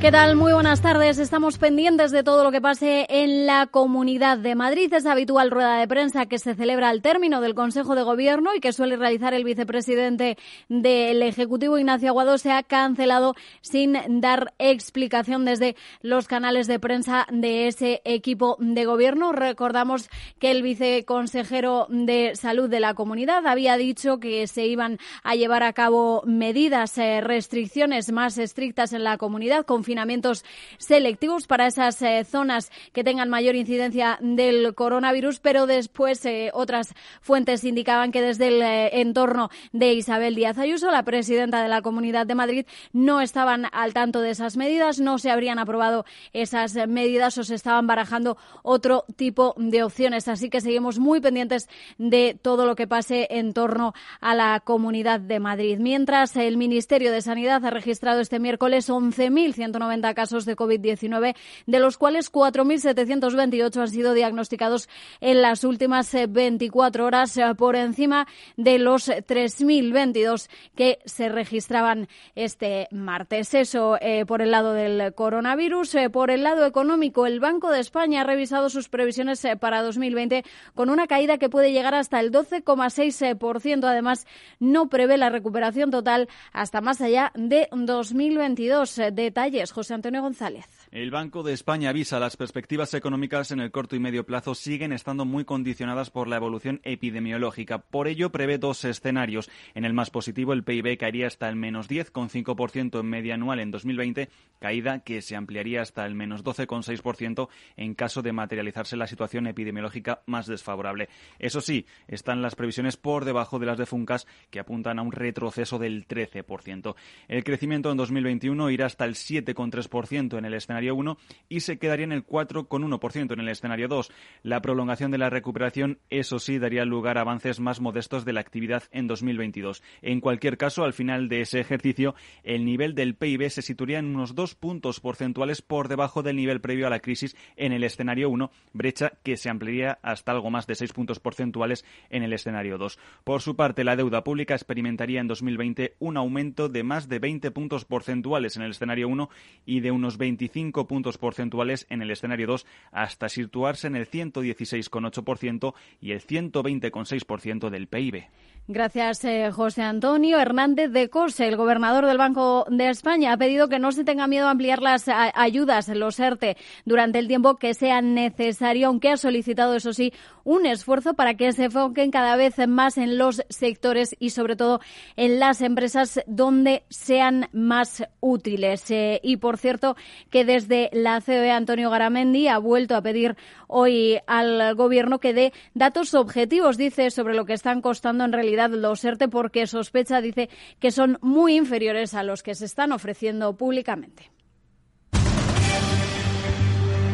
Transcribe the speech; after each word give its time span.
¿Qué 0.00 0.10
tal? 0.10 0.34
Muy 0.34 0.54
buenas 0.54 0.80
tardes. 0.80 1.18
Estamos 1.18 1.58
pendientes 1.58 2.10
de 2.10 2.22
todo 2.22 2.42
lo 2.42 2.50
que 2.50 2.62
pase 2.62 3.06
en 3.10 3.44
la 3.44 3.66
Comunidad 3.66 4.38
de 4.38 4.54
Madrid. 4.54 4.90
Es 4.94 5.04
habitual 5.04 5.50
rueda 5.50 5.76
de 5.76 5.86
prensa 5.86 6.24
que 6.24 6.38
se 6.38 6.54
celebra 6.54 6.88
al 6.88 7.02
término 7.02 7.42
del 7.42 7.54
Consejo 7.54 7.94
de 7.94 8.02
Gobierno 8.02 8.54
y 8.54 8.60
que 8.60 8.72
suele 8.72 8.96
realizar 8.96 9.34
el 9.34 9.44
vicepresidente 9.44 10.38
del 10.70 11.22
Ejecutivo, 11.22 11.76
Ignacio 11.76 12.08
Aguado, 12.08 12.38
se 12.38 12.50
ha 12.50 12.62
cancelado 12.62 13.34
sin 13.60 13.98
dar 14.22 14.54
explicación 14.58 15.44
desde 15.44 15.76
los 16.00 16.28
canales 16.28 16.66
de 16.66 16.80
prensa 16.80 17.26
de 17.30 17.68
ese 17.68 18.00
equipo 18.06 18.56
de 18.58 18.86
gobierno. 18.86 19.32
Recordamos 19.32 20.08
que 20.38 20.50
el 20.50 20.62
viceconsejero 20.62 21.88
de 21.90 22.36
Salud 22.36 22.70
de 22.70 22.80
la 22.80 22.94
Comunidad 22.94 23.46
había 23.46 23.76
dicho 23.76 24.18
que 24.18 24.46
se 24.46 24.64
iban 24.64 24.96
a 25.24 25.34
llevar 25.34 25.62
a 25.62 25.74
cabo 25.74 26.22
medidas, 26.24 26.96
eh, 26.96 27.20
restricciones 27.20 28.10
más 28.12 28.38
estrictas 28.38 28.94
en 28.94 29.04
la 29.04 29.18
comunidad, 29.18 29.66
confinamientos 29.90 30.44
selectivos 30.78 31.48
para 31.48 31.66
esas 31.66 32.00
eh, 32.00 32.24
zonas 32.24 32.70
que 32.92 33.02
tengan 33.02 33.28
mayor 33.28 33.56
incidencia 33.56 34.18
del 34.20 34.72
coronavirus, 34.76 35.40
pero 35.40 35.66
después 35.66 36.24
eh, 36.26 36.52
otras 36.54 36.94
fuentes 37.20 37.64
indicaban 37.64 38.12
que 38.12 38.22
desde 38.22 38.46
el 38.46 38.62
eh, 38.62 39.00
entorno 39.00 39.50
de 39.72 39.94
Isabel 39.94 40.36
Díaz 40.36 40.58
Ayuso, 40.58 40.92
la 40.92 41.02
presidenta 41.02 41.60
de 41.60 41.68
la 41.68 41.82
Comunidad 41.82 42.24
de 42.24 42.36
Madrid, 42.36 42.66
no 42.92 43.20
estaban 43.20 43.66
al 43.72 43.92
tanto 43.92 44.20
de 44.20 44.30
esas 44.30 44.56
medidas, 44.56 45.00
no 45.00 45.18
se 45.18 45.32
habrían 45.32 45.58
aprobado 45.58 46.04
esas 46.32 46.76
medidas 46.86 47.36
o 47.36 47.42
se 47.42 47.56
estaban 47.56 47.88
barajando 47.88 48.36
otro 48.62 49.04
tipo 49.16 49.56
de 49.56 49.82
opciones. 49.82 50.28
Así 50.28 50.50
que 50.50 50.60
seguimos 50.60 51.00
muy 51.00 51.20
pendientes 51.20 51.68
de 51.98 52.38
todo 52.40 52.64
lo 52.64 52.76
que 52.76 52.86
pase 52.86 53.26
en 53.28 53.54
torno 53.54 53.92
a 54.20 54.36
la 54.36 54.60
Comunidad 54.60 55.18
de 55.18 55.40
Madrid. 55.40 55.78
Mientras 55.80 56.36
el 56.36 56.56
Ministerio 56.58 57.10
de 57.10 57.22
Sanidad 57.22 57.64
ha 57.64 57.70
registrado 57.70 58.20
este 58.20 58.38
miércoles 58.38 58.88
11.100 58.88 59.70
90 59.80 60.14
casos 60.14 60.44
de 60.44 60.54
COVID-19, 60.54 61.34
de 61.66 61.80
los 61.80 61.98
cuales 61.98 62.32
4.728 62.32 63.80
han 63.80 63.88
sido 63.88 64.14
diagnosticados 64.14 64.88
en 65.20 65.42
las 65.42 65.64
últimas 65.64 66.14
24 66.28 67.02
eh, 67.02 67.06
horas, 67.06 67.36
eh, 67.36 67.54
por 67.56 67.74
encima 67.74 68.28
de 68.56 68.78
los 68.78 69.08
3.022 69.08 70.48
que 70.76 71.00
se 71.04 71.28
registraban 71.28 72.06
este 72.36 72.86
martes. 72.92 73.54
Eso 73.54 73.98
eh, 74.00 74.24
por 74.26 74.42
el 74.42 74.52
lado 74.52 74.72
del 74.72 75.14
coronavirus. 75.14 75.96
por 76.12 76.30
el 76.30 76.44
lado 76.44 76.64
económico, 76.64 77.26
el 77.26 77.40
Banco 77.40 77.70
de 77.70 77.80
España 77.80 78.20
ha 78.20 78.24
revisado 78.24 78.68
sus 78.70 78.88
previsiones 78.88 79.44
para 79.58 79.82
2020 79.82 80.44
con 80.74 80.90
una 80.90 81.06
caída 81.06 81.38
que 81.38 81.48
puede 81.48 81.72
llegar 81.72 81.94
hasta 81.94 82.20
el 82.20 82.30
12,6%. 82.30 83.84
Además, 83.84 84.26
no 84.58 84.88
prevé 84.88 85.16
la 85.16 85.30
recuperación 85.30 85.90
total 85.90 86.28
hasta 86.52 86.80
más 86.80 87.00
allá 87.00 87.32
de 87.34 87.68
2022. 87.72 89.00
Detalles 89.12 89.69
José 89.72 89.94
Antonio 89.94 90.22
González. 90.22 90.79
El 90.92 91.12
Banco 91.12 91.44
de 91.44 91.52
España 91.52 91.90
avisa 91.90 92.18
las 92.18 92.36
perspectivas 92.36 92.94
económicas 92.94 93.52
en 93.52 93.60
el 93.60 93.70
corto 93.70 93.94
y 93.94 94.00
medio 94.00 94.26
plazo 94.26 94.56
siguen 94.56 94.92
estando 94.92 95.24
muy 95.24 95.44
condicionadas 95.44 96.10
por 96.10 96.26
la 96.26 96.34
evolución 96.34 96.80
epidemiológica. 96.82 97.78
Por 97.78 98.08
ello, 98.08 98.32
prevé 98.32 98.58
dos 98.58 98.84
escenarios. 98.84 99.48
En 99.74 99.84
el 99.84 99.92
más 99.94 100.10
positivo, 100.10 100.52
el 100.52 100.64
PIB 100.64 100.98
caería 100.98 101.28
hasta 101.28 101.48
el 101.48 101.54
menos 101.54 101.88
10,5% 101.88 102.98
en 102.98 103.06
media 103.06 103.34
anual 103.34 103.60
en 103.60 103.70
2020, 103.70 104.30
caída 104.58 104.98
que 105.04 105.22
se 105.22 105.36
ampliaría 105.36 105.80
hasta 105.80 106.04
el 106.04 106.16
menos 106.16 106.42
12,6% 106.42 107.48
en 107.76 107.94
caso 107.94 108.22
de 108.22 108.32
materializarse 108.32 108.96
la 108.96 109.06
situación 109.06 109.46
epidemiológica 109.46 110.22
más 110.26 110.48
desfavorable. 110.48 111.08
Eso 111.38 111.60
sí, 111.60 111.86
están 112.08 112.42
las 112.42 112.56
previsiones 112.56 112.96
por 112.96 113.24
debajo 113.24 113.60
de 113.60 113.66
las 113.66 113.78
de 113.78 113.86
Funcas, 113.86 114.26
que 114.50 114.58
apuntan 114.58 114.98
a 114.98 115.02
un 115.02 115.12
retroceso 115.12 115.78
del 115.78 116.08
13%. 116.08 116.96
El 117.28 117.44
crecimiento 117.44 117.92
en 117.92 117.96
2021 117.96 118.70
irá 118.70 118.86
hasta 118.86 119.04
el 119.04 119.14
7,3% 119.14 120.36
en 120.36 120.44
el 120.44 120.54
escenario 120.54 120.79
1 120.88 121.18
y 121.48 121.60
se 121.60 121.78
quedaría 121.78 122.04
en 122.04 122.12
el 122.12 122.26
4,1% 122.26 123.32
en 123.32 123.40
el 123.40 123.48
escenario 123.48 123.88
2. 123.88 124.10
La 124.42 124.62
prolongación 124.62 125.10
de 125.10 125.18
la 125.18 125.30
recuperación, 125.30 125.98
eso 126.08 126.38
sí, 126.38 126.58
daría 126.58 126.84
lugar 126.84 127.18
a 127.18 127.22
avances 127.22 127.60
más 127.60 127.80
modestos 127.80 128.24
de 128.24 128.32
la 128.32 128.40
actividad 128.40 128.84
en 128.90 129.06
2022. 129.06 129.82
En 130.02 130.20
cualquier 130.20 130.56
caso, 130.56 130.84
al 130.84 130.92
final 130.92 131.28
de 131.28 131.42
ese 131.42 131.60
ejercicio, 131.60 132.14
el 132.42 132.64
nivel 132.64 132.94
del 132.94 133.14
PIB 133.14 133.50
se 133.50 133.62
situaría 133.62 133.98
en 133.98 134.06
unos 134.06 134.34
dos 134.34 134.54
puntos 134.54 135.00
porcentuales 135.00 135.62
por 135.62 135.88
debajo 135.88 136.22
del 136.22 136.36
nivel 136.36 136.60
previo 136.60 136.86
a 136.86 136.90
la 136.90 137.00
crisis 137.00 137.36
en 137.56 137.72
el 137.72 137.84
escenario 137.84 138.30
1, 138.30 138.50
brecha 138.72 139.12
que 139.22 139.36
se 139.36 139.50
ampliaría 139.50 139.98
hasta 140.02 140.32
algo 140.32 140.50
más 140.50 140.66
de 140.66 140.74
seis 140.74 140.92
puntos 140.92 141.20
porcentuales 141.20 141.84
en 142.08 142.22
el 142.22 142.32
escenario 142.32 142.78
2. 142.78 142.98
Por 143.24 143.42
su 143.42 143.56
parte, 143.56 143.84
la 143.84 143.96
deuda 143.96 144.24
pública 144.24 144.54
experimentaría 144.54 145.20
en 145.20 145.28
2020 145.28 145.96
un 145.98 146.16
aumento 146.16 146.68
de 146.68 146.82
más 146.82 147.08
de 147.08 147.18
20 147.18 147.50
puntos 147.50 147.84
porcentuales 147.84 148.56
en 148.56 148.62
el 148.62 148.70
escenario 148.70 149.08
1 149.08 149.28
y 149.66 149.80
de 149.80 149.90
unos 149.90 150.18
25 150.18 150.69
puntos 150.72 151.18
porcentuales 151.18 151.86
en 151.90 152.02
el 152.02 152.10
escenario 152.10 152.46
2 152.46 152.66
hasta 152.92 153.28
situarse 153.28 153.86
en 153.86 153.96
el 153.96 154.08
116,8% 154.08 155.74
y 156.00 156.12
el 156.12 156.20
120,6% 156.20 157.70
del 157.70 157.86
PIB. 157.86 158.24
Gracias, 158.68 159.24
eh, 159.24 159.50
José 159.50 159.82
Antonio 159.82 160.38
Hernández 160.38 160.92
de 160.92 161.10
Cose, 161.10 161.48
el 161.48 161.56
gobernador 161.56 162.06
del 162.06 162.18
Banco 162.18 162.66
de 162.70 162.88
España, 162.88 163.32
ha 163.32 163.36
pedido 163.36 163.68
que 163.68 163.80
no 163.80 163.90
se 163.90 164.04
tenga 164.04 164.28
miedo 164.28 164.46
a 164.46 164.52
ampliar 164.52 164.80
las 164.80 165.06
ayudas, 165.08 165.88
los 165.88 166.20
ERTE, 166.20 166.56
durante 166.84 167.18
el 167.18 167.26
tiempo 167.26 167.56
que 167.56 167.74
sea 167.74 168.00
necesario, 168.00 168.86
aunque 168.86 169.10
ha 169.10 169.16
solicitado, 169.16 169.74
eso 169.74 169.92
sí, 169.92 170.12
un 170.44 170.66
esfuerzo 170.66 171.14
para 171.14 171.34
que 171.34 171.52
se 171.52 171.64
enfoquen 171.64 172.12
cada 172.12 172.36
vez 172.36 172.54
más 172.68 172.96
en 172.96 173.18
los 173.18 173.42
sectores 173.48 174.14
y, 174.20 174.30
sobre 174.30 174.54
todo, 174.54 174.80
en 175.16 175.40
las 175.40 175.62
empresas 175.62 176.20
donde 176.26 176.84
sean 176.90 177.48
más 177.52 178.04
útiles. 178.20 178.88
Eh, 178.90 179.20
y, 179.24 179.38
por 179.38 179.58
cierto, 179.58 179.96
que 180.30 180.44
desde 180.44 180.90
la 180.92 181.20
COE, 181.20 181.50
Antonio 181.50 181.90
Garamendi, 181.90 182.46
ha 182.46 182.58
vuelto 182.58 182.94
a 182.94 183.02
pedir 183.02 183.36
hoy 183.66 184.18
al 184.28 184.74
Gobierno 184.76 185.18
que 185.18 185.34
dé 185.34 185.52
datos 185.74 186.14
objetivos, 186.14 186.76
dice, 186.76 187.10
sobre 187.10 187.34
lo 187.34 187.44
que 187.44 187.52
están 187.52 187.80
costando 187.80 188.24
en 188.24 188.32
realidad 188.32 188.49
los 188.56 189.04
ERTE 189.04 189.28
porque 189.28 189.66
sospecha, 189.66 190.20
dice, 190.20 190.48
que 190.78 190.90
son 190.90 191.18
muy 191.20 191.56
inferiores 191.56 192.14
a 192.14 192.22
los 192.22 192.42
que 192.42 192.54
se 192.54 192.64
están 192.64 192.92
ofreciendo 192.92 193.56
públicamente. 193.56 194.30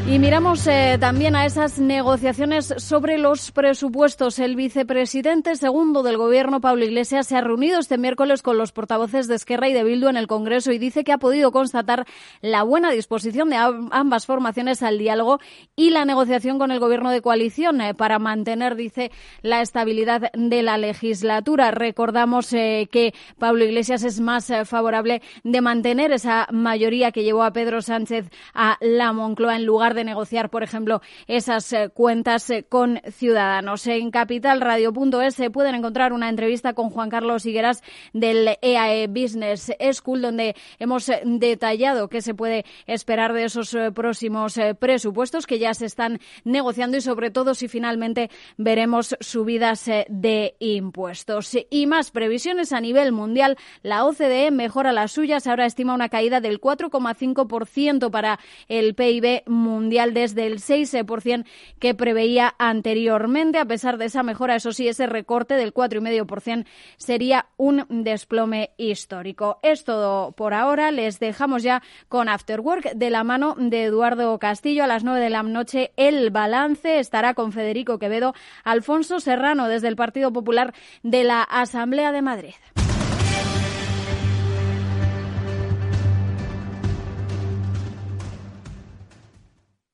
Y 0.09 0.21
miramos 0.21 0.65
eh, 0.69 0.99
también 1.01 1.35
a 1.35 1.47
esas 1.47 1.81
negociaciones 1.81 2.73
sobre 2.77 3.19
los 3.19 3.51
presupuestos. 3.51 4.39
El 4.39 4.55
vicepresidente 4.55 5.57
segundo 5.57 6.05
del 6.05 6.17
Gobierno, 6.17 6.61
Pablo 6.61 6.85
Iglesias, 6.85 7.27
se 7.27 7.37
ha 7.37 7.41
reunido 7.41 7.81
este 7.81 7.99
miércoles 7.99 8.41
con 8.41 8.57
los 8.57 8.71
portavoces 8.71 9.27
de 9.27 9.35
Esquerra 9.35 9.69
y 9.69 9.73
de 9.73 9.83
Bildu 9.83 10.07
en 10.07 10.17
el 10.17 10.29
Congreso 10.29 10.71
y 10.71 10.79
dice 10.79 11.03
que 11.03 11.13
ha 11.13 11.19
podido 11.19 11.51
constatar 11.51 12.07
la 12.41 12.63
buena 12.63 12.93
disposición 12.93 13.51
de 13.51 13.57
ambas 13.57 14.27
formaciones 14.27 14.81
al 14.85 14.97
diálogo 14.97 15.41
y 15.75 15.91
la 15.91 16.05
negociación 16.05 16.61
con 16.61 16.71
el 16.71 16.79
Gobierno 16.79 17.11
de 17.11 17.21
coalición 17.21 17.81
eh, 17.81 17.93
para 17.93 18.21
mantener, 18.21 18.77
dice, 18.77 19.11
la 19.43 19.61
estabilidad 19.61 20.31
de 20.33 20.63
la 20.63 20.79
legislatura. 20.79 21.73
Recordamos 21.73 22.53
eh, 22.53 22.89
que 22.93 23.13
Pablo 23.41 23.65
Iglesias 23.65 24.05
es 24.05 24.21
más 24.21 24.53
favorable 24.67 25.21
de 25.43 25.61
mantener 25.61 26.13
esa 26.13 26.47
mayoría 26.53 27.11
que 27.11 27.25
llevó 27.25 27.43
a 27.43 27.53
Pedro 27.53 27.83
Sánchez 27.83 28.31
a 28.55 28.79
la 28.81 29.13
Moncloa 29.13 29.57
en 29.57 29.67
lugar 29.67 29.96
de 29.97 30.05
negociar, 30.05 30.51
por 30.51 30.63
ejemplo, 30.63 31.01
esas 31.27 31.73
eh, 31.73 31.89
cuentas 31.93 32.49
eh, 32.51 32.65
con 32.69 33.01
ciudadanos. 33.11 33.87
En 33.89 34.11
capitalradio.es 34.13 35.35
se 35.35 35.51
pueden 35.51 35.75
encontrar 35.75 36.13
una 36.13 36.29
entrevista 36.29 36.75
con 36.75 36.91
Juan 36.91 37.11
Carlos 37.11 37.45
Higueras 37.47 37.83
del 38.13 38.57
EAE 38.63 39.05
e 39.05 39.09
Business 39.09 39.73
School, 39.93 40.23
donde 40.23 40.55
hemos 40.79 41.09
eh, 41.09 41.23
detallado 41.25 42.09
qué 42.09 42.23
se 42.23 42.35
puede 42.35 42.65
esperar 42.87 43.33
de 43.33 43.45
esos 43.45 43.77
próximos 43.95 44.59
presupuestos 44.79 45.47
que 45.47 45.59
ya 45.59 45.75
se 45.75 45.87
están 45.87 46.21
negociando 46.45 46.97
y, 46.97 47.01
sobre 47.01 47.31
todo, 47.31 47.55
si 47.55 47.69
finalmente 47.69 48.31
veremos 48.57 49.17
subidas 49.21 49.91
de 50.09 50.55
impuestos. 50.61 51.57
Y 51.71 51.87
más 51.87 52.11
previsiones 52.11 52.73
a 52.73 52.81
nivel 52.81 53.13
mundial. 53.13 53.57
La 53.83 54.05
OCDE 54.05 54.51
mejora 54.51 54.93
las 54.93 55.13
suyas. 55.13 55.47
Ahora 55.47 55.67
estima 55.67 55.95
una 55.95 56.09
caída 56.09 56.41
del 56.41 56.61
4,5% 56.61 58.11
para 58.11 58.39
el 58.69 58.95
PIB 58.95 59.43
mundial 59.47 59.86
mundial 59.87 60.15
desde 60.15 60.47
el 60.47 60.59
6% 60.59 61.45
que 61.79 61.95
preveía 61.95 62.55
anteriormente. 62.59 63.59
A 63.59 63.67
pesar 63.67 63.99
de 63.99 64.07
esa 64.07 64.25
mejora, 64.25 64.57
eso 64.57 64.73
sí, 64.73 64.89
ese 64.89 65.07
recorte 65.07 65.55
del 65.55 65.73
4,5% 65.73 66.67
sería 66.97 67.47
un 67.57 67.87
desplome 67.89 68.71
histórico. 68.77 69.61
Es 69.63 69.85
todo 69.85 70.33
por 70.33 70.55
ahora. 70.55 70.91
Les 70.91 71.21
dejamos 71.21 71.63
ya 71.63 71.83
con 72.09 72.29
After 72.29 72.61
Work 72.61 72.95
de 72.95 73.11
la 73.11 73.23
mano 73.23 73.55
de 73.57 73.85
Eduardo 73.85 74.37
Castillo 74.41 74.83
a 74.83 74.89
las 74.89 75.05
9 75.05 75.21
de 75.21 75.31
la 75.31 75.45
noche. 75.45 75.93
El 75.97 76.31
balance 76.31 76.99
estará 76.99 77.35
con 77.35 77.53
Federico 77.53 78.01
Quevedo, 78.01 78.35
Alfonso 78.65 79.21
Serrano 79.21 79.69
desde 79.69 79.87
el 79.87 79.95
Partido 79.95 80.33
Popular 80.33 80.75
de 81.05 81.23
la 81.23 81.43
Asamblea 81.43 82.11
de 82.11 82.23
Madrid. 82.23 82.55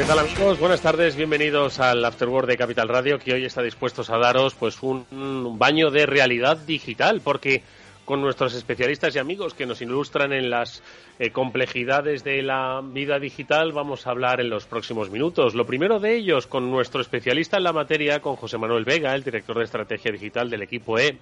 ¿Qué 0.00 0.06
tal 0.06 0.18
amigos? 0.20 0.58
Buenas 0.58 0.80
tardes, 0.80 1.14
bienvenidos 1.14 1.78
al 1.78 2.02
Afterword 2.02 2.46
de 2.46 2.56
Capital 2.56 2.88
Radio, 2.88 3.18
que 3.18 3.34
hoy 3.34 3.44
está 3.44 3.60
dispuesto 3.60 4.02
a 4.08 4.16
daros 4.16 4.54
pues 4.54 4.82
un, 4.82 5.04
un 5.10 5.58
baño 5.58 5.90
de 5.90 6.06
realidad 6.06 6.56
digital, 6.56 7.20
porque 7.22 7.62
con 8.06 8.22
nuestros 8.22 8.54
especialistas 8.54 9.14
y 9.14 9.18
amigos 9.18 9.52
que 9.52 9.66
nos 9.66 9.82
ilustran 9.82 10.32
en 10.32 10.48
las 10.48 10.82
eh, 11.18 11.32
complejidades 11.32 12.24
de 12.24 12.42
la 12.42 12.80
vida 12.82 13.18
digital 13.18 13.72
vamos 13.72 14.06
a 14.06 14.10
hablar 14.10 14.40
en 14.40 14.48
los 14.48 14.64
próximos 14.64 15.10
minutos. 15.10 15.54
Lo 15.54 15.66
primero 15.66 16.00
de 16.00 16.16
ellos 16.16 16.46
con 16.46 16.70
nuestro 16.70 17.02
especialista 17.02 17.58
en 17.58 17.64
la 17.64 17.74
materia, 17.74 18.20
con 18.20 18.36
José 18.36 18.56
Manuel 18.56 18.86
Vega, 18.86 19.14
el 19.14 19.22
director 19.22 19.58
de 19.58 19.64
estrategia 19.64 20.10
digital 20.10 20.48
del 20.48 20.62
equipo 20.62 20.98
E. 20.98 21.18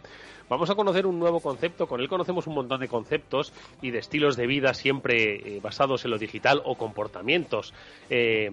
Vamos 0.48 0.70
a 0.70 0.74
conocer 0.74 1.06
un 1.06 1.18
nuevo 1.18 1.40
concepto, 1.40 1.86
con 1.86 2.00
él 2.00 2.08
conocemos 2.08 2.46
un 2.46 2.54
montón 2.54 2.80
de 2.80 2.88
conceptos 2.88 3.52
y 3.82 3.90
de 3.90 3.98
estilos 3.98 4.36
de 4.36 4.46
vida 4.46 4.72
siempre 4.72 5.56
eh, 5.56 5.60
basados 5.62 6.04
en 6.04 6.10
lo 6.10 6.18
digital 6.18 6.62
o 6.64 6.76
comportamientos. 6.76 7.74
Eh, 8.08 8.50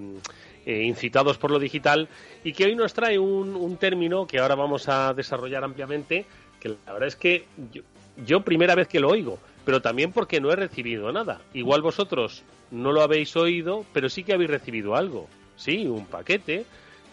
incitados 0.66 1.38
por 1.38 1.52
lo 1.52 1.60
digital 1.60 2.10
y 2.44 2.54
que 2.54 2.66
hoy 2.66 2.76
nos 2.76 2.94
trae 2.94 3.20
un, 3.20 3.56
un, 3.56 3.78
término 3.78 4.26
que 4.26 4.40
ahora 4.40 4.56
vamos 4.56 4.90
a 4.90 5.14
desarrollar 5.14 5.64
ampliamente 5.64 6.26
que 6.60 6.70
la 6.70 6.94
verdad 6.94 7.08
es 7.08 7.16
que 7.16 7.46
yo, 7.72 7.84
yo 8.26 8.42
primera 8.42 8.74
vez 8.74 8.88
que 8.88 9.00
lo 9.00 9.10
oigo 9.10 9.38
pero 9.64 9.84
también 9.84 10.12
porque 10.12 10.42
no 10.42 10.52
he 10.52 10.56
recibido 10.56 11.12
nada 11.12 11.40
igual 11.54 11.84
vosotros 11.84 12.44
no 12.72 12.92
lo 12.94 13.04
habéis 13.04 13.36
oído 13.36 13.86
pero 13.94 14.10
sí 14.10 14.24
que 14.24 14.34
habéis 14.34 14.50
recibido 14.50 14.96
algo 14.96 15.28
sí 15.56 15.86
un 15.86 16.08
paquete 16.08 16.66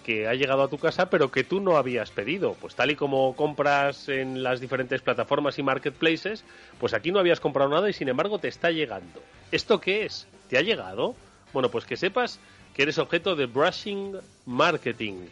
que 0.03 0.29
ha 0.29 0.35
llegado 0.35 0.63
a 0.63 0.69
tu 0.69 0.79
casa 0.79 1.11
pero 1.11 1.31
que 1.31 1.45
tú 1.45 1.61
no 1.61 1.77
habías 1.77 2.11
pedido. 2.11 2.57
Pues 2.61 2.75
tal 2.75 2.91
y 2.91 2.97
como 2.97 3.35
compras 3.37 4.09
en 4.09 4.43
las 4.43 4.61
diferentes 4.61 5.03
plataformas 5.03 5.59
y 5.59 5.63
marketplaces, 5.63 6.45
pues 6.79 6.95
aquí 6.95 7.13
no 7.13 7.19
habías 7.19 7.41
comprado 7.41 7.71
nada 7.71 7.89
y 7.89 7.93
sin 7.93 8.09
embargo 8.09 8.39
te 8.39 8.49
está 8.49 8.71
llegando. 8.71 9.23
¿Esto 9.51 9.81
qué 9.81 10.05
es? 10.05 10.27
¿Te 10.49 10.59
ha 10.59 10.63
llegado? 10.63 11.15
Bueno, 11.53 11.71
pues 11.71 11.85
que 11.85 11.97
sepas 11.97 12.41
que 12.75 12.83
eres 12.83 12.99
objeto 12.99 13.37
de 13.37 13.47
brushing 13.47 14.17
marketing. 14.47 15.27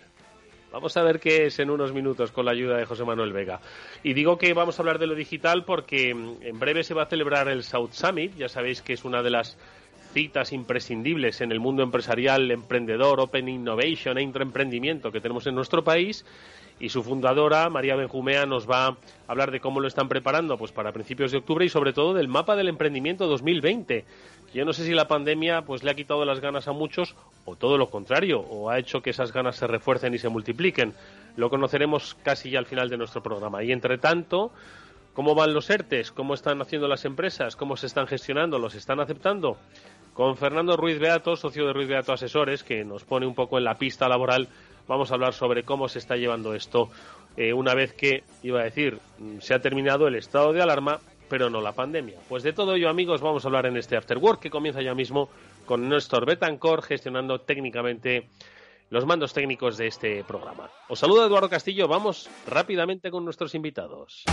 Vamos 0.72 0.96
a 0.96 1.02
ver 1.02 1.18
qué 1.18 1.46
es 1.46 1.58
en 1.58 1.68
unos 1.68 1.92
minutos 1.92 2.30
con 2.30 2.44
la 2.44 2.52
ayuda 2.52 2.76
de 2.76 2.84
José 2.84 3.04
Manuel 3.04 3.32
Vega. 3.32 3.60
Y 4.04 4.14
digo 4.14 4.38
que 4.38 4.54
vamos 4.54 4.78
a 4.78 4.82
hablar 4.82 5.00
de 5.00 5.08
lo 5.08 5.16
digital 5.16 5.64
porque 5.64 6.10
en 6.10 6.58
breve 6.60 6.84
se 6.84 6.94
va 6.94 7.02
a 7.02 7.06
celebrar 7.06 7.48
el 7.48 7.64
South 7.64 7.90
Summit. 7.90 8.36
Ya 8.36 8.48
sabéis 8.48 8.80
que 8.80 8.92
es 8.92 9.04
una 9.04 9.22
de 9.22 9.30
las 9.30 9.58
citas 10.12 10.52
imprescindibles 10.52 11.40
en 11.40 11.52
el 11.52 11.60
mundo 11.60 11.82
empresarial, 11.82 12.50
emprendedor, 12.50 13.20
Open 13.20 13.48
Innovation 13.48 14.18
e 14.18 14.22
intraemprendimiento 14.22 15.12
que 15.12 15.20
tenemos 15.20 15.46
en 15.46 15.54
nuestro 15.54 15.84
país. 15.84 16.24
Y 16.80 16.88
su 16.88 17.02
fundadora, 17.02 17.68
María 17.68 17.94
Benjumea, 17.94 18.46
nos 18.46 18.68
va 18.68 18.86
a 18.86 18.96
hablar 19.28 19.50
de 19.50 19.60
cómo 19.60 19.80
lo 19.80 19.86
están 19.86 20.08
preparando 20.08 20.56
pues 20.56 20.72
para 20.72 20.92
principios 20.92 21.30
de 21.30 21.38
octubre 21.38 21.66
y 21.66 21.68
sobre 21.68 21.92
todo 21.92 22.14
del 22.14 22.26
mapa 22.26 22.56
del 22.56 22.68
emprendimiento 22.68 23.26
2020. 23.26 24.06
Yo 24.54 24.64
no 24.64 24.72
sé 24.72 24.84
si 24.84 24.94
la 24.94 25.06
pandemia 25.06 25.62
pues 25.62 25.84
le 25.84 25.90
ha 25.90 25.94
quitado 25.94 26.24
las 26.24 26.40
ganas 26.40 26.68
a 26.68 26.72
muchos 26.72 27.14
o 27.44 27.54
todo 27.54 27.76
lo 27.76 27.90
contrario, 27.90 28.40
o 28.40 28.70
ha 28.70 28.78
hecho 28.78 29.02
que 29.02 29.10
esas 29.10 29.32
ganas 29.32 29.56
se 29.56 29.66
refuercen 29.66 30.14
y 30.14 30.18
se 30.18 30.30
multipliquen. 30.30 30.94
Lo 31.36 31.50
conoceremos 31.50 32.16
casi 32.22 32.50
ya 32.50 32.58
al 32.58 32.66
final 32.66 32.88
de 32.88 32.96
nuestro 32.96 33.22
programa. 33.22 33.62
Y 33.62 33.72
entre 33.72 33.98
tanto, 33.98 34.50
¿cómo 35.12 35.34
van 35.34 35.52
los 35.52 35.68
ERTES? 35.68 36.12
¿Cómo 36.12 36.32
están 36.32 36.62
haciendo 36.62 36.88
las 36.88 37.04
empresas? 37.04 37.56
¿Cómo 37.56 37.76
se 37.76 37.86
están 37.86 38.06
gestionando? 38.06 38.58
¿Los 38.58 38.74
están 38.74 39.00
aceptando? 39.00 39.58
Con 40.20 40.36
Fernando 40.36 40.76
Ruiz 40.76 40.98
Beato, 40.98 41.34
socio 41.34 41.66
de 41.66 41.72
Ruiz 41.72 41.88
Beato 41.88 42.12
Asesores, 42.12 42.62
que 42.62 42.84
nos 42.84 43.04
pone 43.04 43.26
un 43.26 43.34
poco 43.34 43.56
en 43.56 43.64
la 43.64 43.78
pista 43.78 44.06
laboral, 44.06 44.48
vamos 44.86 45.10
a 45.10 45.14
hablar 45.14 45.32
sobre 45.32 45.62
cómo 45.62 45.88
se 45.88 45.98
está 45.98 46.14
llevando 46.16 46.52
esto 46.52 46.90
eh, 47.38 47.54
una 47.54 47.74
vez 47.74 47.94
que, 47.94 48.22
iba 48.42 48.60
a 48.60 48.64
decir, 48.64 48.98
se 49.38 49.54
ha 49.54 49.60
terminado 49.60 50.06
el 50.08 50.16
estado 50.16 50.52
de 50.52 50.60
alarma, 50.60 51.00
pero 51.30 51.48
no 51.48 51.62
la 51.62 51.72
pandemia. 51.72 52.18
Pues 52.28 52.42
de 52.42 52.52
todo 52.52 52.74
ello, 52.74 52.90
amigos, 52.90 53.22
vamos 53.22 53.46
a 53.46 53.48
hablar 53.48 53.64
en 53.64 53.78
este 53.78 53.96
After 53.96 54.18
Work 54.18 54.40
que 54.40 54.50
comienza 54.50 54.82
ya 54.82 54.94
mismo 54.94 55.30
con 55.64 55.88
Néstor 55.88 56.26
Betancor 56.26 56.82
gestionando 56.82 57.40
técnicamente 57.40 58.28
los 58.90 59.06
mandos 59.06 59.32
técnicos 59.32 59.78
de 59.78 59.86
este 59.86 60.22
programa. 60.24 60.68
Os 60.90 60.98
saluda 60.98 61.24
Eduardo 61.24 61.48
Castillo, 61.48 61.88
vamos 61.88 62.28
rápidamente 62.46 63.10
con 63.10 63.24
nuestros 63.24 63.54
invitados. 63.54 64.24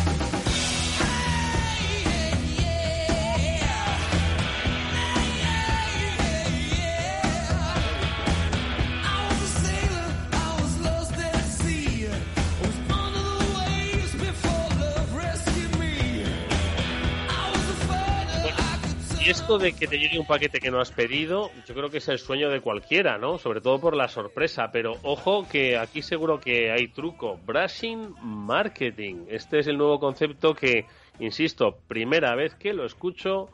Esto 19.29 19.57
de 19.57 19.74
que 19.74 19.88
te 19.88 20.00
llegue 20.00 20.17
un 20.17 20.25
paquete 20.25 20.60
que 20.60 20.72
no 20.72 20.79
has 20.79 20.91
pedido, 20.91 21.51
yo 21.67 21.75
creo 21.75 21.89
que 21.89 21.98
es 21.98 22.07
el 22.07 22.17
sueño 22.17 22.50
de 22.50 22.62
cualquiera, 22.62 23.17
¿no? 23.17 23.38
Sobre 23.38 23.60
todo 23.60 23.77
por 23.79 23.93
la 23.93 24.07
sorpresa. 24.07 24.72
Pero 24.72 24.93
ojo 25.03 25.46
que 25.50 25.77
aquí 25.77 26.01
seguro 26.01 26.39
que 26.39 26.72
hay 26.72 26.88
truco. 26.88 27.38
Brushing 27.46 28.15
Marketing. 28.22 29.25
Este 29.27 29.60
es 29.60 29.67
el 29.67 29.77
nuevo 29.77 30.00
concepto 30.00 30.53
que, 30.53 30.86
insisto, 31.19 31.77
primera 31.89 32.36
vez 32.36 32.55
que 32.55 32.72
lo 32.72 32.86
escucho 32.86 33.50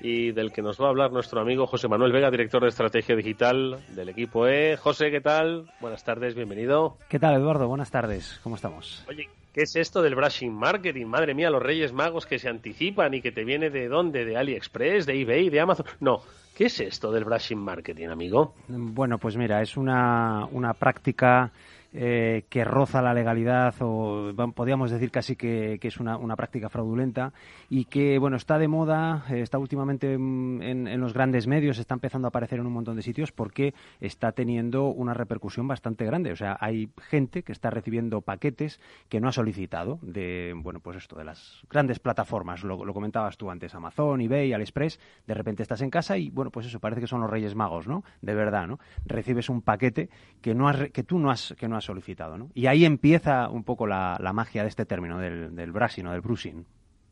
y 0.00 0.32
del 0.32 0.52
que 0.52 0.62
nos 0.62 0.80
va 0.80 0.86
a 0.86 0.90
hablar 0.90 1.12
nuestro 1.12 1.40
amigo 1.40 1.66
José 1.66 1.88
Manuel 1.88 2.12
Vega, 2.12 2.30
director 2.30 2.62
de 2.62 2.68
estrategia 2.68 3.16
digital 3.16 3.78
del 3.88 4.08
equipo 4.08 4.46
E. 4.46 4.76
José, 4.76 5.10
¿qué 5.10 5.20
tal? 5.20 5.70
Buenas 5.80 6.04
tardes, 6.04 6.34
bienvenido. 6.34 6.96
¿Qué 7.08 7.18
tal, 7.18 7.34
Eduardo? 7.34 7.68
Buenas 7.68 7.90
tardes, 7.90 8.40
¿cómo 8.42 8.56
estamos? 8.56 9.04
Oye, 9.08 9.28
¿Qué 9.52 9.62
es 9.62 9.74
esto 9.74 10.00
del 10.00 10.14
brushing 10.14 10.52
marketing? 10.52 11.06
Madre 11.06 11.34
mía, 11.34 11.50
los 11.50 11.60
Reyes 11.60 11.92
Magos 11.92 12.24
que 12.24 12.38
se 12.38 12.48
anticipan 12.48 13.14
y 13.14 13.20
que 13.20 13.32
te 13.32 13.44
viene 13.44 13.68
de 13.68 13.88
dónde? 13.88 14.24
¿De 14.24 14.36
AliExpress, 14.36 15.06
de 15.06 15.20
eBay, 15.20 15.50
de 15.50 15.58
Amazon? 15.58 15.86
No. 15.98 16.20
¿Qué 16.56 16.66
es 16.66 16.78
esto 16.78 17.10
del 17.10 17.24
brushing 17.24 17.58
marketing, 17.58 18.08
amigo? 18.08 18.54
Bueno, 18.68 19.18
pues 19.18 19.36
mira, 19.36 19.60
es 19.60 19.76
una, 19.76 20.46
una 20.52 20.74
práctica 20.74 21.50
eh, 21.92 22.44
que 22.48 22.64
roza 22.64 23.02
la 23.02 23.12
legalidad 23.12 23.74
o 23.80 24.32
podríamos 24.54 24.92
decir 24.92 25.10
casi 25.10 25.34
que, 25.34 25.78
es 25.82 25.96
una, 25.98 26.36
práctica 26.36 26.68
fraudulenta 26.68 27.32
y 27.68 27.86
que, 27.86 28.18
bueno, 28.18 28.36
está 28.36 28.58
de 28.58 28.68
moda, 28.68 29.24
eh, 29.28 29.40
está 29.40 29.58
últimamente 29.58 30.14
en, 30.14 31.00
los 31.00 31.12
grandes 31.12 31.46
medios, 31.46 31.78
está 31.78 31.94
empezando 31.94 32.26
a 32.26 32.30
aparecer 32.30 32.60
en 32.60 32.66
un 32.66 32.72
montón 32.72 32.96
de 32.96 33.02
sitios 33.02 33.32
porque 33.32 33.74
está 34.00 34.32
teniendo 34.32 34.86
una 34.86 35.14
repercusión 35.14 35.66
bastante 35.66 36.04
grande. 36.04 36.30
O 36.30 36.36
sea, 36.36 36.56
hay 36.60 36.90
gente 37.08 37.42
que 37.42 37.52
está 37.52 37.70
recibiendo 37.70 38.20
paquetes 38.20 38.80
que 39.08 39.20
no 39.20 39.28
ha 39.28 39.32
solicitado 39.32 39.98
de, 40.02 40.54
bueno, 40.56 40.80
pues 40.80 40.96
esto, 40.96 41.16
de 41.16 41.24
las 41.24 41.62
grandes 41.68 41.98
plataformas. 41.98 42.62
Lo, 42.62 42.84
lo 42.84 42.94
comentabas 42.94 43.36
tú 43.36 43.50
antes, 43.50 43.74
Amazon, 43.74 44.20
eBay, 44.20 44.52
AliExpress. 44.52 45.00
De 45.26 45.34
repente 45.34 45.62
estás 45.62 45.82
en 45.82 45.90
casa 45.90 46.16
y, 46.18 46.30
bueno, 46.30 46.50
pues 46.50 46.66
eso, 46.66 46.78
parece 46.78 47.00
que 47.00 47.06
son 47.08 47.20
los 47.20 47.30
Reyes 47.30 47.54
Magos, 47.54 47.88
¿no? 47.88 48.04
De 48.22 48.34
verdad, 48.34 48.68
¿no? 48.68 48.78
Recibes 49.04 49.48
un 49.48 49.62
paquete 49.62 50.08
que, 50.40 50.54
no 50.54 50.68
has, 50.68 50.90
que 50.90 51.02
tú 51.02 51.18
no 51.18 51.30
has, 51.30 51.54
que 51.58 51.68
no 51.68 51.76
has 51.76 51.79
solicitado. 51.80 52.38
¿no? 52.38 52.50
Y 52.54 52.66
ahí 52.66 52.84
empieza 52.84 53.48
un 53.48 53.64
poco 53.64 53.86
la, 53.86 54.18
magia 54.32 54.62
de 54.62 54.68
este 54.68 54.86
término, 54.86 55.18
del, 55.18 55.54
del 55.54 55.72
brushing 55.72 56.06
o 56.06 56.12
del 56.12 56.20
brushing. 56.20 56.64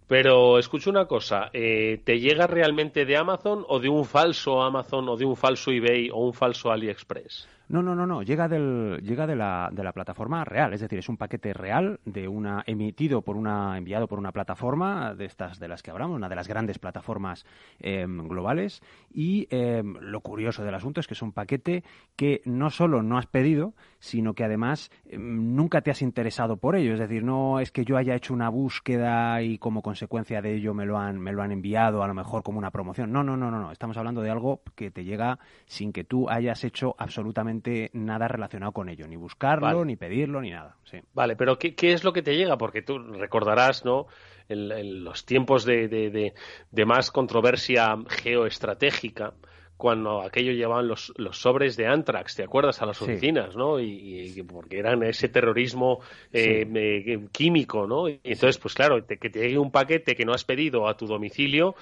Pero 0.09 0.59
escucha 0.59 0.89
una 0.89 1.05
cosa, 1.05 1.51
eh, 1.53 2.01
¿te 2.03 2.19
llega 2.19 2.47
realmente 2.47 3.05
de 3.05 3.19
Amazon 3.19 3.65
o 3.69 3.79
de 3.79 3.91
un 3.91 4.07
falso 4.07 4.63
Amazon 4.63 5.07
o 5.07 5.17
de 5.19 5.27
un 5.27 5.37
falso 5.37 5.71
eBay 5.71 6.09
o 6.11 6.25
un 6.25 6.33
falso 6.33 6.73
AliExpress? 6.73 7.47
No, 7.69 7.83
no, 7.83 7.95
no, 7.95 8.07
no. 8.07 8.23
Llega 8.23 8.49
del, 8.49 9.03
llega 9.03 9.27
de 9.27 9.37
la, 9.37 9.69
de 9.71 9.85
la 9.85 9.93
plataforma 9.93 10.43
real. 10.43 10.73
Es 10.73 10.81
decir, 10.81 10.99
es 10.99 11.09
un 11.11 11.19
paquete 11.19 11.53
real 11.53 12.01
de 12.07 12.27
una 12.27 12.63
emitido 12.67 13.21
por 13.21 13.37
una, 13.37 13.77
enviado 13.77 14.09
por 14.09 14.19
una 14.19 14.33
plataforma 14.33 15.15
de 15.15 15.27
estas 15.27 15.59
de 15.59 15.69
las 15.69 15.83
que 15.83 15.91
hablamos, 15.91 16.17
una 16.17 16.31
de 16.31 16.37
las 16.37 16.49
grandes 16.49 16.79
plataformas 16.79 17.45
em, 17.79 18.27
globales. 18.27 18.81
Y 19.13 19.49
em, 19.51 19.97
lo 20.01 20.23
curioso 20.23 20.65
del 20.65 20.75
asunto 20.75 21.01
es 21.01 21.07
que 21.07 21.13
es 21.13 21.21
un 21.21 21.33
paquete 21.33 21.85
que 22.17 22.41
no 22.47 22.71
solo 22.71 23.03
no 23.03 23.19
has 23.19 23.27
pedido, 23.27 23.75
sino 23.99 24.33
que 24.33 24.45
además 24.45 24.91
em, 25.05 25.55
nunca 25.55 25.83
te 25.83 25.91
has 25.91 26.01
interesado 26.01 26.57
por 26.57 26.75
ello. 26.75 26.95
Es 26.95 27.01
decir, 27.01 27.23
no 27.23 27.61
es 27.61 27.71
que 27.71 27.85
yo 27.85 27.99
haya 27.99 28.15
hecho 28.15 28.33
una 28.33 28.49
búsqueda 28.49 29.43
y 29.43 29.59
como 29.59 29.83
consecuencia 29.83 30.41
de 30.41 30.55
ello 30.55 30.73
me 30.73 30.87
lo 30.87 30.97
han, 30.97 31.21
me 31.21 31.33
lo 31.33 31.43
han 31.43 31.53
enviado, 31.53 32.03
a 32.03 32.09
lo 32.09 32.15
mejor 32.15 32.43
como 32.43 32.59
una 32.59 32.71
promoción. 32.71 33.13
No, 33.13 33.23
no, 33.23 33.37
no, 33.37 33.51
no, 33.51 33.61
no. 33.61 33.73
Estamos 33.73 33.99
hablando 33.99 34.23
de 34.23 34.31
algo 34.31 34.63
que 34.75 34.91
te 34.91 35.05
llega 35.05 35.39
sin 35.67 35.93
que 35.93 36.05
tú 36.05 36.31
hayas 36.31 36.65
hecho 36.65 36.95
absolutamente 36.97 37.58
nada 37.93 38.29
relacionado 38.29 38.73
con 38.73 38.89
ello, 38.89 39.07
ni 39.07 39.17
buscarlo, 39.17 39.85
ni 39.85 39.97
pedirlo, 39.97 40.41
ni 40.41 40.51
nada. 40.51 40.77
Vale, 41.15 41.37
pero 41.37 41.59
¿qué, 41.59 41.75
es 41.93 42.05
lo 42.05 42.13
que 42.13 42.23
te 42.23 42.37
llega? 42.37 42.59
Porque 42.59 42.83
tú 42.83 42.99
recordarás, 42.99 43.85
¿no? 43.85 44.07
En, 44.49 45.05
los 45.05 45.27
tiempos 45.27 45.65
de, 45.65 45.89
de, 45.89 46.85
más 46.87 47.11
controversia 47.11 47.97
geoestratégica, 48.09 49.35
cuando 49.77 50.23
aquello 50.23 50.53
llevaban 50.53 50.89
los, 50.89 51.13
los 51.17 51.41
sobres 51.41 51.77
de 51.77 51.87
Antrax, 51.87 52.35
¿te 52.35 52.43
acuerdas? 52.43 52.83
A 52.83 52.87
las 52.87 53.01
oficinas, 53.01 53.55
¿no? 53.57 53.79
Y, 53.79 54.43
porque 54.43 54.79
eran 54.79 55.05
ese 55.05 55.29
terrorismo 55.29 56.01
eh, 56.33 57.27
químico, 57.31 57.87
¿no? 57.87 58.09
Y 58.09 58.21
entonces, 58.25 58.59
pues 58.59 58.75
claro, 58.75 59.07
que 59.07 59.31
te 59.31 59.39
llegue 59.39 59.59
un 59.59 59.71
paquete 59.71 60.17
que 60.17 60.25
no 60.25 60.33
has 60.33 60.45
pedido 60.45 60.89
a 60.89 60.97
tu 60.97 61.07
domicilio, 61.07 61.77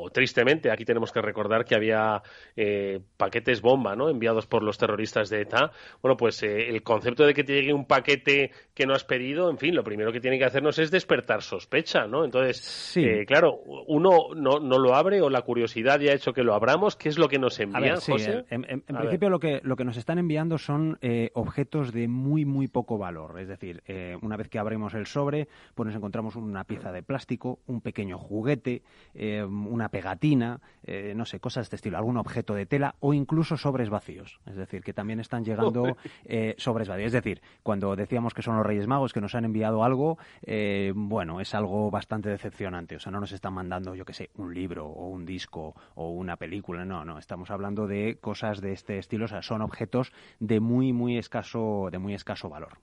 o 0.00 0.10
tristemente, 0.10 0.70
aquí 0.70 0.84
tenemos 0.84 1.12
que 1.12 1.20
recordar 1.20 1.64
que 1.64 1.74
había 1.74 2.22
eh, 2.56 3.00
paquetes 3.16 3.60
bomba, 3.60 3.94
¿no? 3.94 4.08
Enviados 4.08 4.46
por 4.46 4.62
los 4.62 4.78
terroristas 4.78 5.28
de 5.28 5.42
ETA. 5.42 5.70
Bueno, 6.02 6.16
pues 6.16 6.42
eh, 6.42 6.68
el 6.68 6.82
concepto 6.82 7.26
de 7.26 7.34
que 7.34 7.44
te 7.44 7.54
llegue 7.54 7.72
un 7.72 7.86
paquete 7.86 8.50
que 8.74 8.86
no 8.86 8.94
has 8.94 9.04
pedido, 9.04 9.50
en 9.50 9.58
fin, 9.58 9.74
lo 9.74 9.84
primero 9.84 10.12
que 10.12 10.20
tiene 10.20 10.38
que 10.38 10.44
hacernos 10.44 10.78
es 10.78 10.90
despertar 10.90 11.42
sospecha, 11.42 12.06
¿no? 12.06 12.24
Entonces, 12.24 12.96
eh, 12.96 13.24
claro, 13.26 13.60
uno 13.86 14.34
no, 14.34 14.58
no, 14.58 14.78
lo 14.78 14.94
abre 14.94 15.20
o 15.20 15.28
la 15.28 15.42
curiosidad 15.42 16.00
ya 16.00 16.12
ha 16.12 16.14
hecho 16.14 16.32
que 16.32 16.42
lo 16.42 16.54
abramos. 16.54 16.96
¿Qué 16.96 17.08
es 17.08 17.18
lo 17.18 17.28
que 17.28 17.38
nos 17.38 17.60
envían, 17.60 17.96
José? 17.96 18.44
En, 18.50 18.80
principio, 18.80 19.28
lo 19.28 19.38
que, 19.38 19.60
lo 19.62 19.76
que 19.76 19.84
nos 19.84 19.96
están 19.96 20.18
enviando 20.18 20.58
son 20.58 20.98
objetos 21.34 21.92
de 21.92 22.08
muy, 22.08 22.44
muy 22.44 22.68
poco 22.68 22.98
valor. 22.98 23.38
Es 23.38 23.48
decir, 23.48 23.82
una 24.22 24.36
vez 24.36 24.48
que 24.48 24.58
abrimos 24.58 24.94
el 24.94 25.06
sobre, 25.06 25.48
pues 25.74 25.86
nos 25.86 25.96
encontramos 25.96 26.36
una 26.36 26.64
pieza 26.64 26.92
de 26.92 27.02
plástico, 27.02 27.58
un 27.66 27.80
pequeño 27.80 28.18
juguete, 28.18 28.82
una 29.14 29.89
pegatina, 29.90 30.60
eh, 30.84 31.12
no 31.14 31.24
sé, 31.24 31.40
cosas 31.40 31.62
de 31.62 31.64
este 31.66 31.76
estilo, 31.76 31.98
algún 31.98 32.16
objeto 32.16 32.54
de 32.54 32.66
tela 32.66 32.94
o 33.00 33.12
incluso 33.12 33.56
sobres 33.56 33.90
vacíos. 33.90 34.40
Es 34.46 34.56
decir, 34.56 34.82
que 34.82 34.92
también 34.92 35.20
están 35.20 35.44
llegando 35.44 35.96
eh, 36.24 36.54
sobres 36.58 36.88
vacíos. 36.88 37.08
Es 37.08 37.12
decir, 37.12 37.42
cuando 37.62 37.94
decíamos 37.96 38.34
que 38.34 38.42
son 38.42 38.56
los 38.56 38.66
Reyes 38.66 38.86
Magos 38.86 39.12
que 39.12 39.20
nos 39.20 39.34
han 39.34 39.44
enviado 39.44 39.84
algo, 39.84 40.18
eh, 40.42 40.92
bueno, 40.94 41.40
es 41.40 41.54
algo 41.54 41.90
bastante 41.90 42.28
decepcionante. 42.28 42.96
O 42.96 43.00
sea, 43.00 43.12
no 43.12 43.20
nos 43.20 43.32
están 43.32 43.54
mandando, 43.54 43.94
yo 43.94 44.04
qué 44.04 44.14
sé, 44.14 44.30
un 44.36 44.54
libro 44.54 44.86
o 44.86 45.08
un 45.08 45.26
disco 45.26 45.74
o 45.94 46.10
una 46.10 46.36
película. 46.36 46.84
No, 46.84 47.04
no, 47.04 47.18
estamos 47.18 47.50
hablando 47.50 47.86
de 47.86 48.18
cosas 48.20 48.60
de 48.60 48.72
este 48.72 48.98
estilo. 48.98 49.26
O 49.26 49.28
sea, 49.28 49.42
son 49.42 49.62
objetos 49.62 50.12
de 50.38 50.60
muy, 50.60 50.92
muy 50.92 51.18
escaso, 51.18 51.88
de 51.90 51.98
muy 51.98 52.14
escaso 52.14 52.48
valor. 52.48 52.78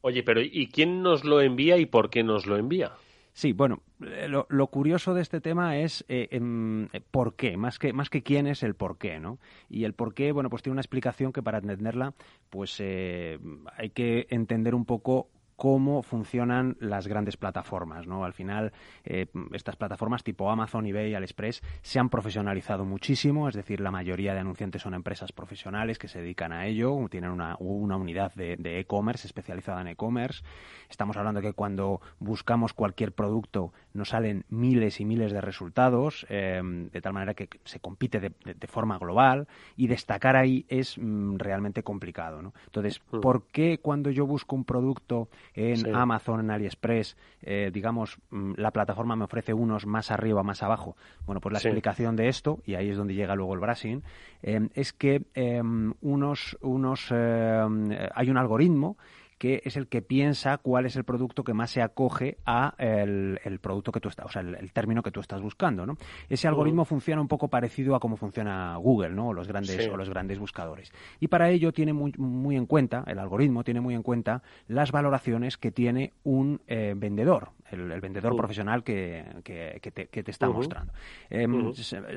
Oye, 0.00 0.22
pero 0.22 0.40
¿y 0.40 0.68
quién 0.68 1.02
nos 1.02 1.24
lo 1.24 1.40
envía 1.40 1.78
y 1.78 1.86
por 1.86 2.10
qué 2.10 2.22
nos 2.22 2.46
lo 2.46 2.56
envía? 2.56 2.92
Sí, 3.36 3.52
bueno, 3.52 3.82
eh, 4.00 4.28
lo, 4.28 4.66
curioso 4.68 5.12
de 5.12 5.20
este 5.20 5.42
tema 5.42 5.76
es 5.76 6.06
eh, 6.08 6.28
em, 6.30 6.84
eh, 6.94 7.02
por 7.10 7.36
qué, 7.36 7.58
más 7.58 7.78
que, 7.78 7.92
más 7.92 8.08
que 8.08 8.22
quién 8.22 8.46
es 8.46 8.62
el 8.62 8.74
por 8.74 8.96
qué, 8.96 9.20
¿no? 9.20 9.38
Y 9.68 9.84
el 9.84 9.92
por 9.92 10.14
qué, 10.14 10.32
bueno, 10.32 10.48
pues 10.48 10.62
tiene 10.62 10.72
una 10.72 10.80
explicación 10.80 11.34
que 11.34 11.42
para 11.42 11.58
entenderla, 11.58 12.14
pues 12.48 12.80
hay 12.80 13.90
que 13.90 14.26
entender 14.30 14.74
un 14.74 14.86
poco 14.86 15.28
cómo 15.56 16.02
funcionan 16.02 16.76
las 16.80 17.06
grandes 17.06 17.36
plataformas. 17.36 18.06
¿no? 18.06 18.24
Al 18.24 18.32
final, 18.32 18.72
eh, 19.04 19.26
estas 19.52 19.76
plataformas 19.76 20.22
tipo 20.22 20.50
Amazon, 20.50 20.86
eBay, 20.86 21.14
AliExpress 21.14 21.62
se 21.82 21.98
han 21.98 22.08
profesionalizado 22.08 22.84
muchísimo, 22.84 23.48
es 23.48 23.54
decir, 23.54 23.80
la 23.80 23.90
mayoría 23.90 24.34
de 24.34 24.40
anunciantes 24.40 24.82
son 24.82 24.94
empresas 24.94 25.32
profesionales 25.32 25.98
que 25.98 26.08
se 26.08 26.20
dedican 26.20 26.52
a 26.52 26.66
ello, 26.66 26.96
tienen 27.10 27.30
una, 27.30 27.56
unidad 27.58 28.34
de 28.34 28.80
e-commerce 28.80 29.26
especializada 29.26 29.80
en 29.80 29.88
e-commerce. 29.88 30.42
Estamos 30.88 31.16
hablando 31.16 31.40
de 31.40 31.48
que 31.48 31.52
cuando 31.52 32.00
buscamos 32.18 32.72
cualquier 32.72 33.12
producto 33.12 33.72
nos 33.92 34.10
salen 34.10 34.44
miles 34.48 35.00
y 35.00 35.04
miles 35.04 35.32
de 35.32 35.40
resultados, 35.40 36.26
eh, 36.28 36.60
de 36.62 37.00
tal 37.00 37.12
manera 37.12 37.34
que 37.34 37.48
se 37.64 37.80
compite 37.80 38.20
de, 38.20 38.66
forma 38.66 38.98
global 38.98 39.46
y 39.76 39.86
destacar 39.86 40.36
ahí 40.36 40.66
es 40.68 40.98
mm, 40.98 41.36
realmente 41.36 41.82
complicado. 41.82 42.42
¿no? 42.42 42.52
Entonces, 42.66 43.00
mm. 43.10 43.20
¿por 43.20 43.46
qué 43.46 43.78
cuando 43.78 44.10
yo 44.10 44.26
busco 44.26 44.56
un 44.56 44.64
producto 44.64 45.28
en 45.56 45.94
Amazon, 45.94 46.40
en 46.40 46.50
AliExpress, 46.50 47.16
eh, 47.40 47.70
digamos, 47.72 48.18
mm, 48.30 48.52
la 48.56 48.70
plataforma 48.70 49.16
me 49.16 49.24
ofrece 49.24 49.54
unos 49.54 49.86
más 49.86 50.10
arriba, 50.10 50.42
más 50.42 50.62
abajo. 50.62 50.96
Bueno, 51.24 51.40
pues 51.40 51.52
la 51.52 51.58
explicación 51.58 52.14
de 52.14 52.28
esto, 52.28 52.60
y 52.64 52.74
ahí 52.74 52.90
es 52.90 52.96
donde 52.96 53.14
llega 53.14 53.34
luego 53.34 53.54
el 53.54 53.60
branding, 53.60 54.02
eh, 54.42 54.68
es 54.74 54.92
que 54.92 55.22
em, 55.34 55.94
unos, 56.02 56.56
unos 56.60 57.08
eh, 57.10 58.08
hay 58.14 58.30
un 58.30 58.36
algoritmo 58.36 58.96
que 59.38 59.62
es 59.64 59.76
el 59.76 59.88
que 59.88 60.02
piensa 60.02 60.58
cuál 60.58 60.86
es 60.86 60.96
el 60.96 61.04
producto 61.04 61.44
que 61.44 61.52
más 61.52 61.70
se 61.70 61.82
acoge 61.82 62.38
a 62.46 62.74
el, 62.78 63.58
producto 63.60 63.92
que 63.92 64.00
tú 64.00 64.08
estás, 64.08 64.26
o 64.26 64.28
sea, 64.30 64.42
el, 64.42 64.72
término 64.72 65.02
que 65.02 65.10
tú 65.10 65.20
estás 65.20 65.40
buscando, 65.40 65.84
¿no? 65.86 65.96
Ese 66.28 66.48
algoritmo 66.48 66.84
funciona 66.84 67.20
un 67.20 67.28
poco 67.28 67.48
parecido 67.48 67.94
a 67.94 68.00
cómo 68.00 68.16
funciona 68.16 68.76
Google, 68.76 69.10
¿no? 69.10 69.28
O 69.28 69.32
los 69.34 69.48
grandes 69.48 69.88
o 69.88 69.96
los 69.96 70.08
grandes 70.08 70.38
buscadores. 70.38 70.92
Y 71.20 71.28
para 71.28 71.50
ello 71.50 71.72
tiene 71.72 71.92
muy, 71.92 72.12
muy 72.16 72.56
en 72.56 72.66
cuenta, 72.66 73.04
el 73.06 73.18
algoritmo 73.18 73.64
tiene 73.64 73.80
muy 73.80 73.94
en 73.94 74.02
cuenta 74.02 74.42
las 74.68 74.92
valoraciones 74.92 75.56
que 75.56 75.70
tiene 75.70 76.12
un 76.24 76.60
eh, 76.66 76.94
vendedor, 76.96 77.50
el, 77.70 78.00
vendedor 78.00 78.36
profesional 78.36 78.84
que, 78.84 79.24
que, 79.44 79.90
te, 79.90 80.30
está 80.30 80.48
mostrando. 80.48 80.92
Em, 81.30 81.72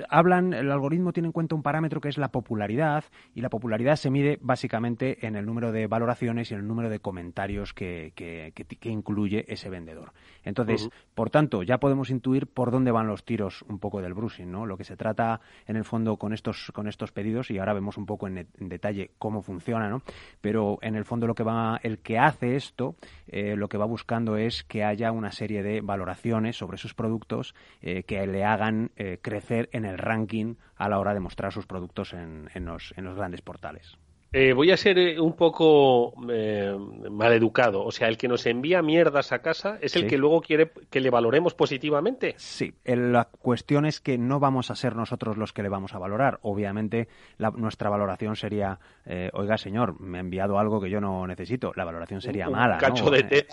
hablan, 0.10 0.54
el 0.54 0.72
algoritmo 0.72 1.12
tiene 1.14 1.28
en 1.28 1.32
cuenta 1.32 1.56
un 1.56 1.64
parámetro 1.64 2.02
que 2.02 2.10
es 2.10 2.18
la 2.18 2.30
popularidad 2.30 3.04
y 3.34 3.42
la 3.42 3.50
popularidad 3.50 3.96
se 3.96 4.10
mide 4.10 4.38
básicamente 4.42 5.26
en 5.26 5.36
el 5.36 5.46
número 5.46 5.72
de 5.72 5.88
valoraciones 5.88 6.52
y 6.52 6.54
en 6.54 6.62
el 6.62 6.68
número 6.68 6.90
de 6.90 7.00
comentarios 7.10 7.74
que, 7.74 8.14
que, 8.14 8.90
incluye 8.92 9.44
ese 9.48 9.68
vendedor. 9.68 10.14
Entonces, 10.44 10.92
por 11.16 11.32
tanto, 11.32 11.64
ya 11.64 11.80
podemos 11.80 12.12
intuir 12.12 12.46
por 12.46 12.70
dónde 12.70 12.92
van 12.92 13.08
los 13.08 13.24
tiros 13.24 13.64
un 13.64 13.80
poco 13.80 14.00
del 14.00 14.14
bruising, 14.14 14.52
¿no? 14.52 14.68
Lo 14.68 14.78
que 14.78 14.84
se 14.84 14.96
trata 14.96 15.42
en 15.66 15.76
el 15.76 15.86
fondo 15.86 16.18
con 16.18 16.34
estos, 16.34 16.72
con 16.72 16.88
estos 16.88 17.12
pedidos, 17.12 17.50
y 17.50 17.58
ahora 17.58 17.74
vemos 17.74 17.98
un 17.98 18.06
poco 18.06 18.28
en, 18.28 18.48
detalle 18.60 19.10
cómo 19.18 19.42
funciona, 19.42 19.90
¿no? 19.90 20.04
Pero 20.40 20.78
en 20.84 20.94
el 20.94 21.04
fondo 21.04 21.26
lo 21.26 21.34
que 21.34 21.42
va, 21.42 21.80
el 21.82 21.98
que 21.98 22.20
hace 22.20 22.56
esto, 22.56 22.96
eh, 23.28 23.56
lo 23.56 23.70
que 23.70 23.80
va 23.80 23.86
buscando 23.86 24.38
es 24.38 24.64
que 24.64 24.84
haya 24.84 25.12
una 25.12 25.32
serie 25.32 25.64
de 25.64 25.82
valoraciones 25.82 26.58
sobre 26.58 26.78
sus 26.78 26.94
productos 26.94 27.56
eh, 27.82 28.04
que 28.04 28.28
le 28.28 28.44
hagan 28.44 28.92
eh, 28.98 29.18
crecer 29.20 29.68
en 29.72 29.86
el 29.86 29.98
ranking 29.98 30.58
a 30.76 30.90
la 30.90 31.00
hora 31.00 31.16
de 31.16 31.22
mostrar 31.22 31.52
sus 31.52 31.66
productos 31.66 32.14
en, 32.14 32.50
en 32.54 32.66
los 32.66 32.94
grandes 32.96 33.42
portales. 33.42 33.98
Eh, 34.32 34.54
voy 34.54 34.72
a 34.72 34.78
ser 34.78 35.00
eh, 35.00 35.20
un 35.20 35.34
poco 35.34 36.14
eh, 36.32 36.78
maleducado. 37.10 37.84
O 37.84 37.92
sea, 37.92 38.08
el 38.08 38.18
que 38.18 38.28
nos 38.28 38.46
envía 38.46 38.84
mierdas 38.84 39.32
a 39.32 39.40
casa 39.40 39.80
es 39.82 39.96
el 39.96 40.06
que 40.06 40.18
luego 40.20 40.42
quiere 40.42 40.72
que 40.92 41.00
le 41.00 41.10
valoremos 41.10 41.56
positivamente. 41.56 42.36
Sí, 42.38 42.74
la 42.86 43.26
cuestión 43.26 43.86
es 43.86 44.00
que 44.00 44.20
no 44.20 44.40
vamos 44.40 44.70
a 44.70 44.76
ser 44.76 44.96
nosotros 44.96 45.38
los 45.38 45.52
que 45.52 45.64
le 45.64 45.70
vamos 45.70 45.96
a 45.96 46.00
valorar. 46.00 46.38
Obviamente, 46.44 47.08
nuestra 47.56 47.90
valoración 47.90 48.36
sería, 48.36 48.78
eh, 49.06 49.32
oiga, 49.34 49.58
señor, 49.58 50.00
me 50.00 50.20
ha 50.20 50.22
enviado 50.22 50.60
algo 50.60 50.80
que 50.80 50.92
yo 50.92 51.02
no 51.02 51.26
necesito. 51.26 51.72
La 51.76 51.86
valoración 51.86 52.22
sería 52.22 52.50
mala. 52.50 52.76
Un 52.76 52.82
cacho 52.82 53.10
de 53.10 53.24
té. 53.24 53.48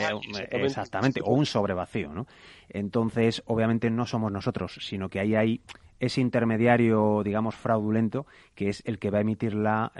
exactamente, 0.50 1.21
o 1.25 1.33
un 1.33 1.47
sobrevacío, 1.47 2.12
¿no? 2.12 2.26
Entonces, 2.68 3.42
obviamente, 3.47 3.88
no 3.88 4.04
somos 4.04 4.30
nosotros, 4.30 4.78
sino 4.83 5.09
que 5.09 5.21
ahí 5.21 5.35
hay 5.35 5.61
ese 6.00 6.21
intermediario, 6.21 7.23
digamos, 7.23 7.55
fraudulento, 7.55 8.26
que 8.55 8.69
es 8.69 8.83
el 8.87 8.99
que 8.99 9.11
va 9.11 9.19
a 9.19 9.21
emitir 9.23 9.55
la, 9.55 9.93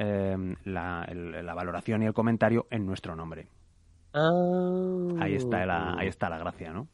la, 0.65 1.07
la 1.13 1.55
valoración 1.55 2.03
y 2.03 2.07
el 2.07 2.13
comentario 2.13 2.67
en 2.71 2.87
nuestro 2.87 3.17
nombre. 3.17 3.49
Ah. 4.17 5.21
Ahí 5.21 5.35
está 5.35 5.67
la, 5.67 5.95
ahí 5.99 6.09
está 6.09 6.31
la 6.31 6.39
gracia, 6.39 6.73
¿no? 6.73 6.89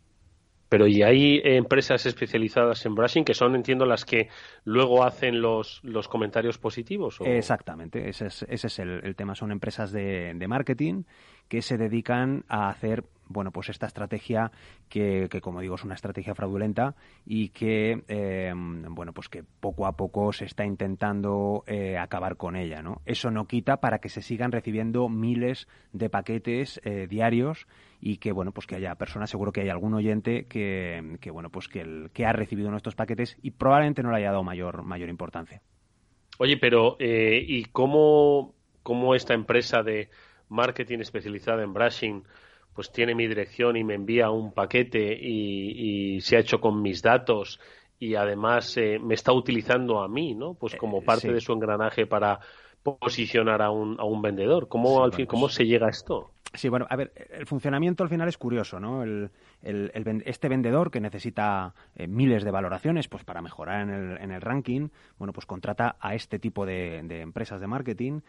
Pero 0.69 0.87
y 0.87 1.03
hay 1.03 1.39
empresas 1.45 2.07
especializadas 2.07 2.87
en 2.87 2.95
brushing 2.95 3.25
que 3.25 3.35
son, 3.35 3.55
entiendo, 3.55 3.85
las 3.85 4.07
que 4.07 4.29
luego 4.65 5.05
hacen 5.05 5.43
los, 5.43 5.81
los 5.85 6.09
comentarios 6.09 6.57
positivos. 6.57 7.19
Exactamente, 7.23 8.09
ese 8.09 8.29
es, 8.29 8.47
ese 8.49 8.69
es 8.69 8.79
el, 8.79 9.15
tema. 9.15 9.35
Son 9.35 9.53
empresas 9.53 9.93
de, 9.93 10.33
de 10.35 10.49
marketing 10.49 11.03
que 11.49 11.61
se 11.61 11.77
dedican 11.77 12.45
a 12.49 12.71
hacer 12.71 13.05
bueno, 13.33 13.51
pues 13.51 13.69
esta 13.69 13.87
estrategia 13.87 14.51
que, 14.89 15.29
como 15.43 15.61
digo, 15.61 15.75
es 15.75 15.85
una 15.85 15.95
estrategia 15.95 16.35
fraudulenta 16.35 16.95
y 17.25 17.49
que, 17.49 18.03
eh, 18.09 18.53
bueno, 18.55 19.13
pues 19.13 19.29
que 19.29 19.43
poco 19.43 19.87
a 19.87 19.97
poco 19.97 20.33
se 20.33 20.45
está 20.45 20.65
intentando 20.65 21.65
eh, 21.67 21.99
acabar 21.99 22.37
con 22.37 22.57
ella, 22.57 22.83
¿no? 22.83 23.01
Eso 23.07 23.31
no 23.31 23.47
quita 23.47 23.79
para 23.79 23.99
que 23.99 24.09
se 24.09 24.23
sigan 24.23 24.53
recibiendo 24.53 25.09
miles 25.09 25.69
de 25.93 26.11
paquetes 26.11 26.81
eh, 26.85 27.07
diarios 27.09 27.67
y 28.01 28.19
que, 28.19 28.33
bueno, 28.33 28.53
pues 28.53 28.67
que 28.67 28.77
haya 28.77 28.95
personas, 28.97 29.31
seguro 29.31 29.53
que 29.53 29.63
hay 29.63 29.69
algún 29.69 29.95
oyente 29.95 30.47
que, 30.47 31.17
que 31.21 31.31
bueno, 31.31 31.51
pues 31.51 31.69
que, 31.69 31.81
el, 31.81 32.11
que 32.13 32.27
ha 32.27 32.33
recibido 32.33 32.71
nuestros 32.71 32.95
paquetes 32.95 33.37
y 33.43 33.53
probablemente 33.53 34.03
no 34.03 34.11
le 34.11 34.19
haya 34.19 34.31
dado 34.31 34.43
mayor, 34.43 34.83
mayor 34.83 35.09
importancia. 35.09 35.63
Oye, 36.39 36.57
pero 36.57 36.97
¿y 36.99 37.65
cómo, 37.67 38.55
cómo 38.83 39.15
esta 39.15 39.35
empresa 39.35 39.83
de 39.83 40.09
marketing 40.53 40.99
especializada 41.01 41.63
en 41.63 41.73
brushing 41.73 42.25
pues 42.75 42.91
tiene 42.91 43.15
mi 43.15 43.27
dirección 43.27 43.77
y 43.77 43.85
me 43.85 43.95
envía 43.95 44.31
un 44.31 44.53
paquete 44.53 45.19
y, 45.21 46.21
se 46.21 46.37
ha 46.37 46.41
hecho 46.41 46.61
con 46.61 46.81
mis 46.81 47.03
datos 47.03 47.61
y 47.99 48.15
además 48.15 48.77
eh, 48.77 48.99
me 48.99 49.15
está 49.15 49.33
utilizando 49.33 50.03
a 50.03 50.09
mí, 50.09 50.35
¿no? 50.35 50.55
Pues 50.55 50.75
como 50.77 50.99
eh, 50.99 51.03
parte 51.05 51.33
de 51.33 51.41
su 51.41 51.53
engranaje 51.53 52.07
para 52.07 52.41
posicionar 52.83 53.63
a 53.63 53.71
un, 53.71 53.99
a 54.01 54.05
un 54.05 54.23
vendedor. 54.23 54.69
¿Cómo, 54.69 55.05
al 55.05 55.13
fin, 55.13 55.27
¿cómo 55.27 55.43
pues 55.43 55.55
se 55.55 55.67
llega 55.67 55.87
a 55.87 55.91
esto? 55.91 56.31
Sí, 56.55 56.69
bueno, 56.69 56.87
a 56.91 56.97
ver, 56.97 57.13
el 57.31 57.47
funcionamiento 57.47 58.03
al 58.03 58.11
final 58.11 58.29
es 58.29 58.37
curioso, 58.37 58.79
¿no? 58.79 59.03
El, 59.03 59.31
este 59.63 60.49
vendedor 60.49 60.91
que 60.91 61.01
necesita 61.01 61.75
eh, 61.95 62.09
miles 62.09 62.45
de 62.45 62.51
valoraciones 62.51 63.09
pues 63.09 63.25
para 63.25 63.41
mejorar 63.41 63.83
en 63.83 63.91
el, 63.91 64.19
en 64.19 64.33
el, 64.33 64.41
ranking, 64.41 64.89
bueno, 65.19 65.33
pues 65.33 65.47
contrata 65.47 65.97
a 66.01 66.15
este 66.15 66.39
tipo 66.39 66.67
de, 66.67 66.99
empresas 66.99 67.61
de 67.61 67.69
marketing, 67.69 68.21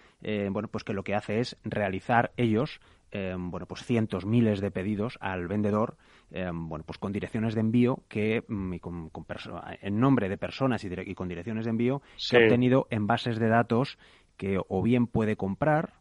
bueno, 0.51 0.67
pues 0.69 0.83
que 0.83 0.93
lo 0.93 1.03
que 1.03 1.15
hace 1.15 1.39
es 1.39 1.57
realizar 1.63 2.31
ellos 2.37 2.79
Em, 3.15 3.51
bueno, 3.51 3.67
pues 3.67 3.83
cientos, 3.83 4.25
miles 4.25 4.59
de 4.59 4.71
pedidos 4.71 5.19
al 5.21 5.47
vendedor, 5.47 5.97
em, 6.31 6.67
bueno, 6.67 6.83
pues 6.83 6.97
con 6.97 7.11
direcciones 7.11 7.53
de 7.53 7.59
envío 7.59 7.99
que, 8.09 8.43
mm, 8.47 8.77
con, 8.77 9.11
en 9.83 9.99
nombre 9.99 10.29
de 10.29 10.37
personas 10.39 10.83
y, 10.83 11.13
con 11.13 11.27
direcciones 11.27 11.65
de 11.65 11.69
envío 11.69 12.01
que 12.27 12.37
ha 12.37 12.39
obtenido 12.39 12.87
en 12.89 13.05
bases 13.05 13.37
de 13.37 13.49
datos 13.49 13.99
que 14.35 14.59
o 14.67 14.81
bien 14.81 15.05
puede 15.05 15.35
comprar 15.35 15.93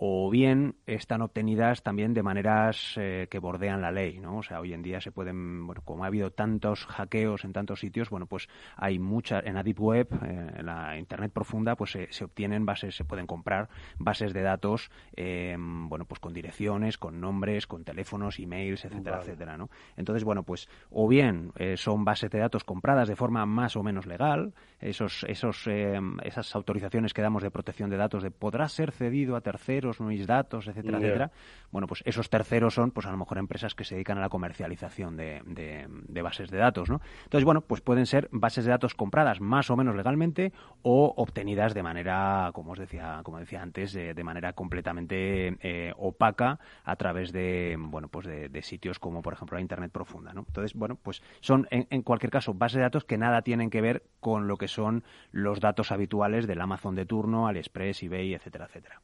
o 0.00 0.30
bien 0.30 0.76
están 0.86 1.22
obtenidas 1.22 1.82
también 1.82 2.14
de 2.14 2.22
maneras 2.22 2.94
eh, 2.96 3.26
que 3.28 3.40
bordean 3.40 3.82
la 3.82 3.90
ley, 3.90 4.20
¿no? 4.20 4.38
O 4.38 4.42
sea, 4.44 4.60
hoy 4.60 4.72
en 4.72 4.80
día 4.80 5.00
se 5.00 5.10
pueden, 5.10 5.66
bueno, 5.66 5.82
como 5.84 6.04
ha 6.04 6.06
habido 6.06 6.30
tantos 6.30 6.86
hackeos 6.86 7.44
en 7.44 7.52
tantos 7.52 7.80
sitios, 7.80 8.08
bueno, 8.08 8.26
pues 8.26 8.48
hay 8.76 9.00
muchas, 9.00 9.44
en 9.44 9.54
la 9.54 9.64
Deep 9.64 9.80
Web, 9.80 10.08
eh, 10.24 10.52
en 10.56 10.66
la 10.66 10.96
Internet 10.96 11.32
profunda, 11.32 11.74
pues 11.74 11.98
se, 12.10 12.24
obtienen 12.24 12.64
bases, 12.64 12.94
se 12.94 13.04
pueden 13.04 13.26
comprar 13.26 13.68
bases 13.98 14.32
de 14.32 14.42
datos, 14.42 14.88
em, 15.16 15.88
bueno, 15.88 16.04
pues 16.04 16.20
con 16.20 16.32
direcciones, 16.32 16.96
con 16.96 17.20
nombres, 17.20 17.66
con 17.66 17.82
teléfonos, 17.82 18.38
emails, 18.38 18.84
etcétera, 18.84 19.18
etcétera, 19.20 19.56
¿no? 19.58 19.68
Entonces, 19.96 20.22
bueno, 20.22 20.44
pues 20.44 20.68
o 20.90 21.08
bien 21.08 21.50
eh, 21.56 21.76
son 21.76 22.04
bases 22.04 22.30
de 22.30 22.38
datos 22.38 22.62
compradas 22.62 23.08
de 23.08 23.16
forma 23.16 23.44
más 23.46 23.74
o 23.74 23.82
menos 23.82 24.06
legal, 24.06 24.54
esos, 24.80 25.24
esos, 25.28 25.66
em, 25.66 26.16
esas 26.22 26.54
autorizaciones 26.54 27.12
que 27.12 27.22
damos 27.22 27.42
de 27.42 27.50
protección 27.50 27.90
de 27.90 27.96
datos 27.96 28.22
de 28.22 28.30
podrá 28.30 28.68
ser 28.68 28.92
cedido 28.92 29.36
a 29.36 29.40
terceros 29.40 30.00
mis 30.00 30.26
datos, 30.26 30.68
etcétera, 30.68 30.98
etcétera. 30.98 31.30
Bueno, 31.70 31.86
pues 31.86 32.02
esos 32.06 32.30
terceros 32.30 32.74
son, 32.74 32.92
pues 32.92 33.06
a 33.06 33.10
lo 33.10 33.16
mejor 33.16 33.38
empresas 33.38 33.74
que 33.74 33.84
se 33.84 33.94
dedican 33.94 34.18
a 34.18 34.20
la 34.20 34.28
comercialización 34.28 35.16
de, 35.16 35.42
de, 35.44 36.22
bases 36.22 36.50
de 36.50 36.58
datos, 36.58 36.88
¿no? 36.88 37.00
Entonces, 37.24 37.44
bueno, 37.44 37.60
pues 37.62 37.80
pueden 37.80 38.06
ser 38.06 38.28
bases 38.30 38.64
de 38.64 38.70
datos 38.70 38.94
compradas 38.94 39.40
más 39.40 39.70
o 39.70 39.76
menos 39.76 39.96
legalmente 39.96 40.52
o 40.82 41.12
obtenidas 41.16 41.74
de 41.74 41.82
manera, 41.82 42.50
como 42.54 42.72
os 42.72 42.78
decía, 42.78 43.20
como 43.24 43.38
decía 43.38 43.62
antes, 43.62 43.92
de, 43.92 44.24
manera 44.28 44.52
completamente 44.52 45.56
eh, 45.62 45.92
opaca 45.96 46.58
a 46.84 46.96
través 46.96 47.32
de, 47.32 47.76
bueno, 47.78 48.08
pues 48.08 48.26
de, 48.26 48.62
sitios 48.62 48.98
como, 48.98 49.22
por 49.22 49.32
ejemplo, 49.32 49.56
la 49.56 49.62
Internet 49.62 49.90
profunda, 49.90 50.34
¿no? 50.34 50.44
Entonces, 50.46 50.74
bueno, 50.74 50.98
pues 51.02 51.22
son, 51.40 51.66
en, 51.70 51.86
en 51.90 52.02
cualquier 52.02 52.30
caso, 52.30 52.52
bases 52.52 52.76
de 52.76 52.82
datos 52.82 53.04
que 53.04 53.16
nada 53.16 53.42
tienen 53.42 53.70
que 53.70 53.80
ver 53.80 54.02
con 54.20 54.48
lo 54.48 54.56
que 54.56 54.67
son 54.68 55.04
los 55.32 55.60
datos 55.60 55.92
habituales 55.92 56.46
del 56.46 56.60
Amazon 56.60 56.94
de 56.94 57.06
turno, 57.06 57.48
AliExpress, 57.48 58.02
eBay, 58.04 58.34
etcétera, 58.34 58.66
etcétera. 58.66 59.00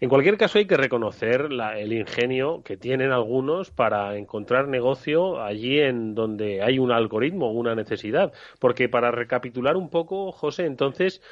En 0.00 0.08
cualquier 0.08 0.36
caso, 0.36 0.58
hay 0.58 0.66
que 0.66 0.76
reconocer 0.76 1.48
el 1.76 1.92
ingenio 1.92 2.62
que 2.62 2.76
tienen 2.76 3.12
algunos 3.12 3.70
para 3.70 4.16
encontrar 4.16 4.68
negocio 4.68 5.42
allí 5.42 5.80
en 5.80 6.14
donde 6.14 6.62
hay 6.62 6.78
un 6.78 6.92
algoritmo, 6.92 7.52
una 7.52 7.74
necesidad. 7.74 8.32
Porque 8.58 8.88
para 8.88 9.10
recapitular 9.10 9.76
un 9.76 9.88
poco, 9.88 10.32
José, 10.32 10.66
entonces, 10.66 11.22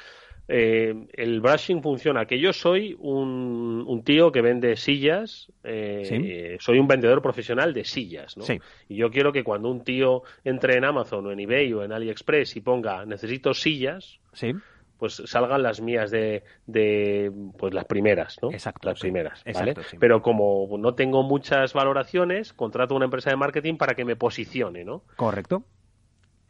eh, 0.47 1.07
el 1.13 1.41
brushing 1.41 1.81
funciona 1.81 2.25
que 2.25 2.39
yo 2.39 2.53
soy 2.53 2.95
un, 2.99 4.01
tío 4.05 4.31
que 4.31 4.41
vende 4.41 4.75
sillas, 4.75 5.51
eh, 5.63 6.57
soy 6.59 6.79
un 6.79 6.87
vendedor 6.87 7.21
profesional 7.21 7.73
de 7.73 7.83
sillas, 7.83 8.37
¿no? 8.37 8.45
Y 8.87 8.95
yo 8.95 9.09
quiero 9.09 9.31
que 9.31 9.43
cuando 9.43 9.69
un 9.69 9.83
tío 9.83 10.23
entre 10.43 10.77
en 10.77 10.85
Amazon 10.85 11.25
o 11.25 11.31
en 11.31 11.39
eBay 11.39 11.73
o 11.73 11.83
en 11.83 11.91
AliExpress 11.91 12.55
y 12.55 12.61
ponga 12.61 13.05
necesito 13.05 13.53
sillas, 13.53 14.19
¿Sí? 14.33 14.53
pues 14.97 15.21
salgan 15.25 15.63
las 15.63 15.81
mías 15.81 16.11
de, 16.11 16.43
de 16.67 17.31
pues 17.57 17.73
las 17.73 17.85
primeras, 17.85 18.37
¿no? 18.41 18.51
Exacto. 18.51 18.89
Las 18.89 18.99
primeras, 18.99 19.43
¿vale? 19.53 19.75
Pero 19.99 20.21
como 20.21 20.77
no 20.77 20.93
tengo 20.93 21.23
muchas 21.23 21.73
valoraciones, 21.73 22.53
contrato 22.53 22.93
a 22.93 22.97
una 22.97 23.05
empresa 23.05 23.29
de 23.29 23.35
marketing 23.35 23.77
para 23.77 23.95
que 23.95 24.05
me 24.05 24.15
posicione, 24.15 24.85
¿no? 24.85 25.03
Correcto. 25.15 25.63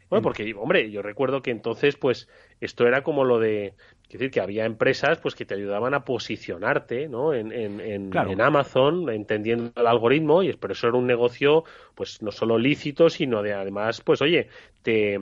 Bueno, 0.08 0.22
porque, 0.22 0.54
hombre, 0.54 0.90
yo 0.90 1.02
recuerdo 1.02 1.42
que 1.42 1.50
entonces, 1.50 1.96
pues, 1.96 2.28
esto 2.60 2.86
era 2.86 3.02
como 3.02 3.24
lo 3.24 3.40
de, 3.40 3.74
es 4.04 4.12
decir, 4.12 4.30
que 4.30 4.40
había 4.40 4.64
empresas, 4.64 5.18
pues, 5.18 5.34
que 5.34 5.44
te 5.44 5.54
ayudaban 5.54 5.94
a 5.94 6.04
posicionarte, 6.04 7.08
¿no? 7.08 7.34
En, 7.34 7.50
en, 7.50 7.80
en, 7.80 8.40
Amazon, 8.40 9.10
entendiendo 9.10 9.72
el 9.74 9.86
algoritmo, 9.86 10.44
y 10.44 10.52
por 10.52 10.70
eso 10.70 10.86
era 10.86 10.96
un 10.96 11.06
negocio, 11.06 11.64
pues, 11.94 12.22
no 12.22 12.30
solo 12.30 12.56
lícito, 12.56 13.10
sino 13.10 13.42
de, 13.42 13.54
además, 13.54 14.00
pues, 14.00 14.22
oye, 14.22 14.48
te, 14.82 15.18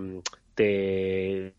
te, 0.54 1.54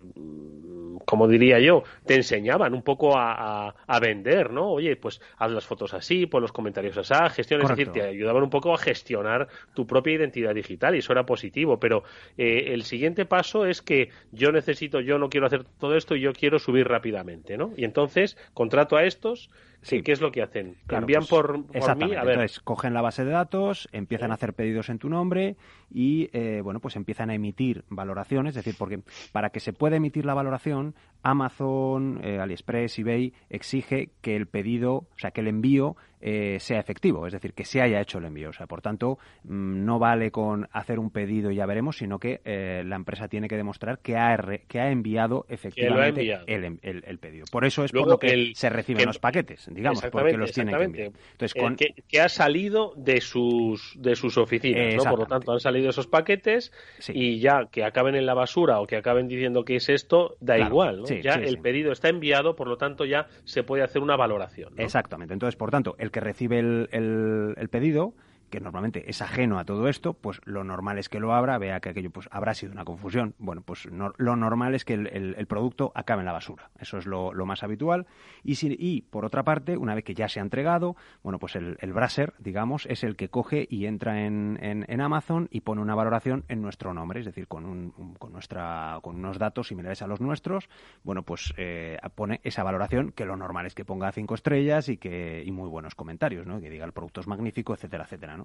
como 1.06 1.28
diría 1.28 1.60
yo, 1.60 1.84
te 2.06 2.16
enseñaban 2.16 2.74
un 2.74 2.82
poco 2.82 3.18
a, 3.18 3.76
a, 3.88 4.00
vender, 4.00 4.52
¿no? 4.52 4.72
Oye, 4.72 4.96
pues 4.96 5.22
haz 5.38 5.52
las 5.52 5.66
fotos 5.66 5.94
así, 5.94 6.26
pon 6.26 6.42
los 6.42 6.52
comentarios 6.52 6.98
así, 6.98 7.14
gestiona, 7.34 7.64
es 7.64 7.70
decir, 7.70 7.90
te 7.92 8.02
ayudaban 8.02 8.44
un 8.44 8.50
poco 8.50 8.74
a 8.74 8.78
gestionar 8.78 9.48
tu 9.74 9.86
propia 9.86 10.14
identidad 10.14 10.54
digital 10.54 10.96
y 10.96 11.00
eso 11.00 11.14
era 11.14 11.26
positivo, 11.26 11.80
pero 11.80 12.04
eh, 12.38 12.74
el 12.74 12.84
siguiente 12.84 13.26
paso 13.26 13.66
es 13.66 13.82
que 13.82 14.10
yo 14.32 14.52
necesito, 14.52 15.00
yo 15.00 15.18
no 15.18 15.30
quiero 15.30 15.48
hacer 15.48 15.64
todo 15.80 15.96
esto 15.96 16.16
y 16.16 16.22
yo 16.22 16.34
quiero 16.34 16.60
subir 16.60 16.88
rápidamente, 16.88 17.58
¿no? 17.58 17.72
Y 17.78 17.86
entonces 17.86 18.38
contrato 18.54 18.98
a 18.98 19.04
estos 19.04 19.50
Sí. 19.86 20.02
¿Qué 20.02 20.14
es 20.14 20.20
lo 20.20 20.32
que 20.32 20.42
hacen? 20.42 20.78
Cambian 20.88 21.20
pues, 21.20 21.30
por, 21.30 21.60
mí. 21.60 22.16
A 22.16 22.24
ver. 22.24 22.34
Entonces, 22.34 22.60
cogen 22.60 22.96
la 22.96 23.04
base 23.04 23.24
de 23.24 23.30
datos, 23.30 23.88
empiezan 23.92 24.32
a 24.32 24.34
hacer 24.34 24.54
pedidos 24.54 24.90
en 24.90 24.98
tu 24.98 25.10
nombre 25.10 25.58
y, 25.92 26.30
eh, 26.34 26.62
bueno, 26.64 26.80
pues 26.80 26.96
empiezan 26.96 27.30
a 27.30 27.36
emitir 27.36 27.84
valoraciones. 27.90 28.58
Es 28.58 28.66
decir, 28.66 28.76
porque 28.86 29.02
para 29.32 29.50
que 29.50 29.60
se 29.60 29.74
pueda 29.74 29.96
emitir 29.96 30.28
la 30.28 30.36
valoración, 30.36 30.94
Amazon, 31.26 32.22
eh, 32.24 32.38
AliExpress, 32.40 33.00
eBay 33.00 33.34
exige 33.50 34.12
que 34.22 34.36
el 34.36 34.46
pedido, 34.46 34.94
o 34.94 35.18
sea, 35.18 35.32
que 35.32 35.42
el 35.42 35.48
envío 35.48 35.96
eh, 36.22 36.58
sea 36.60 36.80
efectivo, 36.80 37.28
es 37.28 37.34
decir, 37.34 37.54
que 37.54 37.66
se 37.66 37.82
haya 37.82 38.00
hecho 38.02 38.18
el 38.18 38.26
envío. 38.26 38.50
O 38.50 38.54
sea, 38.54 38.66
por 38.66 38.82
tanto, 38.82 39.20
mm, 39.44 39.86
no 39.86 40.00
vale 40.00 40.32
con 40.32 40.68
hacer 40.72 40.98
un 40.98 41.12
pedido 41.12 41.52
y 41.52 41.58
ya 41.58 41.66
veremos, 41.68 41.98
sino 41.98 42.18
que 42.18 42.42
eh, 42.46 42.84
la 42.86 42.96
empresa 42.96 43.28
tiene 43.28 43.48
que 43.48 43.58
demostrar 43.58 44.00
que 44.00 44.18
ha, 44.18 44.36
que 44.68 44.80
ha 44.80 44.90
enviado 44.90 45.46
efectivamente 45.50 46.40
El, 46.48 46.80
el, 46.82 47.18
pedido. 47.20 47.46
Por 47.52 47.66
eso 47.66 47.84
es 47.84 47.92
por 47.92 48.08
lo 48.08 48.18
que 48.18 48.54
se 48.56 48.70
reciben 48.70 49.06
los 49.06 49.20
paquetes, 49.20 49.68
digamos, 49.72 50.02
porque 50.12 50.38
los 50.38 50.52
tienen 50.52 50.78
que 50.78 50.84
enviar. 50.84 51.12
Entonces, 51.34 51.94
que, 52.08 52.22
ha 52.22 52.30
salido 52.30 52.94
de 52.96 53.20
sus, 53.22 53.94
de 53.96 54.16
sus 54.16 54.38
oficinas, 54.38 54.96
¿no? 54.96 55.04
Por 55.04 55.20
lo 55.20 55.26
tanto, 55.26 55.52
han 55.52 55.60
salido 55.60 55.90
esos 55.90 56.08
paquetes 56.08 56.72
y 57.10 57.40
ya 57.40 57.68
que 57.72 57.84
acaben 57.84 58.16
en 58.16 58.26
la 58.26 58.34
basura 58.34 58.80
o 58.80 58.88
que 58.88 58.96
acaben 58.96 59.28
diciendo 59.28 59.64
que 59.64 59.76
es 59.76 59.90
esto, 59.90 60.38
da 60.40 60.58
igual, 60.58 61.02
¿no? 61.02 61.06
Ya 61.22 61.36
el 61.36 61.60
pedido 61.60 61.92
está 61.92 62.10
enviado, 62.10 62.56
por 62.56 62.68
lo 62.68 62.78
tanto, 62.78 63.06
ya 63.06 63.28
se 63.44 63.64
puede 63.64 63.84
hacer 63.84 64.02
una 64.02 64.16
valoración. 64.16 64.74
Exactamente. 64.78 65.34
Entonces, 65.34 65.56
por 65.56 65.72
tanto, 65.72 65.96
el 66.00 66.12
que 66.12 66.20
recibe 66.20 66.60
el, 66.60 66.90
el, 66.92 67.70
pedido 67.70 68.14
que 68.56 68.62
normalmente 68.62 69.10
es 69.10 69.22
ajeno 69.22 69.60
a 69.60 69.66
todo 69.66 69.90
esto, 69.90 70.14
pues 70.14 70.40
lo 70.46 70.64
normal 70.64 70.98
es 70.98 71.10
que 71.10 71.20
lo 71.20 71.34
abra, 71.34 71.58
vea 71.58 71.82
que 71.82 71.90
aquello 71.90 72.10
pues 72.10 72.30
habrá 72.32 72.54
sido 72.54 72.72
una 72.72 72.86
confusión. 72.86 73.36
Bueno, 73.38 73.62
pues 73.62 73.86
lo 73.86 74.36
normal 74.38 74.76
es 74.76 74.86
que 74.86 74.94
el, 74.94 75.46
producto 75.48 75.92
acabe 75.94 76.22
en 76.22 76.26
la 76.26 76.32
basura. 76.32 76.70
Eso 76.80 76.98
es 76.98 77.06
lo, 77.06 77.34
más 77.46 77.64
habitual. 77.64 78.08
Y, 78.44 79.02
por 79.02 79.26
otra 79.26 79.44
parte, 79.44 79.76
una 79.76 79.94
vez 79.94 80.06
que 80.06 80.14
ya 80.14 80.30
se 80.30 80.40
ha 80.40 80.44
entregado, 80.44 80.96
bueno, 81.22 81.38
pues 81.38 81.58
el, 81.58 81.78
el 81.82 81.92
browser, 81.92 82.34
digamos, 82.40 82.86
es 82.86 83.04
el 83.04 83.18
que 83.18 83.28
coge 83.28 83.68
y 83.70 83.88
entra 83.88 84.26
en, 84.26 85.02
Amazon 85.02 85.50
y 85.52 85.60
pone 85.60 85.82
una 85.82 85.94
valoración 85.94 86.46
en 86.48 86.62
nuestro 86.62 86.94
nombre, 86.94 87.20
es 87.20 87.26
decir, 87.26 87.50
con, 87.50 87.92
con, 88.18 88.32
nuestra, 88.32 89.00
con 89.02 89.18
unos 89.18 89.38
datos 89.38 89.68
similares 89.68 90.02
a 90.02 90.08
los 90.08 90.22
nuestros, 90.22 90.70
bueno, 91.04 91.24
pues 91.24 91.54
eh, 91.58 91.98
pone 92.16 92.40
esa 92.44 92.64
valoración 92.64 93.12
que 93.12 93.26
lo 93.26 93.36
normal 93.36 93.66
es 93.66 93.76
que 93.76 93.84
ponga 93.84 94.14
cinco 94.14 94.34
estrellas 94.34 94.88
y 94.88 94.96
que 94.96 95.44
y 95.46 95.52
muy 95.52 95.68
buenos 95.68 95.94
comentarios, 95.94 96.48
¿no? 96.48 96.62
Que 96.62 96.70
diga 96.70 96.86
el 96.86 96.94
producto 96.94 97.20
es 97.20 97.28
magnífico, 97.28 97.74
etcétera, 97.74 98.06
etcétera, 98.06 98.38
¿no? 98.38 98.45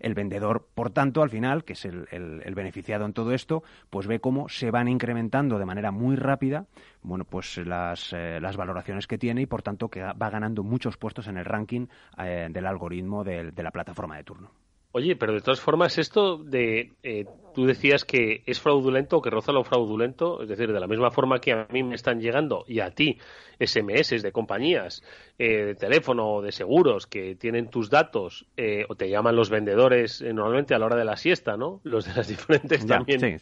El 0.00 0.14
vendedor, 0.14 0.66
por 0.74 0.90
tanto, 0.90 1.22
al 1.22 1.30
final, 1.30 1.64
que 1.64 1.74
es 1.74 1.84
el, 1.84 2.54
beneficiado 2.56 3.04
en 3.06 3.12
todo 3.12 3.32
esto, 3.32 3.62
pues 3.88 4.08
ve 4.08 4.18
cómo 4.18 4.48
se 4.48 4.72
van 4.72 4.88
incrementando 4.88 5.60
de 5.60 5.64
manera 5.64 5.92
muy 5.92 6.16
rápida, 6.16 6.66
bueno, 7.02 7.24
pues 7.24 7.56
las, 7.58 8.12
eh, 8.12 8.40
valoraciones 8.56 9.06
que 9.06 9.18
tiene 9.18 9.42
y, 9.42 9.46
por 9.46 9.62
tanto, 9.62 9.88
que 9.88 10.02
va 10.02 10.30
ganando 10.30 10.64
muchos 10.64 10.96
puestos 10.96 11.28
en 11.28 11.36
el 11.36 11.44
ranking 11.44 11.86
eh, 12.18 12.48
del 12.50 12.66
algoritmo 12.66 13.22
de 13.22 13.52
la 13.56 13.70
plataforma 13.70 14.16
de 14.16 14.24
turno. 14.24 14.50
Oye, 14.94 15.16
pero 15.16 15.32
de 15.32 15.40
todas 15.40 15.60
formas, 15.60 15.96
esto 15.96 16.36
de. 16.36 16.92
Eh, 17.02 17.24
tú 17.54 17.64
decías 17.64 18.04
que 18.04 18.42
es 18.44 18.60
fraudulento 18.60 19.16
o 19.16 19.22
que 19.22 19.30
roza 19.30 19.50
lo 19.50 19.64
fraudulento, 19.64 20.42
es 20.42 20.48
decir, 20.48 20.70
de 20.70 20.80
la 20.80 20.86
misma 20.86 21.10
forma 21.10 21.38
que 21.38 21.52
a 21.52 21.66
mí 21.70 21.82
me 21.82 21.94
están 21.94 22.20
llegando 22.20 22.64
y 22.66 22.80
a 22.80 22.90
ti 22.90 23.18
SMS 23.58 24.22
de 24.22 24.32
compañías, 24.32 25.02
eh, 25.38 25.64
de 25.64 25.74
teléfono 25.74 26.28
o 26.28 26.42
de 26.42 26.52
seguros 26.52 27.06
que 27.06 27.34
tienen 27.36 27.68
tus 27.68 27.88
datos 27.88 28.46
eh, 28.58 28.84
o 28.88 28.94
te 28.94 29.08
llaman 29.08 29.34
los 29.34 29.48
vendedores 29.48 30.22
normalmente 30.22 30.74
a 30.74 30.78
la 30.78 30.86
hora 30.86 30.96
de 30.96 31.04
la 31.04 31.16
siesta, 31.16 31.56
¿no? 31.56 31.80
Los 31.84 32.06
de 32.06 32.14
las 32.14 32.28
diferentes 32.28 32.86
también 32.86 33.38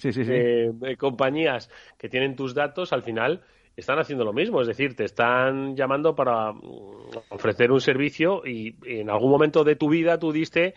compañías 0.99 1.71
que 1.99 2.09
tienen 2.09 2.37
tus 2.37 2.55
datos, 2.55 2.93
al 2.93 3.03
final 3.03 3.43
están 3.77 3.99
haciendo 3.99 4.25
lo 4.25 4.33
mismo, 4.33 4.61
es 4.61 4.67
decir, 4.67 4.95
te 4.95 5.05
están 5.05 5.75
llamando 5.75 6.15
para 6.15 6.53
mm, 6.53 6.61
ofrecer 7.31 7.73
un 7.73 7.81
servicio 7.81 8.47
y 8.47 8.77
en 8.85 9.11
algún 9.11 9.31
momento 9.31 9.65
de 9.65 9.77
tu 9.77 9.89
vida 9.89 10.19
tú 10.19 10.33
diste 10.33 10.75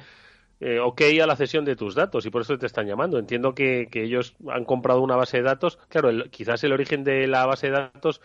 eh, 0.66 0.80
ok 0.80 1.02
a 1.22 1.28
la 1.28 1.36
cesión 1.36 1.66
de 1.66 1.76
tus 1.76 1.94
datos 1.94 2.26
y 2.26 2.30
por 2.30 2.42
eso 2.42 2.58
te 2.58 2.66
están 2.66 2.88
llamando. 2.88 3.20
Entiendo 3.20 3.54
que, 3.54 3.90
que 3.92 4.04
ellos 4.04 4.36
han 4.48 4.64
comprado 4.64 5.02
una 5.02 5.18
base 5.18 5.38
de 5.38 5.44
datos. 5.44 5.78
Claro, 5.90 6.10
quizás 6.30 6.64
el 6.64 6.72
origen 6.72 7.04
de 7.04 7.28
la 7.28 7.46
base 7.46 7.68
de 7.68 7.74
datos 7.74 8.22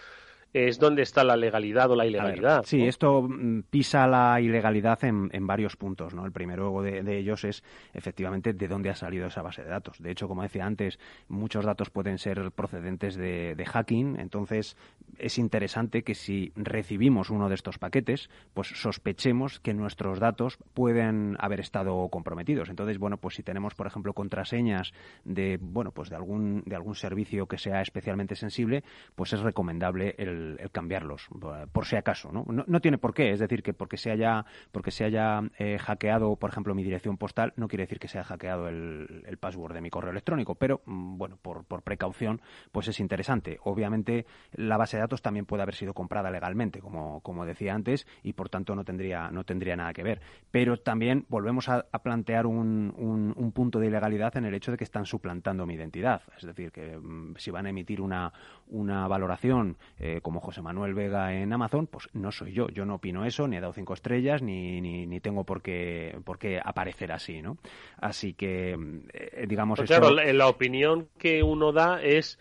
es 0.52 0.78
donde 0.78 1.02
está 1.02 1.24
la 1.24 1.37
legalidad 1.37 1.90
o 1.90 1.96
la 1.96 2.06
ilegalidad. 2.06 2.64
sí, 2.64 2.87
esto 2.87 3.22
mm, 3.22 3.62
pisa 3.70 4.06
la 4.06 4.40
ilegalidad 4.40 5.04
en, 5.04 5.46
varios 5.46 5.76
puntos. 5.76 6.14
¿no? 6.14 6.24
El 6.24 6.32
primero 6.32 6.82
de, 6.82 7.18
ellos 7.18 7.44
es 7.44 7.62
efectivamente 7.94 8.52
de 8.52 8.68
dónde 8.68 8.90
ha 8.90 8.94
salido 8.94 9.26
esa 9.26 9.42
base 9.42 9.62
de 9.62 9.70
datos. 9.70 9.98
De 9.98 10.11
hecho, 10.11 10.28
como 10.28 10.42
decía 10.42 10.64
antes, 10.64 10.98
muchos 11.28 11.64
datos 11.64 11.90
pueden 11.90 12.18
ser 12.18 12.50
procedentes 12.52 13.16
de, 13.16 13.64
hacking. 13.66 14.18
Entonces, 14.18 14.76
es 15.18 15.38
interesante 15.38 16.02
que 16.02 16.14
si 16.14 16.52
recibimos 16.56 17.30
uno 17.30 17.48
de 17.48 17.54
estos 17.54 17.78
paquetes, 17.78 18.30
pues 18.54 18.68
sospechemos 18.68 19.61
que 19.61 19.74
nuestros 19.74 20.18
datos 20.20 20.58
pueden 20.74 21.37
haber 21.38 21.61
estado 21.61 22.08
comprometidos. 22.08 22.68
Entonces, 22.68 22.98
bueno, 22.98 23.18
pues 23.18 23.34
si 23.34 23.42
tenemos, 23.42 23.74
por 23.74 23.87
ejemplo, 23.87 24.14
contraseñas 24.14 24.92
de, 25.24 25.58
bueno, 25.61 25.92
pues 25.92 26.08
de 26.08 26.16
algún, 26.16 26.62
de 26.64 26.76
algún 26.76 26.94
servicio 26.94 27.46
que 27.46 27.58
sea 27.58 27.82
especialmente 27.82 28.34
sensible, 28.34 28.82
pues 29.14 29.32
es 29.32 29.40
recomendable 29.40 30.14
el 30.18 30.38
el, 30.38 30.70
cambiarlos, 30.70 31.29
por 31.72 31.87
si 31.87 31.96
acaso, 31.96 32.31
¿no? 32.33 32.44
¿no? 32.48 32.81
tiene 32.81 32.98
por 32.98 33.14
qué, 33.14 33.31
es 33.31 33.40
decir, 33.40 33.62
que 33.62 33.74
porque 33.74 33.96
se 33.96 34.11
haya, 34.11 34.44
porque 34.72 34.90
se 34.90 35.05
haya 35.05 35.40
eh, 35.59 35.79
hackeado, 35.79 36.37
por 36.37 36.51
ejemplo, 36.51 36.74
mi 36.74 36.83
dirección 36.83 37.16
postal, 37.16 37.53
no 37.57 37.68
quiere 37.68 37.85
decir 37.85 37.98
que 37.98 38.09
se 38.09 38.18
haya 38.18 38.24
hackeado 38.24 38.68
el, 38.68 39.24
el 39.27 39.37
password 39.38 39.74
de 39.74 39.81
mi 39.81 39.90
correo 39.90 40.11
electrónico, 40.11 40.55
pero, 40.55 40.81
mm, 40.87 41.18
bueno, 41.18 41.37
por, 41.40 41.64
por, 41.64 41.83
precaución, 41.83 42.40
pues 42.72 42.88
es 42.88 43.01
interesante. 43.01 43.59
Obviamente, 43.64 44.27
la 44.53 44.77
base 44.77 44.96
de 44.96 45.03
datos 45.03 45.22
también 45.22 45.46
puede 45.46 45.62
haber 45.62 45.74
sido 45.74 45.94
comprada 45.94 46.31
legalmente, 46.31 46.81
como, 46.81 47.20
como 47.20 47.44
decía 47.44 47.74
antes, 47.74 48.07
y 48.22 48.33
por 48.33 48.48
tanto 48.48 48.74
no 48.74 48.85
tendría, 48.85 49.31
no 49.31 49.44
tendría 49.44 49.77
nada 49.77 49.92
que 49.92 50.03
ver. 50.03 50.20
Pero 50.51 50.77
también 50.77 51.27
volvemos 51.29 51.68
a, 51.68 51.87
plantear 52.03 52.46
un, 52.46 52.94
un, 52.96 53.53
punto 53.53 53.81
de 53.81 53.88
ilegalidad 53.88 54.37
en 54.37 54.44
el 54.44 54.55
hecho 54.55 54.70
de 54.70 54.77
que 54.77 54.85
están 54.85 55.05
suplantando 55.05 55.66
mi 55.66 55.74
identidad. 55.74 56.22
Es 56.37 56.44
decir, 56.44 56.70
que 56.70 56.96
mm, 56.96 57.35
si 57.37 57.51
van 57.51 57.66
a 57.66 57.70
emitir 57.70 58.01
una, 58.01 58.33
una 58.68 59.09
valoración 59.09 59.79
eh, 59.98 60.20
como 60.28 60.40
José 60.40 60.60
Manuel 60.60 60.92
Vega 60.92 61.32
en 61.32 61.50
Amazon, 61.54 61.86
pues 61.86 62.10
no 62.12 62.30
soy 62.32 62.52
yo. 62.52 62.68
Yo 62.68 62.84
no 62.84 62.96
opino 62.96 63.24
eso, 63.24 63.48
ni 63.48 63.56
he 63.56 63.60
dado 63.62 63.72
cinco 63.72 63.94
estrellas, 63.94 64.42
ni, 64.42 64.78
ni, 64.82 65.20
tengo 65.20 65.44
por 65.44 65.62
qué, 65.62 66.18
por 66.22 66.38
qué 66.38 66.60
aparecer 66.62 67.12
así, 67.12 67.40
¿no? 67.40 67.56
Así 67.96 68.34
que, 68.34 68.76
eh, 69.14 69.46
digamos... 69.48 69.78
Pues 69.78 69.88
claro, 69.88 70.10
la 70.10 70.48
opinión 70.48 71.08
que 71.16 71.42
uno 71.42 71.72
da 71.72 72.02
es 72.02 72.38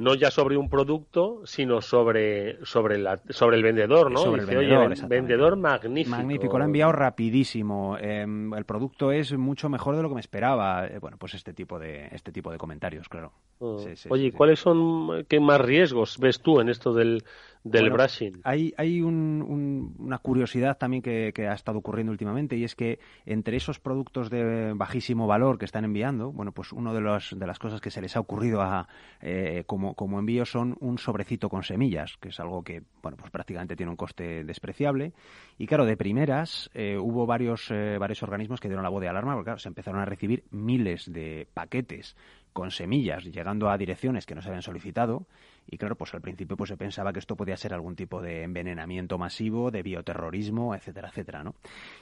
no 0.00 0.14
ya 0.14 0.30
sobre 0.30 0.56
un 0.56 0.68
producto, 0.68 1.42
sino 1.44 1.82
sobre, 1.82 2.64
sobre, 2.64 2.98
la, 2.98 3.20
sobre 3.28 3.56
el 3.56 3.62
vendedor, 3.62 4.10
¿no? 4.10 4.20
Sobre 4.20 4.40
el 4.42 4.46
vendedor, 4.46 5.08
vendedor 5.08 5.56
magnífico. 5.56 6.16
Magnífico, 6.16 6.58
lo 6.58 6.64
ha 6.64 6.66
enviado 6.66 6.92
rapidísimo. 6.92 7.98
Em, 7.98 8.52
el 8.54 8.64
producto 8.64 9.12
es 9.12 9.36
mucho 9.36 9.68
mejor 9.68 9.96
de 9.96 10.02
lo 10.02 10.08
que 10.08 10.14
me 10.14 10.20
esperaba. 10.20 10.86
Eh, 10.86 10.98
bueno, 11.00 11.18
pues 11.18 11.34
este 11.34 11.52
tipo 11.52 11.78
de, 11.78 12.08
este 12.12 12.32
tipo 12.32 12.50
de 12.50 12.56
comentarios, 12.56 13.08
claro. 13.08 13.32
Mm. 13.60 13.76
Oye, 14.08 14.32
¿cuáles 14.32 14.58
son, 14.58 15.26
qué 15.28 15.38
más 15.38 15.60
riesgos 15.60 16.18
ves 16.18 16.40
tú 16.40 16.60
en 16.60 16.70
esto 16.70 16.94
del, 16.94 17.22
del 17.62 17.90
brushing. 17.90 18.40
Hay, 18.44 18.72
hay 18.76 19.02
una 19.02 20.18
curiosidad 20.18 20.78
también 20.78 21.02
que, 21.02 21.32
ha 21.48 21.54
estado 21.54 21.78
ocurriendo 21.78 22.10
últimamente 22.10 22.56
y 22.56 22.64
es 22.64 22.74
que 22.74 22.98
entre 23.26 23.56
esos 23.56 23.80
productos 23.80 24.30
de 24.30 24.72
bajísimo 24.74 25.26
valor 25.26 25.58
que 25.58 25.64
están 25.64 25.84
enviando, 25.84 26.32
bueno, 26.32 26.52
pues 26.52 26.72
una 26.72 26.92
de, 26.92 27.00
de 27.00 27.46
las 27.46 27.58
cosas 27.58 27.80
que 27.80 27.90
se 27.90 28.00
les 28.00 28.16
ha 28.16 28.20
ocurrido 28.20 28.62
a, 28.62 28.88
eh, 29.20 29.64
como, 29.66 29.94
como 29.94 30.18
envío 30.18 30.44
son 30.44 30.76
un 30.80 30.98
sobrecito 30.98 31.48
con 31.48 31.62
semillas, 31.62 32.16
que 32.18 32.28
es 32.28 32.40
algo 32.40 32.62
que, 32.62 32.82
bueno, 33.02 33.16
pues 33.18 33.30
prácticamente 33.30 33.76
tiene 33.76 33.90
un 33.90 33.96
coste 33.96 34.44
despreciable. 34.44 35.12
Y 35.58 35.66
claro, 35.66 35.84
de 35.84 35.96
primeras 35.96 36.70
eh, 36.74 36.96
hubo 36.98 37.26
varios, 37.26 37.70
eh, 37.70 37.98
varios 37.98 38.22
organismos 38.22 38.60
que 38.60 38.68
dieron 38.68 38.84
la 38.84 38.90
voz 38.90 39.02
de 39.02 39.08
alarma, 39.08 39.34
porque 39.34 39.48
claro, 39.48 39.58
se 39.58 39.68
empezaron 39.68 40.00
a 40.00 40.04
recibir 40.04 40.44
miles 40.50 41.12
de 41.12 41.46
paquetes 41.52 42.16
con 42.52 42.70
semillas 42.70 43.24
llegando 43.24 43.70
a 43.70 43.78
direcciones 43.78 44.26
que 44.26 44.34
no 44.34 44.42
se 44.42 44.48
habían 44.48 44.62
solicitado 44.62 45.26
y 45.70 45.78
claro, 45.78 45.94
pues 45.94 46.12
al 46.14 46.20
principio 46.20 46.56
pues 46.56 46.68
se 46.68 46.76
pensaba 46.76 47.12
que 47.12 47.20
esto 47.20 47.36
podía 47.36 47.56
ser 47.56 47.72
algún 47.72 47.94
tipo 47.94 48.20
de 48.20 48.42
envenenamiento 48.42 49.18
masivo, 49.18 49.70
de 49.70 49.82
bioterrorismo, 49.82 50.74
etcétera, 50.74 51.08
etcétera, 51.08 51.44
¿no? 51.44 51.54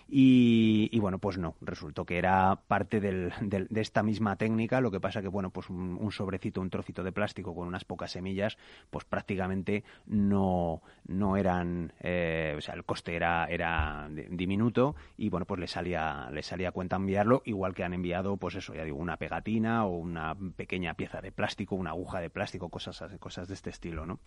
Y, 0.09 0.99
bueno, 1.01 1.19
pues 1.19 1.37
no, 1.37 1.55
resultó 1.61 2.07
que 2.07 2.17
era 2.17 2.57
parte 2.67 2.99
de 2.99 3.69
esta 3.77 4.03
misma 4.03 4.37
técnica, 4.37 4.81
lo 4.81 4.91
que 4.91 5.01
pasa 5.01 5.21
que, 5.21 5.29
bueno, 5.29 5.51
pues 5.51 5.69
un, 5.69 6.11
sobrecito, 6.11 6.63
un 6.63 6.71
trocito 6.71 7.03
de 7.03 7.13
plástico 7.13 7.55
con 7.55 7.69
unas 7.69 7.85
pocas 7.85 8.13
semillas, 8.13 8.57
pues 8.91 9.05
prácticamente 9.05 9.85
no, 10.07 10.81
no 11.07 11.37
eran, 11.37 11.93
eh, 12.01 12.55
o 12.57 12.61
sea, 12.63 12.75
el 12.75 12.85
coste 12.85 13.17
era, 13.17 13.47
era 13.51 14.09
diminuto 14.31 14.97
y, 15.19 15.29
bueno, 15.29 15.45
pues 15.45 15.61
le 15.61 15.67
salía, 15.67 16.31
le 16.33 16.43
salía 16.43 16.73
cuenta 16.73 16.97
enviarlo, 16.97 17.43
igual 17.45 17.75
que 17.75 17.85
han 17.85 17.93
enviado, 17.93 18.39
pues 18.39 18.55
eso, 18.55 18.75
ya 18.75 18.85
digo, 18.85 18.97
una 18.97 19.19
pegatina 19.19 19.85
o 19.85 19.91
una 19.91 20.35
pequeña 20.57 20.95
pieza 20.95 21.21
de 21.21 21.33
plástico, 21.33 21.75
una 21.75 21.91
aguja 21.91 22.21
de 22.21 22.31
plástico, 22.31 22.71
cosas, 22.71 23.05
cosas 23.21 23.47
de 23.47 23.58
este 23.59 23.71
estilo. 23.71 24.07
¿no? 24.07 24.19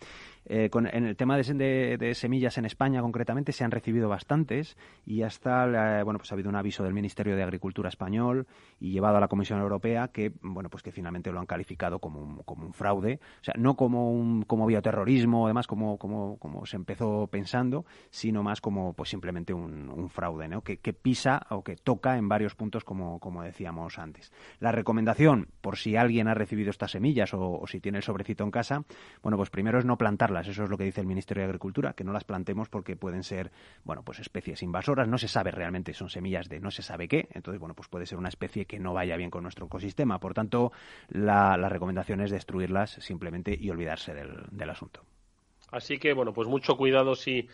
Eh, 0.46 0.70
en 0.72 1.04
el 1.04 1.16
tema 1.16 1.36
de, 1.36 2.12
semillas 2.14 2.58
en 2.58 2.64
España, 2.64 3.00
concretamente, 3.00 3.52
se 3.52 3.64
han 3.64 3.70
recibido 3.70 4.08
bastantes 4.08 4.76
y 5.06 5.22
hasta 5.22 6.00
eh, 6.00 6.02
bueno, 6.02 6.18
pues 6.18 6.30
ha 6.32 6.34
habido 6.34 6.48
un 6.48 6.56
aviso 6.56 6.82
del 6.84 6.94
Ministerio 6.94 7.36
de 7.36 7.42
Agricultura 7.42 7.88
español 7.88 8.46
y 8.80 8.90
llevado 8.92 9.16
a 9.16 9.20
la 9.20 9.28
Comisión 9.28 9.60
Europea 9.60 10.08
que, 10.08 10.32
bueno, 10.42 10.68
pues 10.68 10.82
que 10.82 10.92
finalmente 10.92 11.32
lo 11.32 11.40
han 11.40 11.46
calificado 11.46 11.98
como 11.98 12.20
un, 12.20 12.36
como 12.38 12.66
un 12.66 12.72
fraude, 12.72 13.20
o 13.40 13.44
sea, 13.44 13.54
no 13.56 13.76
como 13.76 14.12
un 14.12 14.42
como 14.42 14.66
bioterrorismo, 14.66 15.46
además, 15.46 15.66
como, 15.66 15.96
como, 15.96 16.36
como 16.38 16.66
se 16.66 16.76
empezó 16.76 17.28
pensando, 17.28 17.84
sino 18.10 18.42
más 18.42 18.60
como 18.60 18.92
pues 18.94 19.10
simplemente 19.10 19.54
un, 19.54 19.72
fraude, 20.10 20.48
¿no? 20.48 20.62
Que, 20.62 20.76
pisa 20.92 21.46
o 21.50 21.62
que 21.62 21.76
toca 21.76 22.18
en 22.18 22.28
varios 22.28 22.54
puntos, 22.54 22.84
como, 22.84 23.18
como 23.18 23.42
decíamos 23.42 23.98
antes. 23.98 24.32
La 24.58 24.72
recomendación, 24.72 25.48
por 25.60 25.78
si 25.78 25.96
alguien 25.96 26.28
ha 26.28 26.34
recibido 26.34 26.70
estas 26.70 26.90
semillas 26.90 27.32
o 27.32 27.62
si 27.66 27.80
tiene 27.80 27.98
el 27.98 28.04
sobrecito 28.04 28.44
en 28.44 28.50
casa, 28.50 28.84
bueno, 29.22 29.36
pues 29.36 29.50
primero 29.50 29.78
es 29.78 29.84
no 29.84 29.96
plantarlas, 29.96 30.48
eso 30.48 30.64
es 30.64 30.70
lo 30.70 30.76
que 30.76 30.84
dice 30.84 31.00
el 31.00 31.06
Ministerio 31.06 31.42
de 31.42 31.48
Agricultura, 31.48 31.92
que 31.92 32.04
no 32.04 32.12
las 32.12 32.24
plantemos 32.24 32.68
porque 32.68 32.96
pueden 32.96 33.22
ser, 33.22 33.52
bueno, 33.84 34.02
pues 34.02 34.18
especies 34.18 34.62
invasoras, 34.62 35.08
no 35.08 35.18
se 35.18 35.28
sabe 35.28 35.50
realmente, 35.50 35.94
son 35.94 36.08
semillas 36.08 36.48
de 36.48 36.60
no 36.60 36.70
se 36.70 36.82
sabe 36.82 37.08
qué, 37.08 37.28
entonces, 37.32 37.60
bueno, 37.60 37.74
pues 37.74 37.88
puede 37.88 38.06
ser 38.06 38.18
una 38.18 38.28
especie 38.28 38.66
que 38.66 38.78
no 38.78 38.92
vaya 38.92 39.16
bien 39.16 39.30
con 39.30 39.42
nuestro 39.42 39.66
ecosistema. 39.66 40.18
Por 40.18 40.34
tanto, 40.34 40.72
la, 41.08 41.56
recomendación 41.68 42.20
es 42.20 42.30
destruirlas 42.30 42.90
simplemente 43.00 43.56
y 43.58 43.70
olvidarse 43.70 44.12
del, 44.14 44.70
asunto. 44.70 45.00
Así 45.70 45.98
que, 45.98 46.12
bueno, 46.12 46.32
pues 46.32 46.48
mucho 46.48 46.76
cuidado 46.76 47.14
si 47.14 47.48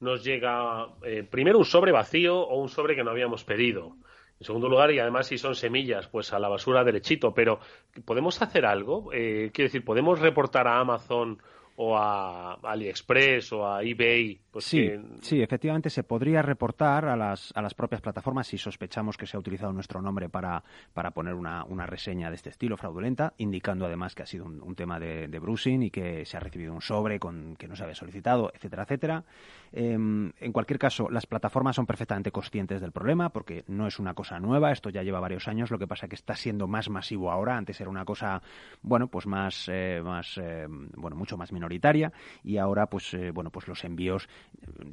nos 0.00 0.24
llega 0.24 0.88
eh, 1.02 1.26
primero 1.28 1.58
un 1.58 1.64
sobre 1.64 1.92
vacío 1.92 2.38
o 2.40 2.60
un 2.60 2.68
sobre 2.68 2.94
que 2.94 3.04
no 3.04 3.10
habíamos 3.10 3.44
pedido. 3.44 3.96
En 4.40 4.46
segundo 4.46 4.68
lugar, 4.68 4.92
y 4.92 4.98
además 4.98 5.26
si 5.26 5.38
son 5.38 5.54
semillas, 5.54 6.06
pues 6.08 6.32
a 6.32 6.38
la 6.38 6.48
basura 6.48 6.84
derechito. 6.84 7.34
Pero, 7.34 7.58
¿podemos 8.04 8.40
hacer 8.40 8.64
algo? 8.66 9.10
Eh, 9.12 9.50
quiero 9.52 9.68
decir, 9.68 9.84
¿podemos 9.84 10.20
reportar 10.20 10.68
a 10.68 10.78
Amazon 10.78 11.38
o 11.80 11.96
a 11.96 12.54
AliExpress 12.54 13.52
o 13.52 13.64
a 13.64 13.84
eBay. 13.84 14.40
Pues 14.50 14.64
sí, 14.64 14.90
sí, 15.20 15.40
efectivamente 15.40 15.90
se 15.90 16.02
podría 16.02 16.42
reportar 16.42 17.04
a 17.04 17.16
las, 17.16 17.52
a 17.54 17.62
las 17.62 17.72
propias 17.72 18.00
plataformas 18.00 18.48
si 18.48 18.58
sospechamos 18.58 19.16
que 19.16 19.26
se 19.26 19.36
ha 19.36 19.40
utilizado 19.40 19.72
nuestro 19.72 20.02
nombre 20.02 20.28
para, 20.28 20.64
para 20.92 21.12
poner 21.12 21.34
una, 21.34 21.64
una 21.64 21.86
reseña 21.86 22.30
de 22.30 22.34
este 22.34 22.50
estilo 22.50 22.76
fraudulenta, 22.76 23.32
indicando 23.38 23.86
además 23.86 24.16
que 24.16 24.24
ha 24.24 24.26
sido 24.26 24.46
un, 24.46 24.74
tema 24.74 24.98
de, 24.98 25.28
de, 25.28 25.38
bruising 25.38 25.84
y 25.84 25.90
que 25.90 26.24
se 26.24 26.36
ha 26.36 26.40
recibido 26.40 26.72
un 26.72 26.82
sobre 26.82 27.20
con 27.20 27.54
que 27.54 27.68
no 27.68 27.76
se 27.76 27.84
había 27.84 27.94
solicitado, 27.94 28.50
etcétera, 28.52 28.82
etcétera. 28.82 29.24
Em, 29.72 30.32
en 30.40 30.52
cualquier 30.52 30.78
caso, 30.78 31.10
las 31.10 31.26
plataformas 31.26 31.76
son 31.76 31.86
perfectamente 31.86 32.30
conscientes 32.30 32.80
del 32.80 32.92
problema 32.92 33.30
porque 33.30 33.64
no 33.68 33.86
es 33.86 33.98
una 33.98 34.14
cosa 34.14 34.38
nueva, 34.38 34.72
esto 34.72 34.90
ya 34.90 35.02
lleva 35.02 35.20
varios 35.20 35.48
años, 35.48 35.70
lo 35.70 35.78
que 35.78 35.86
pasa 35.86 36.06
es 36.06 36.10
que 36.10 36.16
está 36.16 36.34
siendo 36.34 36.66
más 36.66 36.88
masivo 36.88 37.30
ahora, 37.30 37.56
antes 37.56 37.80
era 37.80 37.90
una 37.90 38.04
cosa, 38.04 38.42
bueno, 38.82 39.08
pues 39.08 39.26
más, 39.26 39.68
eh, 39.68 40.00
más 40.04 40.38
eh, 40.38 40.66
bueno, 40.68 41.16
mucho 41.16 41.36
más 41.36 41.52
minoritaria 41.52 42.12
y 42.42 42.58
ahora 42.58 42.86
pues 42.86 43.12
eh, 43.14 43.30
bueno 43.30 43.50
pues 43.50 43.68
los 43.68 43.84
envíos 43.84 44.28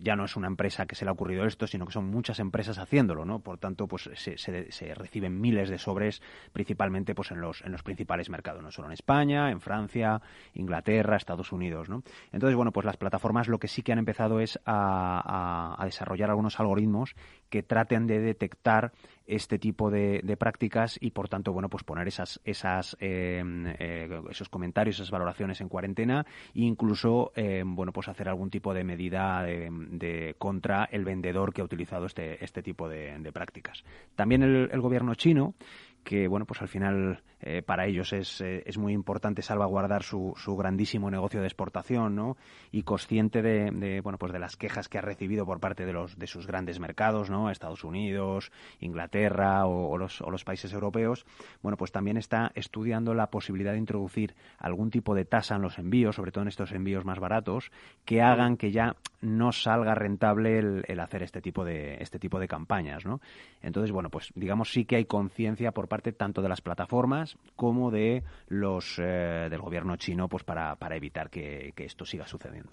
ya 0.02 0.16
no 0.16 0.26
es 0.26 0.36
una 0.36 0.48
empresa 0.48 0.86
que 0.86 0.96
se 0.96 1.06
le 1.06 1.10
ha 1.10 1.14
ocurrido 1.14 1.46
esto 1.46 1.68
sino 1.68 1.86
que 1.86 1.94
son 1.94 2.06
muchas 2.06 2.40
empresas 2.40 2.78
haciéndolo 2.78 3.26
no 3.26 3.40
por 3.40 3.58
tanto 3.58 3.88
pues 3.88 4.10
se, 4.16 4.38
se, 4.38 4.96
reciben 4.96 5.40
miles 5.40 5.70
de 5.70 5.78
sobres 5.78 6.22
principalmente 6.54 7.16
pues 7.16 7.32
en 7.32 7.42
los 7.42 7.62
en 7.62 7.72
los 7.72 7.84
principales 7.84 8.30
mercados 8.30 8.64
no 8.64 8.72
solo 8.72 8.88
en 8.88 8.94
España 8.94 9.52
en 9.52 9.62
Francia 9.62 10.22
Inglaterra 10.54 11.18
Estados 11.18 11.52
Unidos 11.52 11.90
no 11.90 12.04
entonces 12.32 12.56
bueno 12.56 12.72
pues 12.72 12.86
las 12.86 12.98
plataformas 12.98 13.48
lo 13.48 13.60
que 13.60 13.68
sí 13.68 13.82
que 13.82 13.92
han 13.92 14.00
empezado 14.00 14.40
es 14.40 14.60
a, 14.66 15.76
a 15.78 15.86
desarrollar 15.86 16.30
algunos 16.30 16.60
algoritmos 16.60 17.16
que 17.50 17.64
traten 17.64 18.08
de 18.08 18.20
detectar 18.20 18.92
este 19.28 19.58
tipo 19.58 19.90
de, 19.90 20.36
prácticas 20.38 20.98
y 21.02 21.12
por 21.12 21.30
tanto 21.30 21.52
bueno 21.54 21.70
pues 21.70 21.84
poner 21.84 22.08
esas 22.08 22.98
em, 23.00 23.66
eh, 23.80 24.22
esos 24.30 24.50
comentarios 24.50 24.98
esas 24.98 25.10
valoraciones 25.10 25.62
en 25.62 25.70
cuarentena 25.70 26.26
e 26.54 26.62
incluso 26.62 27.32
em, 27.36 27.76
bueno 27.76 27.92
pues 27.92 28.08
hacer 28.08 28.30
algún 28.30 28.50
tipo 28.50 28.74
de 28.74 28.84
medida 28.84 29.42
de, 29.44 30.36
contra 30.38 30.86
el 30.92 31.06
vendedor 31.06 31.54
que 31.54 31.62
ha 31.62 31.64
utilizado 31.64 32.06
este 32.06 32.44
este 32.44 32.62
tipo 32.62 32.88
de, 32.90 33.32
prácticas. 33.34 33.84
También 34.16 34.44
el, 34.44 34.82
gobierno 34.82 35.16
chino 35.16 35.56
que 36.06 36.28
bueno 36.28 36.46
pues 36.46 36.62
al 36.62 36.70
final 36.70 37.22
eh, 37.42 37.62
para 37.62 37.86
ellos 37.86 38.14
es, 38.14 38.40
eh, 38.40 38.64
es, 38.66 38.78
muy 38.78 38.94
importante 38.94 39.42
salvaguardar 39.42 40.04
su, 40.04 40.34
su, 40.38 40.56
grandísimo 40.56 41.12
negocio 41.12 41.42
de 41.42 41.48
exportación 41.48 42.16
¿no? 42.16 42.38
y 42.72 42.84
consciente 42.84 43.42
de, 43.42 44.00
bueno 44.02 44.18
pues 44.18 44.32
de 44.32 44.40
las 44.40 44.56
quejas 44.56 44.88
que 44.88 45.00
ha 45.00 45.02
recibido 45.02 45.46
por 45.46 45.60
parte 45.60 45.86
de 45.86 45.94
los 45.94 46.18
de 46.18 46.28
sus 46.28 46.48
grandes 46.48 46.80
mercados 46.80 47.30
no 47.30 47.50
Estados 47.50 47.84
Unidos 47.84 48.52
Inglaterra 48.80 49.66
o, 49.66 49.98
los, 49.98 50.22
o 50.22 50.30
los 50.30 50.44
países 50.44 50.72
europeos. 50.74 51.26
Bueno 51.62 51.76
pues 51.76 51.92
también 51.92 52.18
está 52.18 52.52
estudiando 52.54 53.14
la 53.14 53.32
posibilidad 53.32 53.74
de 53.74 53.80
introducir 53.80 54.36
algún 54.60 54.92
tipo 54.92 55.16
de 55.16 55.26
tasa 55.26 55.56
en 55.56 55.64
los 55.64 55.80
envíos 55.80 56.16
sobre 56.16 56.32
todo 56.32 56.44
en 56.44 56.50
estos 56.50 56.72
envíos 56.72 57.04
más 57.04 57.20
baratos 57.20 57.72
que 58.06 58.22
hagan 58.22 58.58
que 58.58 58.72
ya 58.72 58.96
no 59.22 59.52
salga 59.52 59.96
rentable 59.96 60.60
el, 60.60 60.84
el 60.88 61.00
hacer 61.00 61.24
este 61.24 61.42
tipo 61.42 61.66
de 61.66 61.96
este 62.00 62.20
tipo 62.20 62.40
de 62.40 62.48
campañas 62.48 63.06
no 63.06 63.22
entonces 63.64 63.92
bueno 63.92 64.10
pues 64.12 64.32
digamos 64.36 64.72
sí 64.72 64.86
que 64.86 64.98
hay 64.98 65.06
conciencia 65.06 65.72
por 65.72 65.88
parte 65.88 65.95
tanto 66.02 66.42
de 66.42 66.50
las 66.50 66.62
plataformas 66.62 67.38
como 67.56 67.92
de 67.92 68.24
los 68.48 69.00
eh, 69.00 69.48
del 69.50 69.62
gobierno 69.62 69.98
chino 69.98 70.28
pues 70.28 70.44
para, 70.44 70.76
para 70.76 70.96
evitar 70.96 71.30
que, 71.30 71.74
esto 71.78 72.06
siga 72.06 72.28
sucediendo. 72.28 72.72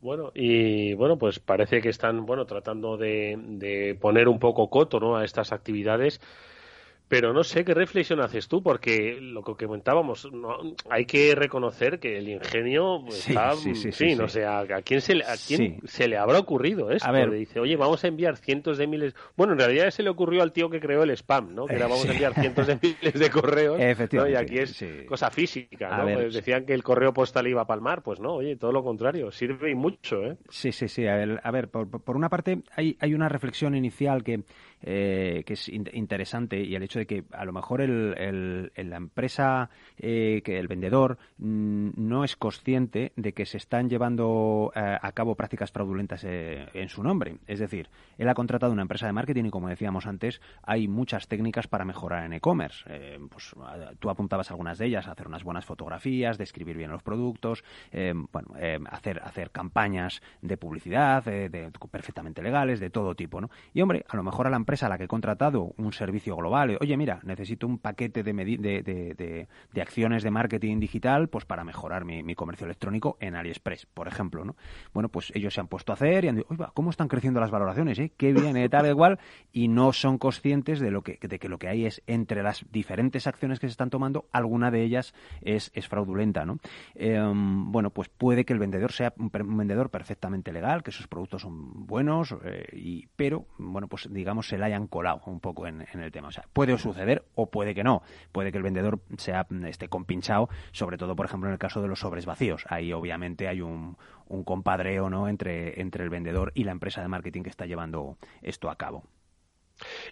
Bueno, 0.00 0.30
y 0.34 0.94
bueno, 0.94 1.16
pues 1.18 1.40
parece 1.40 1.80
que 1.80 1.88
están 1.88 2.26
bueno 2.26 2.44
tratando 2.44 2.96
de, 2.96 3.36
de 3.36 3.96
poner 4.00 4.28
un 4.28 4.38
poco 4.38 4.68
coto 4.68 5.00
¿no? 5.00 5.16
a 5.16 5.24
estas 5.24 5.52
actividades 5.52 6.20
pero 7.08 7.32
no 7.32 7.44
sé 7.44 7.64
qué 7.64 7.72
reflexión 7.72 8.20
haces 8.20 8.48
tú, 8.48 8.62
porque 8.62 9.18
lo 9.20 9.42
que 9.42 9.66
comentábamos, 9.66 10.30
no, 10.32 10.58
hay 10.90 11.06
que 11.06 11.34
reconocer 11.34 12.00
que 12.00 12.18
el 12.18 12.28
ingenio 12.28 13.06
está, 13.08 13.54
sí, 13.54 13.74
sí, 13.74 13.92
sí, 13.92 14.14
o 14.14 14.28
sea, 14.28 14.60
¿a 14.60 14.82
quién 14.82 15.00
se 15.00 15.14
le, 15.14 15.24
a 15.24 15.36
quién 15.36 15.80
se 15.84 16.08
le 16.08 16.16
habrá 16.16 16.40
ocurrido 16.40 16.90
esto? 16.90 17.08
A 17.08 17.12
ver, 17.12 17.30
dice, 17.30 17.60
oye, 17.60 17.76
vamos 17.76 18.02
a 18.02 18.08
enviar 18.08 18.36
cientos 18.36 18.78
de 18.78 18.86
miles. 18.86 19.14
Bueno, 19.36 19.52
en 19.52 19.60
realidad 19.60 19.90
se 19.90 20.02
le 20.02 20.10
ocurrió 20.10 20.42
al 20.42 20.52
tío 20.52 20.68
que 20.68 20.80
creó 20.80 21.04
el 21.04 21.10
spam, 21.10 21.54
¿no? 21.54 21.66
Que 21.66 21.76
era 21.76 21.86
vamos 21.86 22.08
a 22.08 22.12
enviar 22.12 22.34
cientos 22.34 22.66
de 22.66 22.78
miles 22.82 23.14
de 23.14 23.30
correos. 23.30 23.78
Efectivamente. 23.78 24.38
Y 24.38 24.42
aquí 24.42 24.58
es 24.58 25.06
cosa 25.06 25.30
física, 25.30 25.96
¿no? 25.98 26.12
Pues 26.12 26.34
decían 26.34 26.66
que 26.66 26.74
el 26.74 26.82
correo 26.82 27.12
postal 27.12 27.46
iba 27.46 27.62
a 27.62 27.66
palmar, 27.66 28.02
pues 28.02 28.18
no, 28.18 28.34
oye, 28.34 28.56
todo 28.56 28.72
lo 28.72 28.82
contrario, 28.82 29.30
sirve 29.30 29.70
y 29.70 29.74
mucho, 29.74 30.24
¿eh? 30.24 30.36
Sí, 30.48 30.72
sí, 30.72 30.88
sí. 30.88 31.06
A 31.06 31.14
ver, 31.14 31.40
a 31.42 31.50
ver 31.50 31.68
por, 31.68 31.88
por, 31.88 32.16
una 32.16 32.28
parte, 32.28 32.62
hay, 32.74 32.96
hay 33.00 33.14
una 33.14 33.28
reflexión 33.28 33.74
inicial 33.76 34.24
que 34.24 34.42
eh, 34.88 35.42
que 35.44 35.54
es 35.54 35.68
interesante 35.68 36.62
y 36.62 36.76
el 36.76 36.82
hecho 36.84 37.00
de 37.00 37.06
que 37.06 37.24
a 37.32 37.44
lo 37.44 37.52
mejor 37.52 37.80
el, 37.80 38.70
la 38.76 38.96
empresa, 38.96 39.68
eh, 39.98 40.42
que 40.44 40.60
el 40.60 40.68
vendedor 40.68 41.18
mm, 41.38 41.90
no 41.96 42.22
es 42.22 42.36
consciente 42.36 43.12
de 43.16 43.32
que 43.32 43.46
se 43.46 43.56
están 43.56 43.90
llevando 43.90 44.70
eh, 44.76 44.96
a 45.02 45.10
cabo 45.10 45.34
prácticas 45.34 45.72
fraudulentas 45.72 46.24
en 46.24 46.88
su 46.88 47.02
nombre. 47.02 47.38
Es 47.48 47.58
decir, 47.58 47.88
él 48.16 48.28
ha 48.28 48.34
contratado 48.34 48.72
una 48.72 48.82
empresa 48.82 49.06
de 49.06 49.12
marketing 49.12 49.46
y 49.46 49.50
como 49.50 49.68
decíamos 49.68 50.06
antes, 50.06 50.40
hay 50.62 50.86
muchas 50.86 51.26
técnicas 51.26 51.66
para 51.66 51.84
mejorar 51.84 52.24
en 52.24 52.34
e-commerce. 52.34 52.88
pues 53.28 53.56
tú 53.98 54.08
apuntabas 54.08 54.52
algunas 54.52 54.78
de 54.78 54.86
ellas, 54.86 55.08
hacer 55.08 55.26
unas 55.26 55.42
buenas 55.42 55.64
fotografías, 55.64 56.38
describir 56.38 56.76
bien 56.76 56.92
los 56.92 57.02
productos, 57.02 57.64
bueno, 57.92 58.48
hacer, 58.88 59.20
hacer 59.24 59.50
campañas 59.50 60.22
de 60.42 60.56
publicidad 60.56 61.24
perfectamente 61.90 62.40
legales, 62.40 62.78
de 62.78 62.90
todo 62.90 63.16
tipo, 63.16 63.40
¿no? 63.40 63.50
Y 63.74 63.80
hombre, 63.80 64.04
a 64.08 64.16
lo 64.16 64.22
mejor 64.22 64.46
a 64.46 64.50
la 64.50 64.56
empresa 64.56 64.75
a 64.82 64.88
la 64.88 64.98
que 64.98 65.04
he 65.04 65.08
contratado 65.08 65.74
un 65.76 65.92
servicio 65.92 66.36
global, 66.36 66.76
oye, 66.80 66.96
mira, 66.96 67.20
necesito 67.24 67.66
un 67.66 67.78
paquete 67.78 68.22
de, 68.22 68.32
de, 69.72 69.82
acciones 69.82 70.22
de 70.22 70.30
marketing 70.30 70.80
digital 70.80 71.28
pues 71.28 71.44
para 71.44 71.64
mejorar 71.64 72.04
mi, 72.04 72.34
comercio 72.34 72.66
electrónico 72.66 73.16
en 73.20 73.34
AliExpress, 73.34 73.86
por 73.86 74.08
ejemplo, 74.08 74.44
¿no? 74.44 74.56
Bueno, 74.92 75.08
pues 75.08 75.32
ellos 75.34 75.54
se 75.54 75.60
han 75.60 75.68
puesto 75.68 75.92
a 75.92 75.94
hacer 75.94 76.24
y 76.24 76.28
han 76.28 76.36
dicho, 76.36 76.48
oye, 76.50 76.64
¿cómo 76.74 76.90
están 76.90 77.08
creciendo 77.08 77.40
las 77.40 77.50
valoraciones? 77.50 77.98
Eh? 77.98 78.12
Qué 78.16 78.32
bien, 78.32 78.56
eh, 78.56 78.68
tal, 78.68 78.86
igual, 78.86 79.18
y 79.52 79.68
no 79.68 79.92
son 79.92 80.18
conscientes 80.18 80.80
de, 80.80 80.90
lo 80.90 81.02
que, 81.02 81.18
de 81.20 81.38
que 81.38 81.48
lo 81.48 81.58
que 81.58 81.68
hay 81.68 81.86
es 81.86 82.02
entre 82.06 82.42
las 82.42 82.64
diferentes 82.70 83.26
acciones 83.26 83.58
que 83.58 83.66
se 83.66 83.72
están 83.72 83.90
tomando, 83.90 84.26
alguna 84.32 84.70
de 84.70 84.82
ellas 84.82 85.14
es, 85.40 85.70
es 85.74 85.88
fraudulenta, 85.88 86.44
¿no? 86.44 86.58
Em, 86.94 87.70
bueno, 87.72 87.90
pues 87.90 88.08
puede 88.08 88.44
que 88.44 88.52
el 88.52 88.58
vendedor 88.58 88.92
sea 88.92 89.12
un, 89.18 89.30
vendedor 89.56 89.90
perfectamente 89.90 90.52
legal, 90.52 90.82
que 90.82 90.92
sus 90.92 91.06
productos 91.06 91.42
son 91.42 91.86
buenos, 91.86 92.34
eh, 92.44 93.06
pero, 93.16 93.46
bueno, 93.58 93.88
pues 93.88 94.12
digamos 94.12 94.48
se 94.56 94.60
la 94.60 94.66
hayan 94.66 94.86
colado 94.86 95.20
un 95.26 95.38
poco 95.38 95.66
en, 95.66 95.82
el 95.82 96.10
tema. 96.10 96.28
O 96.28 96.32
sea, 96.32 96.44
puede 96.54 96.78
suceder 96.78 97.26
o 97.34 97.50
puede 97.50 97.74
que 97.74 97.84
no. 97.84 98.02
Puede 98.32 98.52
que 98.52 98.56
el 98.56 98.64
vendedor 98.64 99.00
sea 99.18 99.46
esté 99.66 99.88
compinchado, 99.88 100.48
sobre 100.72 100.96
todo, 100.96 101.14
por 101.14 101.26
ejemplo, 101.26 101.50
en 101.50 101.52
el 101.52 101.58
caso 101.58 101.82
de 101.82 101.88
los 101.88 102.00
sobres 102.00 102.24
vacíos. 102.24 102.64
Ahí 102.70 102.92
obviamente 102.94 103.48
hay 103.48 103.60
un, 103.60 103.98
un 104.28 104.44
compadreo 104.44 105.10
¿no? 105.10 105.28
entre, 105.28 105.78
entre 105.80 106.04
el 106.04 106.10
vendedor 106.10 106.52
y 106.54 106.64
la 106.64 106.72
empresa 106.72 107.02
de 107.02 107.08
marketing 107.08 107.42
que 107.42 107.50
está 107.50 107.66
llevando 107.66 108.16
esto 108.40 108.70
a 108.70 108.76
cabo. 108.76 109.04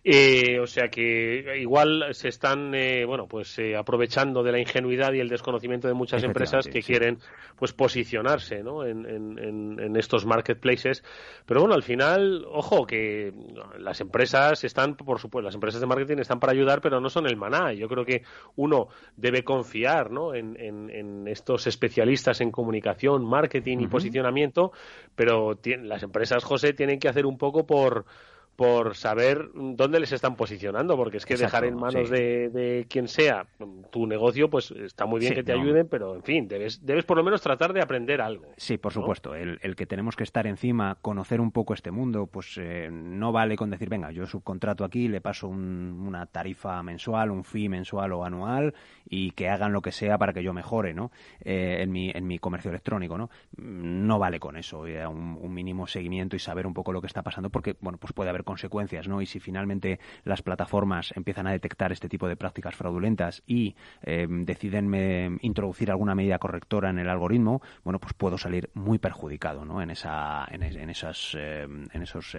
Eh, 0.02 0.58
o 0.60 0.66
sea 0.66 0.88
que 0.88 1.56
igual 1.58 2.08
se 2.12 2.28
están 2.28 2.74
eh, 2.74 3.06
bueno 3.06 3.26
pues 3.26 3.58
eh, 3.58 3.74
aprovechando 3.74 4.42
de 4.42 4.52
la 4.52 4.58
ingenuidad 4.58 5.14
y 5.14 5.20
el 5.20 5.30
desconocimiento 5.30 5.88
de 5.88 5.94
muchas 5.94 6.22
empresas 6.22 6.66
que 6.66 6.82
quieren 6.82 7.18
pues 7.56 7.72
posicionarse 7.72 8.62
¿no? 8.62 8.84
en, 8.84 9.06
en, 9.06 9.96
estos 9.96 10.26
marketplaces 10.26 11.02
pero 11.46 11.60
bueno 11.60 11.74
al 11.74 11.82
final 11.82 12.44
ojo 12.50 12.86
que 12.86 13.32
las 13.78 14.02
empresas 14.02 14.64
están 14.64 14.96
por 14.96 15.18
supuesto 15.18 15.46
las 15.46 15.54
empresas 15.54 15.80
de 15.80 15.86
marketing 15.86 16.18
están 16.18 16.40
para 16.40 16.52
ayudar 16.52 16.82
pero 16.82 17.00
no 17.00 17.08
son 17.08 17.26
el 17.26 17.36
maná 17.36 17.72
yo 17.72 17.88
creo 17.88 18.04
que 18.04 18.22
uno 18.56 18.88
debe 19.16 19.44
confiar 19.44 20.10
¿no? 20.10 20.34
en, 20.34 21.26
estos 21.26 21.66
especialistas 21.66 22.42
en 22.42 22.50
comunicación 22.50 23.24
marketing 23.24 23.78
y 23.78 23.86
posicionamiento 23.86 24.72
pero 25.14 25.58
las 25.82 26.02
empresas 26.02 26.44
José 26.44 26.74
tienen 26.74 26.98
que 26.98 27.08
hacer 27.08 27.24
un 27.24 27.38
poco 27.38 27.66
por 27.66 28.04
por 28.56 28.94
saber 28.94 29.50
dónde 29.54 29.98
les 29.98 30.12
están 30.12 30.36
posicionando, 30.36 30.96
porque 30.96 31.16
es 31.16 31.26
que 31.26 31.36
dejar 31.36 31.64
en 31.64 31.76
manos 31.76 32.08
de, 32.08 32.86
quien 32.88 33.08
sea 33.08 33.46
tu 33.90 34.06
negocio, 34.06 34.48
pues 34.48 34.70
está 34.70 35.06
muy 35.06 35.20
bien 35.20 35.34
que 35.34 35.42
te 35.42 35.52
ayuden, 35.52 35.88
pero 35.88 36.14
en 36.14 36.22
fin, 36.22 36.46
debes, 36.46 36.84
debes 36.84 37.04
por 37.04 37.16
lo 37.16 37.24
menos 37.24 37.42
tratar 37.42 37.72
de 37.72 37.82
aprender 37.82 38.20
algo. 38.20 38.46
Sí, 38.56 38.78
por 38.78 38.92
supuesto. 38.92 39.34
El, 39.34 39.58
el, 39.62 39.74
que 39.74 39.86
tenemos 39.86 40.14
que 40.14 40.22
estar 40.22 40.46
encima, 40.46 40.96
conocer 41.00 41.40
un 41.40 41.50
poco 41.50 41.74
este 41.74 41.90
mundo, 41.90 42.26
pues 42.26 42.56
eh, 42.58 42.88
no 42.92 43.32
vale 43.32 43.56
con 43.56 43.70
decir, 43.70 43.88
venga, 43.88 44.12
yo 44.12 44.26
subcontrato 44.26 44.84
aquí, 44.84 45.08
le 45.08 45.20
paso 45.20 45.48
una 45.48 46.26
tarifa 46.26 46.82
mensual, 46.82 47.30
un 47.30 47.44
fee 47.44 47.68
mensual 47.68 48.12
o 48.12 48.24
anual 48.24 48.74
y 49.08 49.32
que 49.32 49.48
hagan 49.48 49.72
lo 49.72 49.82
que 49.82 49.90
sea 49.90 50.16
para 50.16 50.32
que 50.32 50.42
yo 50.42 50.52
mejore, 50.52 50.94
¿no? 50.94 51.10
Eh, 51.40 51.78
en, 51.80 51.90
mi, 51.90 52.10
en 52.10 52.26
mi 52.26 52.38
comercio 52.38 52.70
electrónico, 52.70 53.18
¿no? 53.18 53.30
No 53.56 54.18
vale 54.18 54.38
con 54.38 54.56
eso, 54.56 54.82
un, 54.82 55.38
un 55.40 55.54
mínimo 55.54 55.86
seguimiento 55.86 56.36
y 56.36 56.38
saber 56.38 56.66
un 56.66 56.74
poco 56.74 56.92
lo 56.92 57.00
que 57.00 57.08
está 57.08 57.22
pasando, 57.22 57.50
porque, 57.50 57.76
bueno, 57.80 57.98
pues 57.98 58.12
puede 58.12 58.30
haber 58.30 58.43
consecuencias, 58.44 59.08
¿no? 59.08 59.20
Y 59.20 59.26
si 59.26 59.40
finalmente 59.40 59.98
las 60.24 60.42
plataformas 60.42 61.12
empiezan 61.16 61.46
a 61.46 61.52
detectar 61.52 61.92
este 61.92 62.08
tipo 62.08 62.28
de 62.28 62.36
prácticas 62.36 62.74
fraudulentas 62.74 63.42
y 63.46 63.74
eh, 64.02 64.26
deciden 64.28 64.94
eh, 64.94 65.30
introducir 65.42 65.90
alguna 65.90 66.14
medida 66.14 66.38
correctora 66.38 66.90
en 66.90 66.98
el 66.98 67.08
algoritmo, 67.08 67.62
bueno, 67.82 67.98
pues 67.98 68.14
puedo 68.14 68.38
salir 68.38 68.70
muy 68.74 68.98
perjudicado, 68.98 69.64
¿no? 69.64 69.82
En 69.82 69.90
esa, 69.90 70.46
en, 70.50 70.62
esas, 70.90 71.34
eh, 71.38 71.62
en 71.64 72.02
esos 72.02 72.36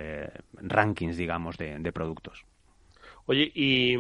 rankings, 0.54 1.18
digamos, 1.18 1.58
de, 1.58 1.92
productos. 1.92 2.46
Oye, 3.28 3.52
y, 3.56 3.96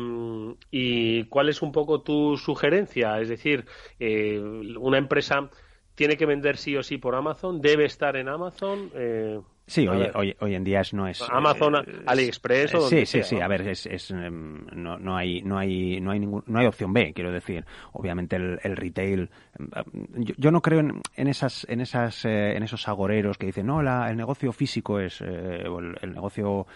¿y, 0.69 1.23
cuál 1.25 1.49
es 1.49 1.61
un 1.61 1.71
poco 1.71 2.01
tu 2.01 2.37
sugerencia? 2.37 3.19
Es 3.19 3.29
decir, 3.29 3.65
una 3.99 4.97
empresa 4.97 5.49
tiene 5.95 6.17
que 6.17 6.25
vender 6.25 6.57
sí 6.57 6.75
o 6.75 6.83
sí 6.83 6.97
por 6.97 7.15
Amazon, 7.15 7.61
debe 7.61 7.85
estar 7.85 8.15
en 8.17 8.27
Amazon. 8.27 8.91
Eh, 8.93 9.39
Sí, 9.67 9.87
hoy, 9.87 10.07
hoy, 10.13 10.35
hoy, 10.41 10.53
en 10.53 10.63
día 10.63 10.83
no 10.93 11.07
es 11.07 11.23
Amazon, 11.27 11.75
eh, 11.77 12.03
AliExpress 12.05 12.75
o 12.75 12.87
sí, 12.87 13.07
sí, 13.07 13.23
sí. 13.23 13.41
A 13.41 13.47
ver, 13.47 13.67
es, 13.67 13.87
es 13.87 14.11
em, 14.11 14.63
no, 14.73 14.99
no, 14.99 15.17
hay 15.17 15.41
no 15.41 15.57
hay 15.57 15.99
no 15.99 16.11
hay 16.11 16.19
ningún, 16.19 16.43
no 16.45 16.59
hay 16.59 16.67
opción 16.67 16.93
B, 16.93 17.13
quiero 17.13 17.31
decir. 17.31 17.65
Obviamente 17.91 18.35
el, 18.35 18.59
el 18.61 18.75
retail. 18.75 19.31
Em, 19.57 20.23
yo, 20.37 20.51
no 20.51 20.61
creo 20.61 20.81
en, 20.81 21.01
en, 21.15 21.27
esas 21.27 21.65
en 21.67 21.81
esas 21.81 22.25
eh, 22.25 22.55
en 22.55 22.61
esos 22.61 22.87
agoreros 22.87 23.39
que 23.39 23.47
dicen 23.47 23.65
no, 23.65 23.81
la, 23.81 24.07
el 24.11 24.17
negocio 24.17 24.51
físico 24.51 24.99
es 24.99 25.19
eh, 25.21 25.63
el, 25.63 25.97
el, 25.99 26.13
negocio 26.13 26.67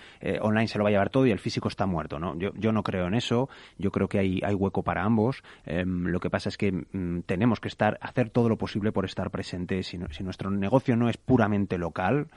online 0.42 0.68
se 0.68 0.80
lo 0.80 0.84
va 0.84 0.90
a 0.90 0.92
llevar 0.92 1.12
todo 1.12 1.28
y 1.28 1.32
el 1.32 1.40
físico 1.40 1.68
está 1.68 1.86
muerto, 1.86 2.18
¿no? 2.18 2.36
Yo, 2.40 2.50
yo 2.56 2.72
no 2.72 2.82
creo 2.82 3.06
en 3.06 3.14
eso. 3.14 3.50
Yo 3.78 3.92
creo 3.92 4.08
que 4.08 4.18
hay 4.18 4.42
hay 4.44 4.56
hueco 4.56 4.82
para 4.82 5.04
ambos. 5.04 5.44
Em, 5.64 6.08
lo 6.08 6.20
que 6.20 6.32
pasa 6.32 6.50
es 6.50 6.58
que 6.58 6.72
mm, 6.72 7.20
tenemos 7.28 7.60
que 7.60 7.68
estar 7.68 8.00
hacer 8.02 8.32
todo 8.32 8.50
lo 8.50 8.58
posible 8.58 8.92
por 8.92 9.06
estar 9.06 9.30
presentes. 9.30 9.86
Si, 9.86 10.00
si 10.10 10.24
nuestro 10.24 10.50
negocio 10.50 10.96
no 10.96 11.08
es 11.08 11.18
puramente 11.18 11.78
local 11.78 12.30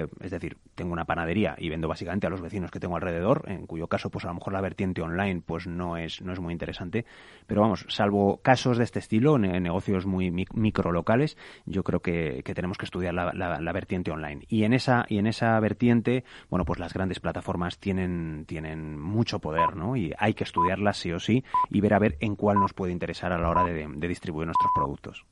eh, 0.00 0.08
es 0.20 0.30
decir, 0.30 0.58
tengo 0.74 0.92
una 0.92 1.04
panadería 1.04 1.54
y 1.58 1.68
vendo 1.68 1.88
básicamente 1.88 2.26
a 2.26 2.30
los 2.30 2.40
vecinos 2.40 2.70
que 2.70 2.80
tengo 2.80 2.96
alrededor, 2.96 3.44
en 3.46 3.66
cuyo 3.66 3.86
caso, 3.86 4.10
pues 4.10 4.24
a 4.24 4.28
lo 4.28 4.34
mejor 4.34 4.52
la 4.52 4.60
vertiente 4.60 5.02
online 5.02 5.42
pues 5.44 5.66
no 5.66 5.96
es, 5.96 6.22
no 6.22 6.32
es 6.32 6.40
muy 6.40 6.52
interesante. 6.52 7.04
Pero 7.46 7.60
vamos, 7.60 7.86
salvo 7.88 8.38
casos 8.38 8.78
de 8.78 8.84
este 8.84 8.98
estilo, 8.98 9.36
en 9.36 9.62
negocios 9.62 10.06
muy 10.06 10.30
micro 10.30 10.92
locales, 10.92 11.36
yo 11.66 11.82
creo 11.82 12.00
que, 12.00 12.42
tenemos 12.54 12.78
que 12.78 12.84
estudiar 12.84 13.14
la, 13.14 13.32
la, 13.32 13.72
vertiente 13.72 14.10
online. 14.10 14.44
Y 14.48 14.64
en 14.64 14.72
esa, 14.72 15.06
y 15.08 15.18
en 15.18 15.26
esa 15.26 15.58
vertiente, 15.60 16.24
bueno, 16.48 16.64
pues 16.64 16.80
las 16.80 16.92
grandes 16.92 17.20
plataformas 17.20 17.78
tienen, 17.78 18.44
tienen 18.46 19.00
mucho 19.00 19.38
poder, 19.38 19.76
¿no? 19.76 19.96
Y 19.96 20.12
hay 20.18 20.34
que 20.34 20.44
estudiarlas 20.44 20.96
sí 20.98 21.12
o 21.12 21.20
sí 21.20 21.44
y 21.70 21.80
ver 21.80 21.94
a 21.94 21.98
ver 21.98 22.16
en 22.20 22.36
cuál 22.36 22.58
nos 22.58 22.72
puede 22.72 22.92
interesar 22.92 23.32
a 23.32 23.38
la 23.38 23.48
hora 23.48 23.64
de 23.64 24.08
distribuir 24.08 24.46
nuestros 24.46 24.72
productos. 24.74 25.24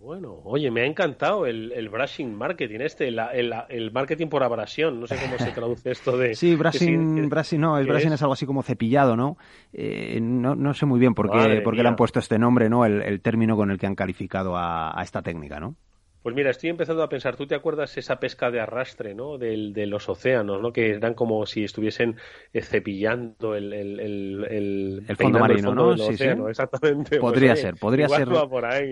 Bueno, 0.00 0.40
oye, 0.44 0.70
me 0.70 0.82
ha 0.82 0.86
encantado 0.86 1.44
el, 1.46 1.72
el 1.72 1.88
brushing 1.88 2.34
marketing 2.34 2.80
este, 2.80 3.08
el, 3.08 3.18
el, 3.68 3.92
marketing 3.92 4.28
por 4.28 4.42
abrasión. 4.42 5.00
No 5.00 5.06
sé 5.06 5.16
cómo 5.16 5.38
se 5.38 5.50
traduce 5.50 5.90
esto 5.90 6.16
de... 6.16 6.34
Sí, 6.38 6.54
brushing, 6.54 7.28
brushing 7.28 7.60
no, 7.60 7.78
el 7.78 7.86
brushing 7.86 8.12
es? 8.12 8.22
algo 8.22 8.34
así 8.34 8.46
como 8.46 8.62
cepillado, 8.62 9.16
¿no? 9.16 9.38
Eh, 9.72 10.20
no, 10.20 10.54
no 10.54 10.72
sé 10.74 10.86
muy 10.86 11.00
bien 11.00 11.14
por 11.14 11.30
qué, 11.30 11.60
por 11.62 11.74
qué 11.74 11.82
le 11.82 11.88
han 11.88 11.96
puesto 11.96 12.20
este 12.20 12.38
nombre, 12.38 12.68
¿no? 12.68 12.84
El, 12.84 13.20
término 13.20 13.56
con 13.56 13.70
el 13.70 13.78
que 13.78 13.86
han 13.86 13.96
calificado 13.96 14.56
a, 14.56 14.98
a 14.98 15.02
esta 15.02 15.22
técnica, 15.22 15.58
¿no? 15.58 15.74
Pues 16.22 16.34
mira, 16.34 16.50
estoy 16.50 16.70
empezando 16.70 17.02
a 17.02 17.08
pensar, 17.08 17.36
¿tú 17.36 17.46
te 17.46 17.54
acuerdas 17.54 17.96
esa 17.96 18.18
pesca 18.18 18.50
de 18.50 18.60
arrastre, 18.60 19.14
¿no? 19.14 19.38
Del, 19.38 19.72
de 19.72 19.86
los 19.86 20.08
océanos, 20.08 20.60
¿no? 20.60 20.72
Que 20.72 20.90
eran 20.90 21.14
como 21.14 21.46
si 21.46 21.64
estuviesen 21.64 22.16
eh, 22.52 22.60
cepillando 22.60 23.54
el, 23.54 23.72
el, 23.72 24.00
el, 24.00 25.04
el 25.06 25.16
fondo 25.16 25.38
marino, 25.38 25.74
¿no? 25.74 25.96
Sí, 25.96 26.14
océano, 26.14 26.44
sí. 26.44 26.50
Exactamente. 26.50 27.20
Pues, 27.20 27.32
podría 27.32 27.56
ser, 27.56 27.76
podría 27.76 28.08
ser. 28.08 28.28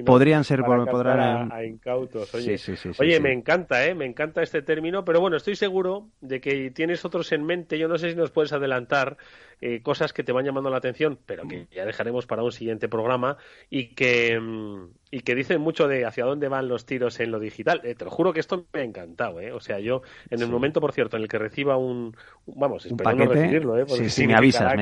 Podrían 0.04 0.44
ser, 0.44 0.62
podrán... 0.62 1.52
a, 1.52 1.64
incautos. 1.64 2.32
Oye, 2.34 2.58
sí, 2.58 2.76
sí, 2.76 2.90
oye 2.98 3.20
me 3.20 3.32
encanta, 3.32 3.84
¿eh? 3.86 3.94
Me 3.94 4.06
encanta 4.06 4.42
este 4.42 4.62
término, 4.62 5.04
pero 5.04 5.20
bueno, 5.20 5.36
estoy 5.36 5.56
seguro 5.56 6.08
de 6.20 6.40
que 6.40 6.70
tienes 6.70 7.04
otros 7.04 7.32
en 7.32 7.44
mente. 7.44 7.78
Yo 7.78 7.88
no 7.88 7.98
sé 7.98 8.10
si 8.10 8.16
nos 8.16 8.30
puedes 8.30 8.52
adelantar 8.52 9.16
eh, 9.62 9.80
cosas 9.82 10.12
que 10.12 10.22
te 10.22 10.32
van 10.32 10.44
llamando 10.44 10.68
la 10.68 10.76
atención, 10.76 11.18
pero 11.24 11.48
que 11.48 11.66
ya 11.74 11.86
dejaremos 11.86 12.26
para 12.26 12.42
un 12.42 12.52
siguiente 12.52 12.88
programa 12.88 13.38
y 13.70 13.94
que, 13.94 14.38
mm, 14.38 14.88
y 15.10 15.20
que 15.20 15.34
dicen 15.34 15.62
mucho 15.62 15.88
de 15.88 16.04
hacia 16.04 16.26
dónde 16.26 16.48
van 16.48 16.68
los 16.68 16.84
tiros 16.84 17.18
en 17.20 17.30
lo 17.30 17.38
digital. 17.38 17.80
Eh, 17.82 17.94
te 17.94 18.04
lo 18.04 18.10
juro 18.10 18.34
que 18.34 18.40
esto 18.40 18.66
me 18.74 18.80
ha 18.80 18.84
encantado, 18.84 19.40
¿eh? 19.40 19.52
O 19.52 19.60
sea, 19.60 19.78
yo 19.78 20.02
en 20.28 20.42
el 20.42 20.48
momento, 20.48 20.78
por 20.82 20.92
cierto, 20.92 21.16
en 21.16 21.22
el 21.22 21.28
que 21.30 21.38
reciba 21.38 21.78
un, 21.78 22.14
vamos, 22.44 22.84
espero 22.84 23.14
no 23.14 23.24
recibirlo, 23.24 23.78
¿eh? 23.78 23.86
Sí, 23.88 24.10
sí, 24.10 24.26
me 24.26 24.34
avisas, 24.34 24.74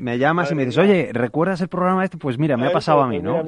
me, 0.00 0.18
llamas 0.18 0.50
y 0.50 0.54
me 0.54 0.64
dices, 0.64 0.78
oye, 0.78 1.10
¿recuerdas 1.12 1.60
el 1.60 1.68
programa 1.68 2.02
este? 2.02 2.16
Pues 2.16 2.38
mira, 2.38 2.56
me 2.56 2.66
ha 2.66 2.72
pasado 2.72 3.02
a 3.02 3.08
mí, 3.08 3.18
¿no? 3.20 3.44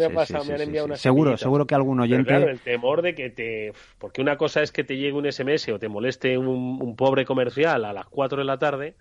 seguro, 0.95 1.39
seguro 1.39 1.67
que 1.67 1.75
algún 1.75 2.01
oyente... 2.01 2.29
claro, 2.29 2.51
el 2.51 2.61
temor 2.61 3.01
de 3.01 3.15
que 3.15 3.31
te... 3.31 3.73
Porque 3.99 4.21
una 4.21 4.37
cosa 4.37 4.63
es 4.63 4.73
que 4.73 4.85
te 4.85 4.99
llegue 4.99 5.15
un 5.15 5.31
SMS 5.31 5.71
o 5.71 5.79
te 5.79 5.89
moleste 5.89 6.37
un, 6.37 6.49
un 6.49 6.97
pobre 6.97 7.25
comercial 7.25 7.87
a 7.87 7.95
las 7.95 8.07
4 8.09 8.39
de 8.39 8.45
la 8.45 8.59
tarde 8.59 8.95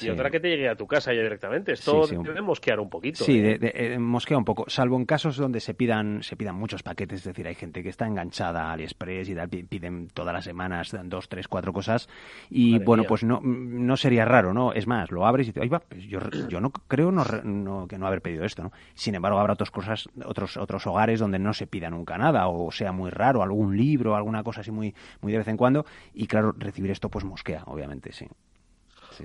y 0.00 0.10
otra 0.10 0.30
que 0.30 0.40
te 0.40 0.48
llegue 0.48 0.68
a 0.68 0.76
tu 0.76 0.86
casa 0.86 1.12
ya 1.12 1.22
directamente. 1.22 1.72
Esto 1.72 2.06
debe 2.06 2.40
mosquear 2.40 2.80
un 2.80 2.90
poquito. 2.90 3.24
Sí, 3.24 3.38
¿eh? 3.38 3.58
de, 3.58 3.72
eh, 3.74 3.98
mosquea 3.98 4.38
un 4.38 4.44
poco. 4.44 4.64
Salvo 4.68 4.96
en 4.96 5.06
casos 5.06 5.36
donde 5.36 5.60
se 5.60 5.74
pidan, 5.74 6.22
se 6.22 6.36
pidan 6.36 6.56
muchos 6.56 6.82
paquetes. 6.82 7.20
Es 7.20 7.24
decir, 7.24 7.46
hay 7.46 7.54
gente 7.54 7.82
que 7.82 7.88
está 7.88 8.06
enganchada 8.06 8.70
a 8.70 8.72
AliExpress 8.72 9.28
y 9.28 9.34
piden 9.64 10.08
todas 10.08 10.32
las 10.32 10.44
semanas 10.44 10.94
dos, 11.04 11.28
tres, 11.28 11.48
cuatro 11.48 11.72
cosas. 11.72 12.08
Y 12.50 12.78
bueno, 12.78 13.04
pues 13.04 13.24
no, 13.24 13.40
no 13.42 13.96
sería 13.96 14.24
raro, 14.24 14.52
¿no? 14.52 14.72
Es 14.72 14.86
más, 14.86 15.10
lo 15.10 15.26
abres 15.26 15.48
y 15.48 15.52
dices, 15.52 15.72
va, 15.72 15.80
pues 15.80 16.04
yo, 16.04 16.20
yo 16.48 16.60
no 16.60 16.70
creo 16.70 17.10
no, 17.12 17.86
que 17.88 17.98
no 17.98 18.06
haber 18.06 18.22
pedido 18.22 18.44
esto, 18.44 18.62
¿no? 18.62 18.72
Sin 18.94 19.14
embargo, 19.14 19.38
habrá 19.38 19.54
otras 19.54 19.70
cosas, 19.70 20.08
otros, 20.24 20.56
otros 20.56 20.86
hogares 20.86 21.20
donde 21.20 21.38
no 21.38 21.52
se 21.52 21.66
pida 21.66 21.90
nunca 21.90 22.18
nada 22.18 22.48
o 22.48 22.70
sea 22.70 22.92
muy 22.92 23.10
raro, 23.10 23.42
algún 23.42 23.76
libro, 23.76 24.16
alguna 24.16 24.42
cosa 24.42 24.60
así 24.60 24.70
muy, 24.70 24.94
muy 25.20 25.32
de 25.32 25.38
vez 25.38 25.48
en 25.48 25.56
cuando. 25.56 25.84
Y 26.14 26.26
claro, 26.26 26.54
recibir 26.56 26.90
esto 26.90 27.08
pues 27.08 27.24
mosquea, 27.24 27.62
obviamente, 27.66 28.12
sí. 28.12 28.26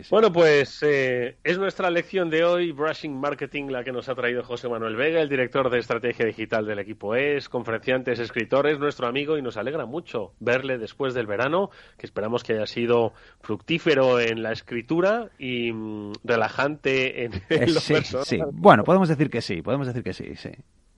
Bueno, 0.09 0.31
pues 0.31 0.81
eh, 0.83 1.37
es 1.43 1.57
nuestra 1.57 1.89
lección 1.89 2.29
de 2.29 2.43
hoy, 2.43 2.71
Brushing 2.71 3.19
Marketing, 3.19 3.67
la 3.69 3.83
que 3.83 3.91
nos 3.91 4.09
ha 4.09 4.15
traído 4.15 4.43
José 4.43 4.69
Manuel 4.69 4.95
Vega, 4.95 5.21
el 5.21 5.29
director 5.29 5.69
de 5.69 5.79
estrategia 5.79 6.25
digital 6.25 6.65
del 6.65 6.79
equipo 6.79 7.15
ES, 7.15 7.49
conferenciantes, 7.49 8.19
escritores, 8.19 8.79
nuestro 8.79 9.07
amigo, 9.07 9.37
y 9.37 9.41
nos 9.41 9.57
alegra 9.57 9.85
mucho 9.85 10.33
verle 10.39 10.77
después 10.77 11.13
del 11.13 11.27
verano, 11.27 11.69
que 11.97 12.05
esperamos 12.05 12.43
que 12.43 12.53
haya 12.53 12.67
sido 12.67 13.13
fructífero 13.41 14.19
en 14.19 14.43
la 14.43 14.51
escritura 14.51 15.29
y 15.37 15.71
mm, 15.71 16.13
relajante 16.23 17.25
en, 17.25 17.33
en 17.49 17.63
eh, 17.63 17.67
sí, 17.67 17.95
sí, 18.23 18.39
bueno, 18.51 18.83
podemos 18.83 19.09
decir 19.09 19.29
que 19.29 19.41
sí, 19.41 19.61
podemos 19.61 19.87
decir 19.87 20.03
que 20.03 20.13
sí, 20.13 20.35
sí. 20.35 20.51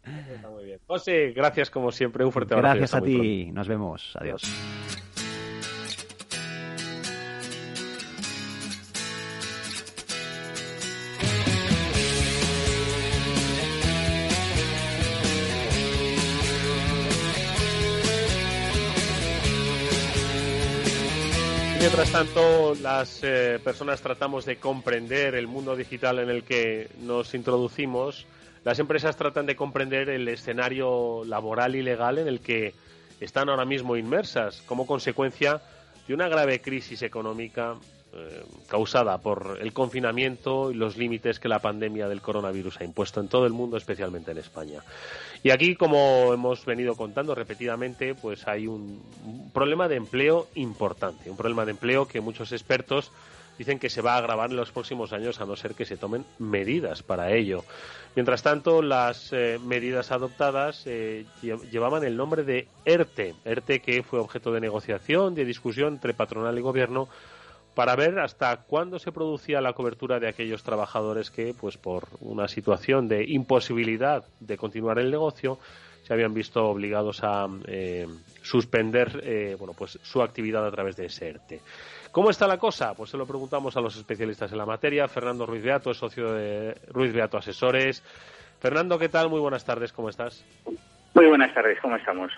Está 0.03 0.49
muy 0.49 0.65
bien. 0.65 0.79
José, 0.85 1.31
gracias 1.35 1.69
como 1.69 1.91
siempre, 1.91 2.23
un 2.23 2.31
fuerte 2.31 2.53
abrazo. 2.53 2.77
Gracias 2.77 3.01
a 3.01 3.03
ti, 3.03 3.51
nos 3.51 3.67
vemos, 3.67 4.15
adiós. 4.19 4.43
Tanto 22.15 22.75
las 22.75 23.19
eh, 23.23 23.59
personas 23.61 23.99
tratamos 23.99 24.45
de 24.45 24.55
comprender 24.55 25.35
el 25.35 25.47
mundo 25.47 25.75
digital 25.75 26.19
en 26.19 26.29
el 26.29 26.43
que 26.43 26.87
nos 27.01 27.33
introducimos, 27.33 28.25
las 28.63 28.79
empresas 28.79 29.17
tratan 29.17 29.45
de 29.45 29.57
comprender 29.57 30.07
el 30.07 30.25
escenario 30.29 31.25
laboral 31.25 31.75
y 31.75 31.81
legal 31.81 32.17
en 32.17 32.29
el 32.29 32.39
que 32.39 32.73
están 33.19 33.49
ahora 33.49 33.65
mismo 33.65 33.97
inmersas 33.97 34.61
como 34.65 34.87
consecuencia 34.87 35.61
de 36.07 36.13
una 36.13 36.29
grave 36.29 36.61
crisis 36.61 37.01
económica 37.01 37.75
eh, 38.13 38.45
causada 38.69 39.17
por 39.17 39.57
el 39.59 39.73
confinamiento 39.73 40.71
y 40.71 40.75
los 40.75 40.95
límites 40.95 41.41
que 41.41 41.49
la 41.49 41.59
pandemia 41.59 42.07
del 42.07 42.21
coronavirus 42.21 42.79
ha 42.79 42.85
impuesto 42.85 43.19
en 43.19 43.27
todo 43.27 43.45
el 43.45 43.51
mundo, 43.51 43.75
especialmente 43.75 44.31
en 44.31 44.37
España. 44.37 44.79
Y 45.45 45.51
aquí, 45.51 45.75
como 45.75 46.33
hemos 46.33 46.65
venido 46.65 46.95
contando 46.95 47.35
repetidamente, 47.35 48.15
pues 48.15 48.47
hay 48.47 48.65
un, 48.65 48.99
problema 49.53 49.87
de 49.87 49.95
empleo 49.95 50.47
importante, 50.55 51.29
un 51.29 51.37
problema 51.37 51.65
de 51.65 51.71
empleo 51.73 52.07
que 52.07 52.19
muchos 52.19 52.51
expertos 52.51 53.11
dicen 53.55 53.77
que 53.77 53.91
se 53.91 54.01
va 54.01 54.15
a 54.15 54.17
agravar 54.17 54.49
en 54.49 54.55
los 54.55 54.71
próximos 54.71 55.13
años 55.13 55.39
a 55.39 55.45
no 55.45 55.55
ser 55.55 55.75
que 55.75 55.85
se 55.85 55.97
tomen 55.97 56.25
medidas 56.39 57.03
para 57.03 57.31
ello. 57.31 57.63
Mientras 58.15 58.41
tanto, 58.41 58.81
las 58.81 59.31
eh, 59.33 59.59
medidas 59.63 60.11
adoptadas 60.11 60.81
eh, 60.87 61.27
llevaban 61.43 62.03
el 62.03 62.17
nombre 62.17 62.43
de 62.43 62.67
ERTE, 62.83 63.35
ERTE 63.45 63.81
que 63.81 64.01
fue 64.01 64.19
objeto 64.19 64.51
de 64.51 64.61
negociación, 64.61 65.35
de 65.35 65.45
discusión 65.45 65.93
entre 65.93 66.15
patronal 66.15 66.57
y 66.57 66.61
gobierno 66.61 67.07
para 67.75 67.95
ver 67.95 68.17
hasta 68.19 68.55
cuándo 68.57 68.97
se 68.97 69.11
producía 69.11 69.61
la 69.61 69.73
cobertura 69.73 70.19
de 70.19 70.29
aquellos 70.29 70.63
trabajadores 70.63 71.29
que, 71.29 71.53
pues 71.59 71.77
por 71.77 72.07
una 72.21 72.47
situación 72.47 73.07
de 73.07 73.25
imposibilidad 73.25 74.23
de 74.39 74.57
continuar 74.57 74.97
el 74.97 75.11
negocio, 75.11 75.59
se 76.03 76.13
habían 76.13 76.33
visto 76.33 76.65
obligados 76.65 77.23
a 77.23 77.47
eh, 77.67 78.07
suspender 78.41 79.21
eh, 79.23 79.55
bueno, 79.59 79.73
pues 79.77 79.99
su 80.03 80.21
actividad 80.21 80.65
a 80.65 80.71
través 80.71 80.95
de 80.95 81.07
ese. 81.07 81.35
¿Cómo 82.11 82.29
está 82.29 82.47
la 82.47 82.57
cosa? 82.57 82.93
Pues 82.93 83.09
se 83.09 83.17
lo 83.17 83.25
preguntamos 83.25 83.75
a 83.75 83.81
los 83.81 83.97
especialistas 83.97 84.51
en 84.51 84.57
la 84.57 84.65
materia. 84.65 85.07
Fernando 85.07 85.45
Ruiz 85.45 85.63
Beato 85.63 85.91
es 85.91 85.97
socio 85.97 86.31
de 86.31 86.75
Ruiz 86.89 87.11
Beato 87.11 87.37
Asesores. 87.37 88.01
Fernando, 88.59 88.97
¿qué 88.97 89.09
tal? 89.09 89.29
Muy 89.29 89.39
buenas 89.39 89.65
tardes, 89.65 89.91
¿cómo 89.91 90.09
estás? 90.09 90.45
Muy 91.13 91.25
buenas 91.25 91.53
tardes, 91.53 91.77
¿cómo 91.81 91.95
estamos? 91.97 92.31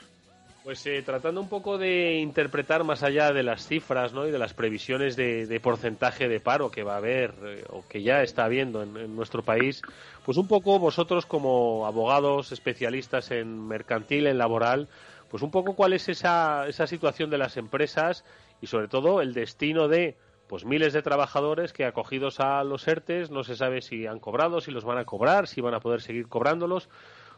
Pues 0.67 0.85
eh, 0.85 1.01
tratando 1.01 1.39
un 1.39 1.47
poco 1.47 1.77
de 1.77 2.15
interpretar 2.15 2.83
más 2.83 3.01
allá 3.01 3.31
de 3.31 3.41
las 3.41 3.65
cifras 3.65 4.11
¿no? 4.11 4.27
y 4.27 4.31
de 4.31 4.37
las 4.37 4.53
previsiones 4.53 5.15
de, 5.15 5.61
porcentaje 5.63 6.27
de 6.27 6.41
paro 6.41 6.71
que 6.71 6.83
va 6.83 6.95
a 6.95 6.97
haber 6.97 7.33
eh, 7.41 7.63
o 7.69 7.87
que 7.87 8.03
ya 8.03 8.21
está 8.21 8.43
habiendo 8.43 8.83
en, 8.83 9.15
nuestro 9.15 9.43
país, 9.43 9.81
pues 10.25 10.37
un 10.37 10.45
poco 10.49 10.77
vosotros 10.77 11.25
como 11.25 11.85
abogados 11.85 12.51
especialistas 12.51 13.31
en 13.31 13.65
mercantil, 13.65 14.27
en 14.27 14.37
laboral, 14.37 14.89
pues 15.31 15.41
un 15.41 15.51
poco 15.51 15.73
cuál 15.73 15.93
es 15.93 16.09
esa, 16.09 16.67
esa 16.67 16.85
situación 16.85 17.29
de 17.29 17.37
las 17.37 17.55
empresas 17.55 18.25
y 18.59 18.67
sobre 18.67 18.89
todo 18.89 19.21
el 19.21 19.33
destino 19.33 19.87
de 19.87 20.17
pues 20.47 20.65
miles 20.65 20.91
de 20.91 21.01
trabajadores 21.01 21.71
que 21.71 21.85
acogidos 21.85 22.41
a 22.41 22.61
los 22.65 22.85
ERTES 22.85 23.31
no 23.31 23.45
se 23.45 23.55
sabe 23.55 23.81
si 23.81 24.05
han 24.05 24.19
cobrado, 24.19 24.59
si 24.59 24.71
los 24.71 24.83
van 24.83 24.97
a 24.97 25.05
cobrar, 25.05 25.47
si 25.47 25.61
van 25.61 25.75
a 25.75 25.79
poder 25.79 26.01
seguir 26.01 26.27
cobrándolos 26.27 26.89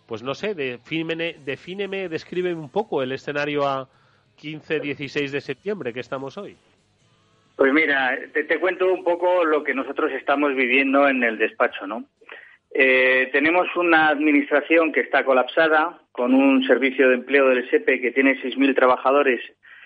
pues 0.09 0.23
no 0.23 0.33
sé, 0.33 0.55
defíneme, 0.55 1.35
defíneme, 1.45 2.53
un 2.55 2.71
poco 2.71 3.03
el 3.03 3.11
escenario 3.11 3.67
a 3.67 3.87
15, 4.37 4.79
16 4.79 5.31
de 5.31 5.39
septiembre 5.39 5.93
que 5.93 5.99
estamos 5.99 6.35
hoy. 6.35 6.57
Pues 7.55 7.71
mira, 7.71 8.17
te, 8.33 8.59
cuento 8.59 8.91
un 8.91 9.03
poco 9.03 9.45
lo 9.45 9.63
que 9.63 9.75
nosotros 9.75 10.11
estamos 10.13 10.55
viviendo 10.55 11.07
en 11.07 11.23
el 11.23 11.37
despacho, 11.37 11.85
¿no? 11.85 12.05
Eh, 12.71 13.29
tenemos 13.31 13.67
una 13.75 14.07
administración 14.07 14.91
que 14.91 15.01
está 15.01 15.23
colapsada, 15.23 16.01
con 16.11 16.33
un 16.33 16.65
servicio 16.65 17.07
de 17.07 17.13
empleo 17.13 17.47
del 17.49 17.69
SEPE 17.69 18.01
que 18.01 18.11
tiene 18.11 18.41
6.000 18.41 18.75
trabajadores 18.75 19.41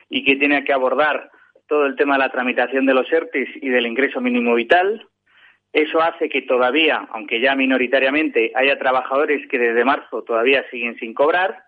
y 0.09 0.23
que 0.23 0.37
tiene 0.37 0.63
que 0.63 0.71
abordar 0.71 1.31
todo 1.67 1.85
el 1.85 1.97
tema 1.97 2.13
de 2.13 2.19
la 2.19 2.31
tramitación 2.31 2.85
de 2.85 2.93
los 2.93 3.11
ERTES 3.11 3.49
y 3.61 3.67
del 3.67 3.87
ingreso 3.87 4.21
mínimo 4.21 4.55
vital. 4.55 5.05
Eso 5.73 5.99
hace 6.01 6.29
que 6.29 6.43
todavía, 6.43 7.07
aunque 7.09 7.39
ya 7.39 7.55
minoritariamente, 7.55 8.51
haya 8.55 8.77
trabajadores 8.77 9.47
que 9.49 9.57
desde 9.57 9.83
marzo 9.83 10.21
todavía 10.21 10.63
siguen 10.69 10.95
sin 10.99 11.15
cobrar. 11.15 11.63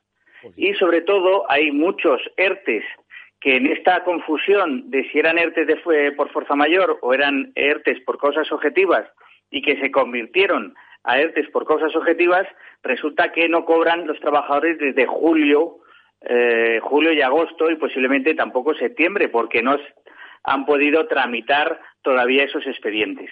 Y 0.55 0.75
sobre 0.75 1.01
todo 1.01 1.49
hay 1.49 1.71
muchos 1.71 2.21
ERTES 2.37 2.83
que 3.41 3.57
en 3.57 3.65
esta 3.67 4.03
confusión 4.03 4.89
de 4.91 5.09
si 5.09 5.19
eran 5.19 5.39
ERTES 5.39 5.67
de, 5.67 6.11
por 6.11 6.31
fuerza 6.31 6.55
mayor 6.55 6.99
o 7.01 7.13
eran 7.13 7.51
ERTES 7.55 8.01
por 8.01 8.19
causas 8.19 8.51
objetivas 8.51 9.07
y 9.49 9.63
que 9.63 9.79
se 9.79 9.91
convirtieron 9.91 10.75
a 11.03 11.19
ERTES 11.19 11.49
por 11.49 11.65
causas 11.65 11.95
objetivas, 11.95 12.47
resulta 12.83 13.31
que 13.31 13.47
no 13.49 13.65
cobran 13.65 14.07
los 14.07 14.19
trabajadores 14.19 14.77
desde 14.77 15.05
julio, 15.05 15.77
eh, 16.21 16.79
julio 16.81 17.11
y 17.13 17.21
agosto 17.21 17.69
y 17.69 17.75
posiblemente 17.75 18.33
tampoco 18.33 18.73
septiembre, 18.73 19.29
porque 19.29 19.61
no 19.61 19.77
han 20.43 20.65
podido 20.65 21.07
tramitar 21.07 21.79
todavía 22.01 22.43
esos 22.43 22.65
expedientes. 22.65 23.29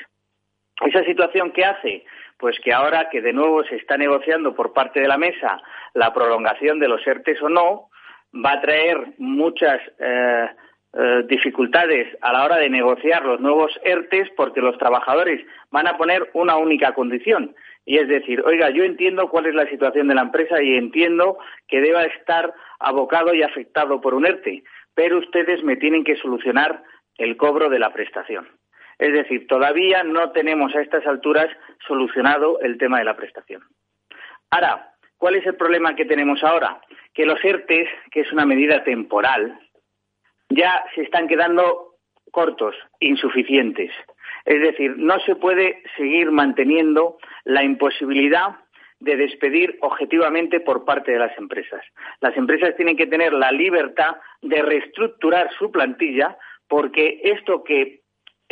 ¿Esa 0.86 1.04
situación 1.06 1.52
qué 1.52 1.64
hace? 1.66 2.06
Pues 2.38 2.60
que 2.60 2.74
ahora 2.74 3.10
que 3.10 3.22
de 3.22 3.34
nuevo 3.34 3.64
se 3.64 3.76
está 3.76 3.98
negociando 3.98 4.54
por 4.54 4.74
parte 4.74 5.00
de 5.00 5.08
la 5.08 5.18
mesa 5.18 5.62
la 5.94 6.14
prolongación 6.14 6.80
de 6.80 6.90
los 6.90 7.06
ERTES 7.06 7.42
o 7.42 7.50
no, 7.50 7.90
va 8.34 8.54
a 8.54 8.62
traer 8.62 8.98
muchas 9.18 9.80
eh, 10.00 10.50
eh, 10.96 11.24
dificultades 11.28 12.08
a 12.22 12.34
la 12.34 12.44
hora 12.44 12.58
de 12.58 12.70
negociar 12.70 13.24
los 13.24 13.40
nuevos 13.40 13.72
ERTES 13.84 14.30
porque 14.36 14.62
los 14.62 14.78
trabajadores 14.78 15.46
van 15.72 15.88
a 15.88 15.98
poner 15.98 16.30
una 16.34 16.58
única 16.58 16.94
condición. 16.94 17.56
Y 17.86 17.98
es 17.98 18.08
decir, 18.08 18.42
oiga, 18.46 18.70
yo 18.70 18.84
entiendo 18.84 19.30
cuál 19.30 19.46
es 19.46 19.56
la 19.56 19.68
situación 19.70 20.08
de 20.08 20.16
la 20.16 20.22
empresa 20.22 20.62
y 20.62 20.76
entiendo 20.76 21.38
que 21.68 21.82
deba 21.82 22.04
estar 22.04 22.54
abocado 22.80 23.34
y 23.34 23.44
afectado 23.44 24.02
por 24.02 24.14
un 24.14 24.26
ERTE, 24.26 24.64
pero 24.96 25.20
ustedes 25.20 25.64
me 25.64 25.78
tienen 25.78 26.04
que 26.04 26.16
solucionar 26.18 26.84
el 27.18 27.38
cobro 27.38 27.70
de 27.70 27.80
la 27.80 27.94
prestación. 27.94 28.48
Es 29.00 29.14
decir, 29.14 29.48
todavía 29.48 30.04
no 30.04 30.32
tenemos 30.32 30.76
a 30.76 30.82
estas 30.82 31.06
alturas 31.06 31.48
solucionado 31.88 32.60
el 32.62 32.78
tema 32.78 33.00
de 33.00 33.06
la 33.06 33.16
prestación. 33.16 33.64
Ahora, 34.50 34.94
¿cuál 35.18 35.36
es 35.36 35.46
el 35.46 35.56
problema 35.56 35.96
que 35.96 36.06
tenemos 36.06 36.44
ahora? 36.44 36.80
Que 37.14 37.26
los 37.26 37.44
ERTES, 37.44 37.90
que 38.12 38.22
es 38.22 38.32
una 38.32 38.46
medida 38.46 38.84
temporal, 38.84 39.60
ya 40.50 40.84
se 40.96 41.02
están 41.02 41.28
quedando 41.28 41.96
cortos, 42.32 42.76
insuficientes. 43.00 43.92
Es 44.46 44.62
decir, 44.62 44.96
no 44.98 45.20
se 45.22 45.36
puede 45.36 45.84
seguir 45.98 46.32
manteniendo 46.32 47.18
la 47.46 47.64
imposibilidad 47.64 48.58
de 49.00 49.18
despedir 49.18 49.78
objetivamente 49.82 50.60
por 50.60 50.86
parte 50.86 51.12
de 51.12 51.20
las 51.20 51.38
empresas. 51.38 51.82
Las 52.22 52.36
empresas 52.38 52.76
tienen 52.76 52.96
que 52.96 53.08
tener 53.08 53.34
la 53.34 53.52
libertad 53.52 54.16
de 54.42 54.62
reestructurar 54.62 55.50
su 55.58 55.72
plantilla 55.72 56.38
porque 56.68 57.20
esto 57.24 57.64
que 57.64 58.03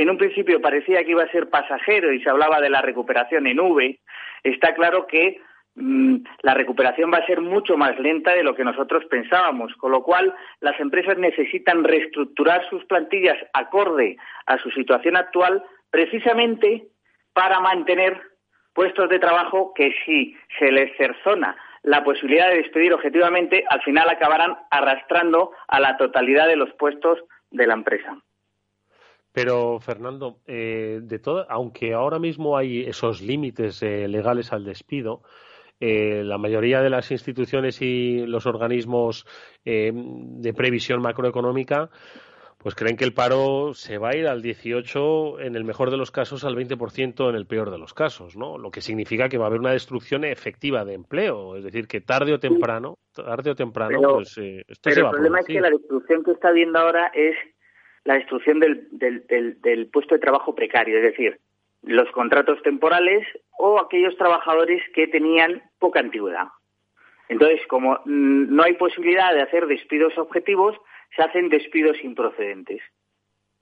en 0.02 0.10
un 0.10 0.18
principio 0.18 0.62
parecía 0.62 1.04
que 1.04 1.12
iba 1.12 1.24
a 1.24 1.32
ser 1.32 1.50
pasajero 1.50 2.12
y 2.12 2.22
se 2.22 2.30
hablaba 2.30 2.60
de 2.60 2.70
la 2.70 2.82
recuperación 2.82 3.48
en 3.48 3.60
V, 3.60 4.00
está 4.44 4.74
claro 4.74 5.08
que 5.08 5.42
mm, 5.76 6.18
la 6.42 6.54
recuperación 6.54 7.12
va 7.14 7.18
a 7.18 7.26
ser 7.26 7.42
mucho 7.42 7.78
más 7.78 7.98
lenta 8.00 8.34
de 8.34 8.44
lo 8.44 8.56
que 8.56 8.64
nosotros 8.64 9.06
pensábamos, 9.06 9.74
con 9.76 9.92
lo 9.92 10.04
cual 10.04 10.34
las 10.60 10.80
empresas 10.80 11.18
necesitan 11.18 11.84
reestructurar 11.84 12.68
sus 12.70 12.86
plantillas 12.86 13.38
acorde 13.54 14.18
a 14.46 14.58
su 14.58 14.72
situación 14.72 15.18
actual 15.18 15.64
precisamente 15.90 16.88
para 17.34 17.60
mantener 17.60 18.22
puestos 18.74 19.10
de 19.10 19.20
trabajo 19.20 19.74
que 19.76 19.94
si 20.06 20.36
se 20.58 20.72
les 20.72 20.96
cerzona 20.98 21.56
la 21.84 22.04
posibilidad 22.04 22.50
de 22.50 22.58
despedir 22.58 22.94
objetivamente, 22.94 23.64
al 23.70 23.82
final 23.82 24.10
acabarán 24.10 24.56
arrastrando 24.70 25.52
a 25.68 25.80
la 25.80 25.98
totalidad 25.98 26.48
de 26.48 26.56
los 26.56 26.72
puestos 26.74 27.20
de 27.50 27.68
la 27.68 27.74
empresa. 27.74 28.18
Pero, 29.34 29.80
Fernando, 29.80 30.40
eh, 30.46 31.00
de 31.02 31.20
todo, 31.20 31.46
aunque 31.50 31.94
ahora 31.94 32.20
mismo 32.20 32.58
hay 32.58 32.82
esos 32.82 33.22
límites 33.22 33.82
eh, 33.82 34.08
legales 34.08 34.52
al 34.52 34.66
despido, 34.66 35.22
eh, 35.80 36.24
la 36.24 36.38
mayoría 36.38 36.82
de 36.82 36.90
las 36.90 37.12
instituciones 37.12 37.82
y 37.82 38.26
los 38.26 38.46
organismos 38.46 39.26
de 39.64 40.54
previsión 40.56 41.02
macroeconómica 41.02 41.90
pues 42.58 42.76
creen 42.76 42.96
que 42.96 43.06
el 43.06 43.14
paro 43.16 43.74
se 43.74 43.98
va 43.98 44.10
a 44.10 44.16
ir 44.16 44.28
al 44.28 44.44
18, 44.44 45.40
en 45.40 45.56
el 45.56 45.64
mejor 45.64 45.90
de 45.90 45.98
los 45.98 46.12
casos 46.12 46.44
al 46.44 46.56
20% 46.56 47.28
en 47.28 47.36
el 47.36 47.48
peor 47.48 47.72
de 47.72 47.80
los 47.80 47.96
casos, 47.96 48.38
¿no? 48.38 48.60
Lo 48.60 48.70
que 48.70 48.82
significa 48.82 49.30
que 49.30 49.40
va 49.40 49.46
a 49.46 49.48
haber 49.48 49.62
una 49.62 49.72
destrucción 49.72 50.24
efectiva 50.26 50.86
de 50.86 50.94
empleo, 50.94 51.58
es 51.58 51.64
decir, 51.64 51.88
que 51.88 52.02
tarde 52.02 52.34
o 52.34 52.40
temprano, 52.40 53.00
tarde 53.16 53.50
o 53.50 53.56
temprano, 53.56 54.00
pues 54.14 54.38
esto 54.38 54.92
se 54.92 55.02
va 55.02 55.10
el 55.10 55.16
problema 55.16 55.40
es 55.40 55.48
que 55.48 55.60
la 55.60 55.72
destrucción 55.72 56.24
que 56.24 56.32
está 56.34 56.50
habiendo 56.50 56.78
ahora 56.78 57.08
es 57.16 57.36
la 58.04 58.16
destrucción 58.16 58.60
del, 58.60 58.88
del, 58.92 59.88
puesto 59.88 60.16
de 60.16 60.22
trabajo 60.22 60.56
precario, 60.56 60.98
es 60.98 61.04
decir, 61.04 61.40
los 61.84 62.10
contratos 62.12 62.62
temporales 62.64 63.28
o 63.58 63.80
aquellos 63.80 64.16
trabajadores 64.18 64.82
que 64.94 65.08
tenían 65.08 65.62
poca 65.80 66.00
antigüedad. 66.00 66.48
Entonces, 67.30 67.62
como 67.68 68.00
no 68.06 68.64
hay 68.64 68.74
posibilidad 68.74 69.34
de 69.34 69.42
hacer 69.42 69.68
despidos 69.68 70.18
objetivos, 70.18 70.76
se 71.16 71.24
hacen 71.24 71.50
despidos 71.50 71.98
improcedentes. 72.04 72.82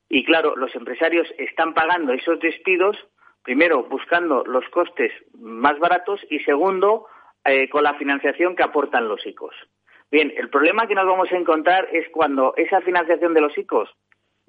Y 0.10 0.24
claro, 0.26 0.56
los 0.56 0.74
empresarios 0.76 1.28
están 1.38 1.74
pagando 1.74 2.14
esos 2.14 2.40
despidos, 2.40 2.98
primero 3.44 3.84
buscando 3.84 4.44
los 4.46 4.68
costes 4.70 5.12
más 5.40 5.78
baratos 5.80 6.20
y 6.30 6.40
segundo, 6.40 7.06
eh, 7.46 7.70
con 7.70 7.84
la 7.84 7.94
financiación 7.94 8.56
que 8.56 8.64
aportan 8.64 9.08
los 9.08 9.26
ICOs. 9.26 9.56
Bien, 10.12 10.34
el 10.36 10.50
problema 10.50 10.88
que 10.88 10.96
nos 10.96 11.06
vamos 11.06 11.32
a 11.32 11.38
encontrar 11.38 11.88
es 11.92 12.10
cuando 12.10 12.54
esa 12.58 12.82
financiación 12.82 13.34
de 13.34 13.42
los 13.42 13.56
ICOs 13.58 13.90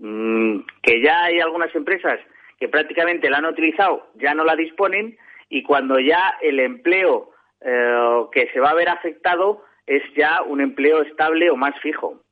Mm, 0.03 0.61
que 0.82 1.03
ya 1.03 1.24
hay 1.24 1.40
algunas 1.40 1.74
empresas 1.74 2.18
que 2.59 2.68
prácticamente 2.68 3.28
la 3.28 3.38
han 3.38 3.44
utilizado, 3.44 4.07
ya 4.14 4.34
no 4.34 4.44
la 4.44 4.57
disponen 4.57 5.18
y 5.51 5.62
cuando 5.62 6.01
ya 6.01 6.36
el 6.40 6.59
empleo 6.59 7.32
eh, 7.61 8.24
que 8.32 8.48
se 8.51 8.61
va 8.61 8.70
a 8.70 8.74
ver 8.74 8.88
afectado 8.88 9.62
es 9.86 10.03
ya 10.16 10.40
un 10.42 10.62
empleo 10.62 11.03
estable 11.03 11.51
o 11.51 11.57
más 11.57 11.78
fijo. 11.82 12.22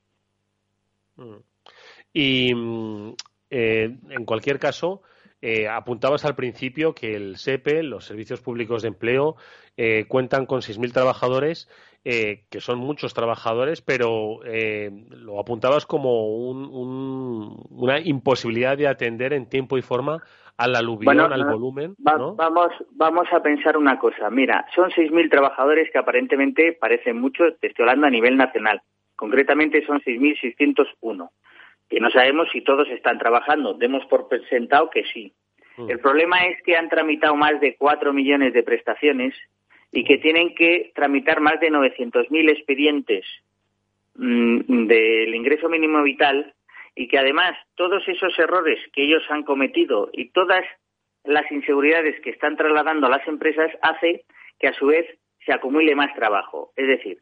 Mm. 1.17 1.37
Y 2.15 2.55
mm, 2.55 3.15
eh, 3.51 3.97
en 4.09 4.25
cualquier 4.25 4.59
caso, 4.59 5.03
eh, 5.43 5.69
apuntabas 5.69 6.25
al 6.25 6.37
principio 6.37 6.95
que 6.95 7.15
el 7.15 7.37
SEPE, 7.37 7.83
los 7.83 8.07
Servicios 8.07 8.41
Públicos 8.41 8.81
de 8.81 8.89
Empleo, 8.89 9.37
cuentan 10.09 10.47
con 10.47 10.61
6.000 10.61 10.93
trabajadores 10.93 11.69
eh, 12.05 12.45
que 12.51 12.61
son 12.61 12.79
muchos 12.79 13.13
trabajadores, 13.13 13.83
pero 13.83 14.41
eh, 14.45 14.91
lo 15.11 15.41
apuntabas 15.41 15.85
como 15.85 16.27
una 16.29 18.01
imposibilidad 18.01 18.79
de 18.79 18.89
atender 18.89 19.33
en 19.33 19.49
tiempo 19.49 19.77
y 19.77 19.83
forma 19.83 20.23
al 20.57 20.75
aluvión, 20.75 21.21
al 21.21 21.45
volumen. 21.45 21.95
vamos, 21.99 22.73
vamos 22.93 23.29
a 23.33 23.43
pensar 23.43 23.77
una 23.77 23.99
cosa. 23.99 24.31
Mira, 24.31 24.67
son 24.75 24.91
6.000 24.91 25.31
trabajadores 25.31 25.89
que 25.93 25.99
aparentemente 25.99 26.73
parecen 26.73 27.21
muchos, 27.21 27.59
te 27.61 27.69
estoy 27.69 27.85
hablando 27.85 28.07
a 28.07 28.11
nivel 28.11 28.37
nacional. 28.37 28.83
Concretamente 29.15 29.85
son 29.87 30.01
6.601, 30.01 31.31
que 31.89 32.01
no 32.01 32.11
sabemos 32.11 32.49
si 32.53 32.63
todos 32.63 32.89
están 32.89 33.19
trabajando. 33.19 33.75
Demos 33.75 34.05
por 34.07 34.29
presentado 34.29 34.91
que 34.91 35.05
sí. 35.13 35.33
Mm. 35.77 35.91
El 35.91 36.01
problema 36.01 36.45
es 36.47 36.63
que 36.65 36.77
han 36.77 36.89
tramitado 36.89 37.37
más 37.37 37.61
de 37.61 37.77
4 37.77 38.13
millones 38.13 38.53
de 38.53 38.63
prestaciones 38.63 39.35
y 39.93 40.05
que 40.05 40.19
tienen 40.19 40.55
que 40.55 40.93
tramitar 40.95 41.41
más 41.41 41.61
de 41.61 41.71
900.000 41.71 42.51
expedientes 42.51 43.25
mm, 44.15 44.87
del 44.87 45.35
ingreso 45.35 45.69
mínimo 45.69 46.03
vital 46.03 46.55
y 46.95 47.09
que 47.09 47.19
además 47.19 47.53
todos 47.75 48.07
esos 48.07 48.39
errores 48.39 48.79
que 48.93 49.05
ellos 49.05 49.23
han 49.31 49.45
cometido 49.45 50.11
y 50.13 50.31
todas 50.31 50.65
las 51.25 51.51
inseguridades 51.51 52.21
que 52.21 52.31
están 52.31 52.57
trasladando 52.57 53.07
a 53.07 53.11
las 53.11 53.27
empresas 53.27 53.71
hace 53.83 54.25
que 54.59 54.69
a 54.69 54.75
su 54.75 54.87
vez 54.87 55.07
se 55.45 55.53
acumule 55.53 55.95
más 55.95 56.15
trabajo. 56.15 56.73
Es 56.77 56.89
decir, 56.89 57.19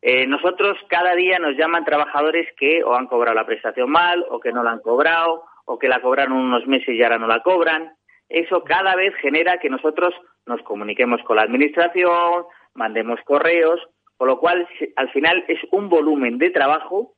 eh, 0.00 0.26
nosotros 0.26 0.78
cada 0.88 1.14
día 1.14 1.38
nos 1.38 1.56
llaman 1.56 1.84
trabajadores 1.84 2.48
que 2.56 2.82
o 2.84 2.94
han 2.94 3.06
cobrado 3.06 3.34
la 3.34 3.46
prestación 3.46 3.90
mal 3.90 4.24
o 4.30 4.40
que 4.40 4.52
no 4.52 4.62
la 4.62 4.72
han 4.72 4.80
cobrado 4.80 5.44
o 5.66 5.78
que 5.78 5.88
la 5.88 6.00
cobraron 6.00 6.32
unos 6.32 6.66
meses 6.66 6.94
y 6.94 7.02
ahora 7.02 7.18
no 7.18 7.26
la 7.26 7.42
cobran 7.42 7.92
eso 8.28 8.62
cada 8.62 8.94
vez 8.94 9.14
genera 9.16 9.58
que 9.58 9.70
nosotros 9.70 10.14
nos 10.48 10.62
comuniquemos 10.62 11.20
con 11.22 11.36
la 11.36 11.42
Administración, 11.42 12.44
mandemos 12.74 13.20
correos, 13.24 13.80
con 14.16 14.28
lo 14.28 14.40
cual 14.40 14.66
al 14.96 15.10
final 15.12 15.44
es 15.46 15.60
un 15.70 15.88
volumen 15.88 16.38
de 16.38 16.50
trabajo 16.50 17.14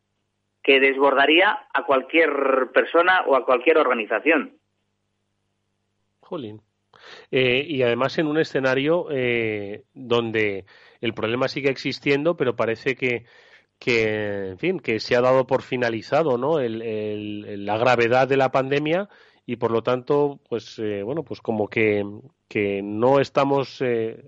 que 0.63 0.81
desbordaría 0.81 1.67
a 1.73 1.85
cualquier 1.85 2.71
persona 2.75 3.23
o 3.27 3.35
a 3.35 3.45
cualquier 3.47 3.79
organización. 3.79 4.59
Jolín. 6.21 6.61
Eh, 7.31 7.65
y 7.67 7.83
además 7.83 8.19
en 8.19 8.27
un 8.27 8.39
escenario 8.39 9.07
eh, 9.11 9.85
donde 9.95 10.67
el 11.01 11.15
problema 11.15 11.49
sigue 11.49 11.71
existiendo, 11.71 12.37
pero 12.37 12.57
parece 12.57 12.95
que, 12.95 13.25
que, 13.79 14.51
en 14.51 14.59
fin, 14.59 14.81
que 14.81 15.01
se 15.01 15.17
ha 15.17 15.23
dado 15.23 15.47
por 15.47 15.63
finalizado, 15.63 16.37
¿no? 16.37 16.61
El, 16.61 17.65
la 17.65 17.79
gravedad 17.79 18.29
de 18.29 18.37
la 18.37 18.51
pandemia 18.51 19.09
y 19.51 19.57
por 19.57 19.73
lo 19.73 19.83
tanto, 19.83 20.39
pues, 20.49 20.79
eh, 20.79 21.03
bueno, 21.03 21.25
pues 21.25 21.41
como 21.41 21.67
que, 21.67 22.05
que 22.49 22.83
no 22.85 23.19
estamos, 23.19 23.83
eh, 23.83 24.23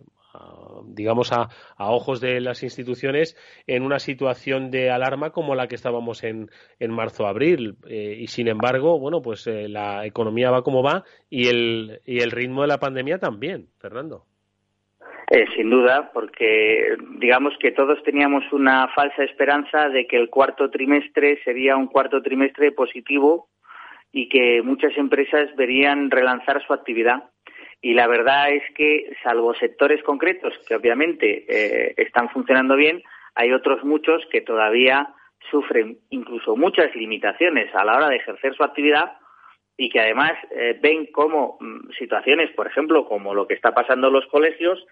digamos, 0.84 1.30
a, 1.32 1.48
a, 1.76 1.92
ojos 1.92 2.20
de 2.20 2.40
las 2.40 2.64
instituciones 2.64 3.36
en 3.68 3.84
una 3.84 4.00
situación 4.00 4.72
de 4.72 4.90
alarma 4.90 5.30
como 5.30 5.54
la 5.54 5.68
que 5.68 5.76
estábamos 5.76 6.24
en, 6.24 6.50
en 6.80 6.90
marzo-abril. 6.90 7.76
Eh, 7.86 8.16
y 8.18 8.26
sin 8.26 8.48
embargo, 8.48 8.98
bueno, 8.98 9.22
pues 9.22 9.46
la 9.46 10.04
economía 10.04 10.50
va 10.50 10.64
como 10.64 10.82
va 10.82 11.04
y 11.30 11.46
el, 11.46 12.00
y 12.04 12.18
el 12.18 12.32
ritmo 12.32 12.62
de 12.62 12.68
la 12.68 12.80
pandemia 12.80 13.18
también, 13.18 13.68
Fernando. 13.78 14.24
Eh, 15.30 15.44
sin 15.54 15.70
duda, 15.70 16.10
porque 16.12 16.96
digamos 17.20 17.54
que 17.60 17.70
todos 17.70 18.02
teníamos 18.02 18.42
una 18.52 18.88
falsa 18.88 19.22
esperanza 19.22 19.88
de 19.88 20.08
que 20.08 20.16
el 20.16 20.30
cuarto 20.30 20.68
trimestre 20.68 21.40
sería 21.44 21.76
un 21.76 21.86
cuarto 21.86 22.20
trimestre 22.22 22.72
positivo 22.72 23.46
y 24.12 24.28
que 24.28 24.62
muchas 24.62 24.96
empresas 24.96 25.54
verían 25.56 26.10
relanzar 26.10 26.64
su 26.66 26.72
actividad. 26.72 27.30
Y 27.80 27.94
la 27.94 28.06
verdad 28.06 28.50
es 28.50 28.62
que, 28.74 29.10
salvo 29.24 29.54
sectores 29.54 30.02
concretos 30.04 30.52
que 30.68 30.76
obviamente 30.76 31.44
eh, 31.48 31.94
están 31.96 32.28
funcionando 32.28 32.76
bien, 32.76 33.02
hay 33.34 33.52
otros 33.52 33.82
muchos 33.82 34.22
que 34.30 34.42
todavía 34.42 35.14
sufren 35.50 35.98
incluso 36.10 36.54
muchas 36.54 36.94
limitaciones 36.94 37.74
a 37.74 37.84
la 37.84 37.96
hora 37.96 38.08
de 38.08 38.16
ejercer 38.16 38.54
su 38.54 38.62
actividad 38.62 39.16
y 39.76 39.88
que 39.88 40.00
además 40.00 40.32
eh, 40.50 40.78
ven 40.80 41.06
como 41.06 41.56
mm, 41.58 41.90
situaciones, 41.98 42.50
por 42.52 42.66
ejemplo, 42.66 43.06
como 43.06 43.34
lo 43.34 43.46
que 43.46 43.54
está 43.54 43.72
pasando 43.72 44.08
en 44.08 44.12
los 44.12 44.26
colegios, 44.26 44.84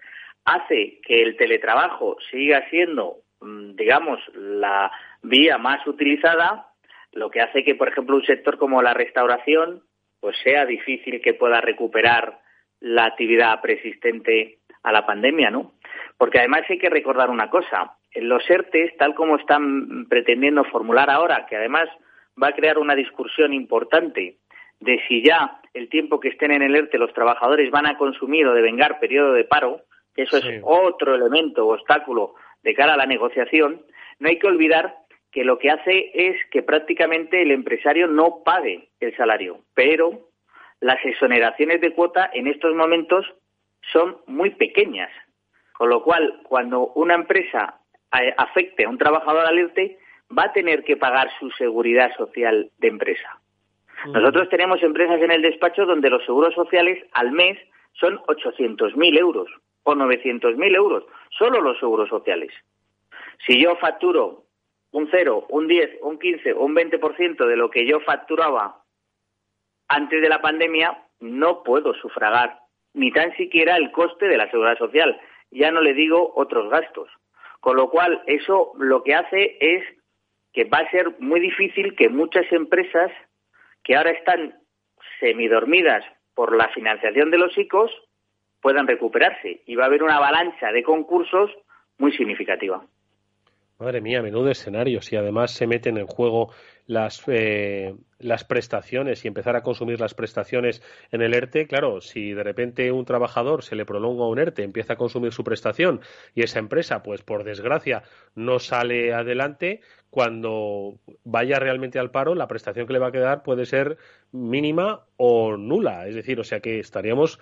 hace 0.43 0.99
que 1.05 1.21
el 1.21 1.37
teletrabajo 1.37 2.17
siga 2.29 2.67
siendo, 2.69 3.17
mm, 3.39 3.75
digamos, 3.75 4.19
la 4.33 4.91
vía 5.21 5.57
más 5.57 5.85
utilizada, 5.87 6.70
lo 7.11 7.29
que 7.29 7.41
hace 7.41 7.63
que, 7.63 7.75
por 7.75 7.89
ejemplo, 7.89 8.15
un 8.15 8.25
sector 8.25 8.57
como 8.57 8.81
la 8.81 8.93
restauración, 8.93 9.83
pues 10.19 10.37
sea 10.43 10.65
difícil 10.65 11.21
que 11.21 11.33
pueda 11.33 11.61
recuperar 11.61 12.39
la 12.79 13.05
actividad 13.05 13.61
persistente 13.61 14.59
a 14.83 14.91
la 14.91 15.05
pandemia, 15.05 15.49
¿no? 15.51 15.73
Porque 16.17 16.39
además 16.39 16.61
hay 16.69 16.77
que 16.77 16.89
recordar 16.89 17.29
una 17.29 17.49
cosa, 17.49 17.97
los 18.15 18.47
ERTES, 18.49 18.97
tal 18.97 19.15
como 19.15 19.37
están 19.37 20.07
pretendiendo 20.07 20.63
formular 20.65 21.09
ahora, 21.09 21.45
que 21.47 21.55
además 21.55 21.89
va 22.41 22.49
a 22.49 22.55
crear 22.55 22.77
una 22.77 22.95
discusión 22.95 23.53
importante 23.53 24.37
de 24.79 24.99
si 25.07 25.23
ya 25.23 25.59
el 25.73 25.89
tiempo 25.89 26.19
que 26.19 26.29
estén 26.29 26.51
en 26.51 26.63
el 26.63 26.75
ERTE 26.75 26.97
los 26.97 27.13
trabajadores 27.13 27.69
van 27.71 27.85
a 27.85 27.97
consumir 27.97 28.47
o 28.47 28.53
devengar 28.53 28.99
periodo 28.99 29.33
de 29.33 29.43
paro, 29.43 29.81
que 30.15 30.23
eso 30.23 30.37
es 30.37 30.45
otro 30.63 31.15
elemento, 31.15 31.67
obstáculo 31.67 32.33
de 32.63 32.73
cara 32.73 32.93
a 32.93 32.97
la 32.97 33.05
negociación, 33.05 33.81
no 34.19 34.29
hay 34.29 34.37
que 34.37 34.47
olvidar 34.47 34.95
que 35.31 35.43
lo 35.43 35.57
que 35.59 35.71
hace 35.71 36.11
es 36.13 36.35
que 36.51 36.61
prácticamente 36.61 37.41
el 37.41 37.51
empresario 37.51 38.07
no 38.07 38.43
pague 38.43 38.89
el 38.99 39.15
salario, 39.15 39.61
pero 39.73 40.27
las 40.81 41.03
exoneraciones 41.05 41.79
de 41.81 41.93
cuota 41.93 42.29
en 42.33 42.47
estos 42.47 42.75
momentos 42.75 43.25
son 43.91 44.17
muy 44.27 44.51
pequeñas, 44.51 45.09
con 45.73 45.89
lo 45.89 46.03
cual 46.03 46.41
cuando 46.43 46.87
una 46.95 47.15
empresa 47.15 47.79
afecte 48.37 48.83
a 48.83 48.89
un 48.89 48.97
trabajador 48.97 49.45
alerte 49.45 49.97
va 50.37 50.43
a 50.45 50.53
tener 50.53 50.83
que 50.83 50.97
pagar 50.97 51.29
su 51.39 51.49
seguridad 51.51 52.15
social 52.17 52.69
de 52.79 52.87
empresa. 52.87 53.39
Nosotros 54.07 54.49
tenemos 54.49 54.81
empresas 54.81 55.21
en 55.21 55.31
el 55.31 55.41
despacho 55.41 55.85
donde 55.85 56.09
los 56.09 56.25
seguros 56.25 56.55
sociales 56.55 57.05
al 57.13 57.31
mes 57.31 57.57
son 57.93 58.17
800.000 58.19 59.17
euros 59.17 59.49
o 59.83 59.93
900.000 59.93 60.75
euros, 60.75 61.03
solo 61.37 61.61
los 61.61 61.79
seguros 61.79 62.09
sociales. 62.09 62.51
Si 63.45 63.61
yo 63.61 63.75
facturo 63.75 64.43
un 64.91 65.07
0, 65.09 65.47
un 65.49 65.67
10, 65.67 65.99
un 66.01 66.19
15 66.19 66.53
o 66.53 66.63
un 66.63 66.75
20% 66.75 67.45
de 67.45 67.55
lo 67.55 67.69
que 67.69 67.85
yo 67.85 67.99
facturaba 68.01 68.83
antes 69.87 70.21
de 70.21 70.29
la 70.29 70.41
pandemia, 70.41 71.03
no 71.19 71.63
puedo 71.63 71.93
sufragar 71.95 72.59
ni 72.93 73.11
tan 73.11 73.35
siquiera 73.35 73.75
el 73.75 73.91
coste 73.91 74.27
de 74.27 74.37
la 74.37 74.49
seguridad 74.49 74.77
social. 74.77 75.19
Ya 75.51 75.71
no 75.71 75.81
le 75.81 75.93
digo 75.93 76.33
otros 76.35 76.69
gastos. 76.69 77.09
Con 77.59 77.75
lo 77.75 77.89
cual, 77.89 78.23
eso 78.25 78.71
lo 78.77 79.03
que 79.03 79.15
hace 79.15 79.57
es 79.59 79.83
que 80.53 80.65
va 80.65 80.79
a 80.79 80.91
ser 80.91 81.15
muy 81.19 81.39
difícil 81.39 81.95
que 81.95 82.09
muchas 82.09 82.51
empresas 82.51 83.11
que 83.83 83.95
ahora 83.95 84.11
están 84.11 84.59
semidormidas 85.19 86.03
por 86.33 86.55
la 86.55 86.69
financiación 86.69 87.31
de 87.31 87.37
los 87.37 87.57
ICOs 87.57 87.91
puedan 88.61 88.87
recuperarse 88.87 89.61
y 89.65 89.75
va 89.75 89.83
a 89.83 89.87
haber 89.87 90.03
una 90.03 90.17
avalancha 90.17 90.71
de 90.71 90.83
concursos 90.83 91.51
muy 91.97 92.11
significativa. 92.13 92.83
Madre 93.81 93.99
mía, 93.99 94.21
menudo 94.21 94.51
escenario. 94.51 95.01
Si 95.01 95.15
además 95.15 95.49
se 95.49 95.65
meten 95.65 95.97
en 95.97 96.05
juego 96.05 96.51
las, 96.85 97.23
eh, 97.25 97.95
las 98.19 98.43
prestaciones 98.43 99.25
y 99.25 99.27
empezar 99.27 99.55
a 99.55 99.63
consumir 99.63 99.99
las 99.99 100.13
prestaciones 100.13 100.83
en 101.11 101.23
el 101.23 101.33
ERTE, 101.33 101.65
claro, 101.65 101.99
si 101.99 102.31
de 102.31 102.43
repente 102.43 102.91
un 102.91 103.05
trabajador 103.05 103.63
se 103.63 103.75
le 103.75 103.83
prolonga 103.83 104.27
un 104.27 104.37
ERTE, 104.37 104.61
empieza 104.61 104.93
a 104.93 104.97
consumir 104.97 105.33
su 105.33 105.43
prestación 105.43 106.01
y 106.35 106.43
esa 106.43 106.59
empresa, 106.59 107.01
pues 107.01 107.23
por 107.23 107.43
desgracia, 107.43 108.03
no 108.35 108.59
sale 108.59 109.15
adelante, 109.15 109.81
cuando 110.11 110.99
vaya 111.23 111.57
realmente 111.57 111.97
al 111.97 112.11
paro, 112.11 112.35
la 112.35 112.47
prestación 112.47 112.85
que 112.85 112.93
le 112.93 112.99
va 112.99 113.07
a 113.07 113.11
quedar 113.11 113.41
puede 113.41 113.65
ser 113.65 113.97
mínima 114.31 115.07
o 115.17 115.57
nula. 115.57 116.05
Es 116.07 116.13
decir, 116.13 116.39
o 116.39 116.43
sea 116.43 116.59
que 116.59 116.77
estaríamos 116.77 117.39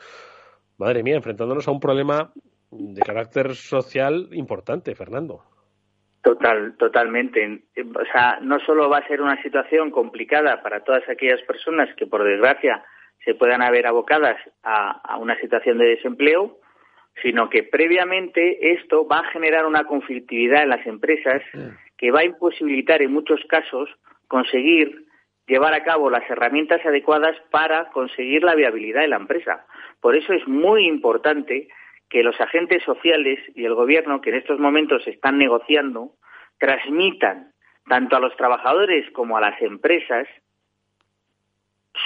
madre 0.77 1.03
mía, 1.03 1.17
enfrentándonos 1.17 1.67
a 1.67 1.71
un 1.71 1.81
problema 1.81 2.31
de 2.71 3.01
carácter 3.01 3.55
social 3.55 4.29
importante, 4.31 4.95
Fernando. 4.95 5.43
Total, 6.21 6.75
totalmente. 6.77 7.61
O 7.95 8.05
sea, 8.11 8.39
no 8.41 8.59
solo 8.59 8.89
va 8.89 8.97
a 8.97 9.07
ser 9.07 9.21
una 9.21 9.41
situación 9.41 9.89
complicada 9.89 10.61
para 10.61 10.81
todas 10.83 11.07
aquellas 11.07 11.41
personas 11.43 11.89
que, 11.95 12.07
por 12.07 12.23
desgracia, 12.23 12.83
se 13.23 13.35
puedan 13.35 13.61
haber 13.61 13.87
abocadas 13.87 14.37
a, 14.63 15.17
una 15.17 15.39
situación 15.39 15.77
de 15.77 15.85
desempleo, 15.85 16.57
sino 17.21 17.49
que 17.49 17.63
previamente 17.63 18.73
esto 18.73 19.07
va 19.07 19.19
a 19.19 19.31
generar 19.31 19.65
una 19.65 19.85
conflictividad 19.85 20.63
en 20.63 20.69
las 20.69 20.85
empresas 20.85 21.41
que 21.97 22.11
va 22.11 22.21
a 22.21 22.25
imposibilitar 22.25 23.01
en 23.01 23.11
muchos 23.11 23.41
casos 23.49 23.89
conseguir 24.27 25.05
llevar 25.47 25.73
a 25.73 25.83
cabo 25.83 26.09
las 26.09 26.29
herramientas 26.29 26.85
adecuadas 26.85 27.35
para 27.49 27.89
conseguir 27.89 28.43
la 28.43 28.55
viabilidad 28.55 29.01
de 29.01 29.07
la 29.07 29.17
empresa. 29.17 29.65
Por 29.99 30.15
eso 30.15 30.31
es 30.33 30.47
muy 30.47 30.85
importante 30.85 31.67
que 32.09 32.23
los 32.23 32.39
agentes 32.41 32.83
sociales 32.83 33.39
y 33.55 33.65
el 33.65 33.75
gobierno, 33.75 34.21
que 34.21 34.31
en 34.31 34.37
estos 34.37 34.59
momentos 34.59 35.05
están 35.07 35.37
negociando, 35.37 36.11
transmitan 36.57 37.51
tanto 37.87 38.15
a 38.15 38.19
los 38.19 38.35
trabajadores 38.35 39.09
como 39.11 39.37
a 39.37 39.41
las 39.41 39.61
empresas 39.61 40.27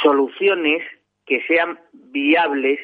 soluciones 0.01 0.81
que 1.25 1.41
sean 1.47 1.79
viables 1.93 2.79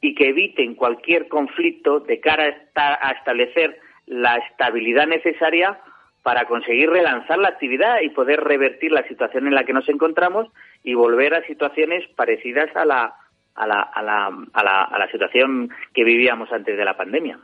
y 0.00 0.14
que 0.14 0.28
eviten 0.28 0.74
cualquier 0.74 1.28
conflicto 1.28 2.00
de 2.00 2.20
cara 2.20 2.54
a 2.74 3.10
establecer 3.12 3.80
la 4.06 4.36
estabilidad 4.36 5.06
necesaria 5.06 5.80
para 6.22 6.44
conseguir 6.46 6.90
relanzar 6.90 7.38
la 7.38 7.48
actividad 7.48 8.00
y 8.00 8.10
poder 8.10 8.40
revertir 8.42 8.92
la 8.92 9.06
situación 9.08 9.46
en 9.46 9.54
la 9.54 9.64
que 9.64 9.72
nos 9.72 9.88
encontramos 9.88 10.48
y 10.82 10.94
volver 10.94 11.34
a 11.34 11.46
situaciones 11.46 12.06
parecidas 12.16 12.74
a 12.74 12.84
la, 12.84 13.14
a 13.56 13.66
la, 13.66 13.80
a 13.80 14.02
la, 14.02 14.26
a 14.26 14.64
la, 14.64 14.82
a 14.84 14.98
la 14.98 15.10
situación 15.10 15.70
que 15.94 16.04
vivíamos 16.04 16.50
antes 16.52 16.76
de 16.76 16.84
la 16.84 16.96
pandemia. 16.96 17.38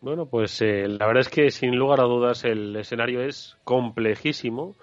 Bueno, 0.00 0.26
pues 0.26 0.60
eh, 0.62 0.86
la 0.88 1.06
verdad 1.06 1.22
es 1.22 1.28
que 1.28 1.50
sin 1.50 1.76
lugar 1.76 2.00
a 2.00 2.04
dudas 2.04 2.44
el 2.44 2.76
escenario 2.76 3.22
es 3.22 3.56
complejísimo 3.64 4.74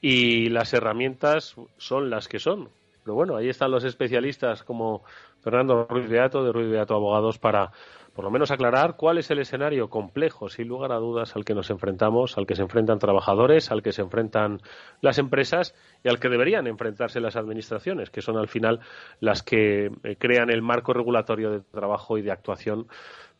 y 0.00 0.48
las 0.48 0.72
herramientas 0.74 1.56
son 1.78 2.10
las 2.10 2.28
que 2.28 2.38
son. 2.38 2.68
Pero 3.02 3.14
bueno, 3.14 3.36
ahí 3.36 3.48
están 3.48 3.70
los 3.70 3.84
especialistas 3.84 4.62
como 4.62 5.02
Fernando 5.42 5.86
Ruiz 5.88 6.08
Beato 6.08 6.44
de 6.44 6.52
Ruiz 6.52 6.70
Beato 6.70 6.94
Abogados 6.94 7.38
para 7.38 7.70
por 8.14 8.24
lo 8.24 8.30
menos 8.30 8.50
aclarar 8.50 8.96
cuál 8.96 9.18
es 9.18 9.30
el 9.30 9.38
escenario 9.38 9.88
complejo, 9.88 10.48
sin 10.48 10.68
lugar 10.68 10.92
a 10.92 10.96
dudas, 10.96 11.36
al 11.36 11.44
que 11.44 11.54
nos 11.54 11.70
enfrentamos, 11.70 12.36
al 12.38 12.46
que 12.46 12.54
se 12.54 12.62
enfrentan 12.62 12.98
trabajadores, 12.98 13.70
al 13.70 13.82
que 13.82 13.92
se 13.92 14.02
enfrentan 14.02 14.60
las 15.00 15.18
empresas 15.18 15.74
y 16.04 16.08
al 16.08 16.18
que 16.18 16.28
deberían 16.28 16.66
enfrentarse 16.66 17.20
las 17.20 17.36
administraciones, 17.36 18.10
que 18.10 18.22
son 18.22 18.36
al 18.36 18.48
final 18.48 18.80
las 19.20 19.42
que 19.42 19.90
eh, 20.04 20.16
crean 20.18 20.50
el 20.50 20.62
marco 20.62 20.92
regulatorio 20.92 21.50
de 21.50 21.60
trabajo 21.60 22.18
y 22.18 22.22
de 22.22 22.32
actuación, 22.32 22.86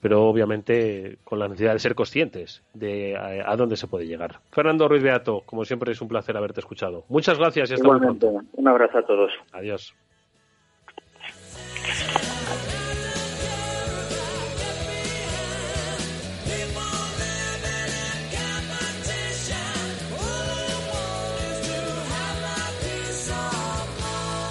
pero 0.00 0.24
obviamente 0.24 1.18
con 1.24 1.38
la 1.38 1.48
necesidad 1.48 1.74
de 1.74 1.78
ser 1.78 1.94
conscientes 1.94 2.62
de 2.72 3.16
a, 3.16 3.54
dónde 3.56 3.76
se 3.76 3.86
puede 3.86 4.06
llegar. 4.06 4.40
Fernando 4.50 4.88
Ruiz 4.88 5.02
Beato, 5.02 5.42
como 5.44 5.64
siempre 5.64 5.92
es 5.92 6.00
un 6.00 6.08
placer 6.08 6.36
haberte 6.36 6.60
escuchado. 6.60 7.04
Muchas 7.08 7.38
gracias 7.38 7.70
y 7.70 7.74
hasta 7.74 7.88
pronto. 7.88 8.40
Un 8.52 8.68
abrazo 8.68 8.98
a 8.98 9.02
todos. 9.02 9.32
Adiós. 9.52 9.94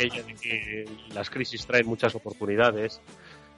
Aquella 0.00 0.22
de 0.22 0.34
que 0.34 0.84
las 1.14 1.28
crisis 1.28 1.66
traen 1.66 1.86
muchas 1.86 2.14
oportunidades. 2.14 3.00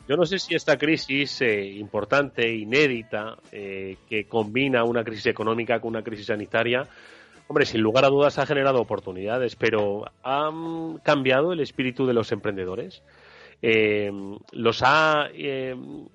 Yo 0.09 0.17
no 0.17 0.27
sé 0.27 0.39
si 0.39 0.55
esta 0.55 0.77
crisis 0.77 1.41
eh, 1.43 1.65
importante, 1.65 2.53
inédita, 2.53 3.37
eh, 3.53 3.97
que 4.09 4.25
combina 4.25 4.83
una 4.83 5.05
crisis 5.05 5.27
económica 5.27 5.81
con 5.81 5.91
una 5.91 6.03
crisis 6.03 6.27
sanitaria, 6.27 6.89
hombre, 7.47 7.67
sin 7.67 7.81
lugar 7.81 8.05
a 8.05 8.09
dudas 8.09 8.39
ha 8.39 8.47
generado 8.47 8.81
oportunidades, 8.81 9.55
pero 9.55 10.05
han 10.25 10.99
cambiado 10.99 11.53
el 11.53 11.61
espíritu 11.61 12.07
de 12.07 12.15
los 12.15 12.33
emprendedores. 12.33 13.03
Eh, 13.65 14.11
los 14.51 14.83
ha, 14.85 15.29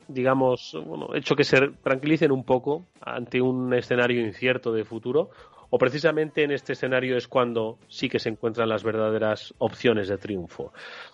digamos, 0.09 0.77
hecho 1.13 1.35
que 1.37 1.45
se 1.45 1.69
tranquilicen 1.81 2.33
un 2.33 2.43
poco 2.43 2.87
ante 2.99 3.39
un 3.39 3.73
escenario 3.73 4.19
incierto 4.19 4.73
de 4.73 4.83
futuro 4.83 5.29
o 5.69 5.77
precisamente 5.77 6.43
en 6.43 6.51
este 6.51 6.73
escenario 6.73 7.17
es 7.17 7.27
cuando 7.27 7.77
sí 7.87 8.09
que 8.09 8.19
se 8.19 8.29
encuentran 8.29 8.69
las 8.69 8.83
verdaderas 8.83 9.53
opciones 9.57 10.07
de 10.07 10.17
triunfo. 10.17 10.71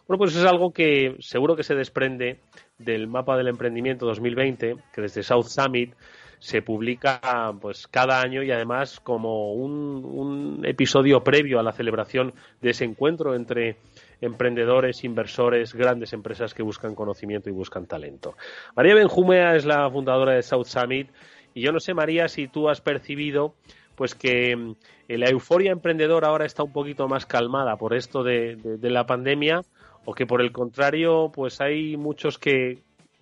Bueno, 0.08 0.20
pues 0.20 0.36
es 0.36 0.46
algo 0.46 0.72
que 0.72 1.16
seguro 1.20 1.56
que 1.56 1.64
se 1.64 1.76
desprende 1.76 2.40
del 2.78 3.08
mapa 3.08 3.38
del 3.38 3.48
emprendimiento 3.48 4.06
2020, 4.06 4.76
que 4.94 5.02
desde 5.02 5.24
South 5.24 5.46
Summit 5.46 5.94
se 6.40 6.62
publica 6.62 7.22
pues 7.62 7.88
cada 7.88 8.20
año 8.20 8.44
y 8.44 8.52
además 8.52 9.00
como 9.00 9.54
un, 9.54 10.04
un 10.04 10.66
episodio 10.66 11.24
previo 11.24 11.58
a 11.58 11.64
la 11.64 11.72
celebración 11.72 12.34
de 12.62 12.72
ese 12.72 12.84
encuentro 12.84 13.34
entre 13.34 13.78
emprendedores, 14.20 15.06
inversores, 15.06 15.74
grandes 15.74 16.12
empresas 16.12 16.54
que 16.54 16.62
buscan 16.62 16.96
conocimiento 16.96 17.50
y 17.50 17.54
buscan 17.54 17.86
talento. 17.86 18.36
María 18.76 18.96
Benjumea 18.96 19.56
es 19.56 19.66
la 19.66 19.90
fundadora 19.90 20.34
de 20.34 20.44
South 20.44 20.66
Summit 20.66 21.10
y 21.54 21.62
yo 21.62 21.72
no 21.72 21.80
sé, 21.80 21.94
María, 21.94 22.28
si 22.28 22.50
tú 22.50 22.68
has 22.68 22.82
percibido 22.82 23.54
pues 23.96 24.16
que 24.16 24.56
mm, 24.56 24.76
la 25.10 25.30
euforia 25.30 25.72
emprendedora 25.72 26.28
ahora 26.28 26.46
está 26.46 26.64
un 26.64 26.72
poquito 26.72 27.08
más 27.08 27.26
calmada 27.26 27.78
por 27.78 27.94
esto 27.94 28.24
de, 28.24 28.58
la 28.82 29.06
pandemia 29.06 29.62
o 30.06 30.14
que 30.14 30.26
por 30.26 30.42
el 30.42 30.52
contrario, 30.52 31.32
pues 31.34 31.62
hay 31.62 31.98
muchos 31.98 32.38
que 32.38 32.80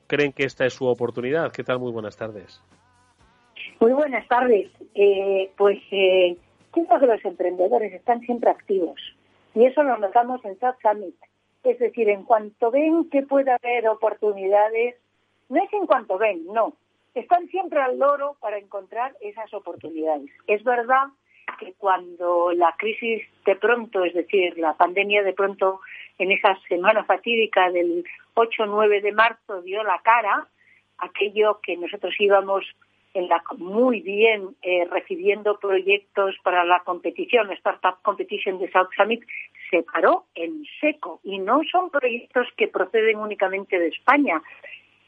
creen 0.07 0.33
que 0.33 0.43
esta 0.43 0.65
es 0.65 0.73
su 0.73 0.85
oportunidad. 0.85 1.51
¿Qué 1.51 1.63
tal? 1.63 1.79
Muy 1.79 1.91
buenas 1.91 2.17
tardes. 2.17 2.61
Muy 3.79 3.93
buenas 3.93 4.27
tardes. 4.27 4.69
Eh, 4.95 5.51
pues 5.57 5.79
eh, 5.91 6.37
que 6.73 7.05
los 7.05 7.25
emprendedores 7.25 7.93
están 7.93 8.21
siempre 8.21 8.49
activos 8.49 8.99
y 9.53 9.65
eso 9.65 9.83
lo 9.83 9.97
notamos 9.97 10.43
en 10.45 10.57
South 10.59 10.75
Summit. 10.81 11.15
Es 11.63 11.77
decir, 11.79 12.09
en 12.09 12.23
cuanto 12.23 12.71
ven 12.71 13.09
que 13.09 13.21
puede 13.21 13.51
haber 13.51 13.87
oportunidades, 13.87 14.95
no 15.49 15.63
es 15.63 15.71
en 15.73 15.85
cuanto 15.85 16.17
ven, 16.17 16.45
no, 16.47 16.73
están 17.13 17.47
siempre 17.49 17.81
al 17.81 17.99
loro 17.99 18.37
para 18.39 18.57
encontrar 18.57 19.15
esas 19.21 19.53
oportunidades. 19.53 20.29
Es 20.47 20.63
verdad 20.63 21.07
que 21.59 21.73
cuando 21.77 22.51
la 22.53 22.73
crisis 22.77 23.23
de 23.45 23.55
pronto, 23.55 24.03
es 24.03 24.13
decir, 24.13 24.57
la 24.57 24.73
pandemia 24.73 25.23
de 25.23 25.33
pronto 25.33 25.81
en 26.17 26.31
esa 26.31 26.57
semana 26.67 27.03
fatídica 27.03 27.69
del 27.71 28.05
8-9 28.35 29.01
de 29.01 29.11
marzo 29.11 29.61
dio 29.61 29.83
la 29.83 29.99
cara, 30.03 30.47
aquello 30.97 31.59
que 31.61 31.77
nosotros 31.77 32.13
íbamos 32.19 32.65
en 33.13 33.27
la, 33.27 33.43
muy 33.57 34.01
bien 34.01 34.55
eh, 34.61 34.85
recibiendo 34.89 35.59
proyectos 35.59 36.35
para 36.43 36.63
la 36.63 36.79
competición, 36.79 37.47
la 37.47 37.55
Startup 37.55 38.01
Competition 38.01 38.57
de 38.59 38.71
South 38.71 38.89
Summit, 38.95 39.23
se 39.69 39.83
paró 39.83 40.25
en 40.35 40.63
seco. 40.79 41.19
Y 41.23 41.39
no 41.39 41.61
son 41.69 41.89
proyectos 41.89 42.47
que 42.55 42.67
proceden 42.67 43.17
únicamente 43.17 43.77
de 43.77 43.87
España, 43.87 44.41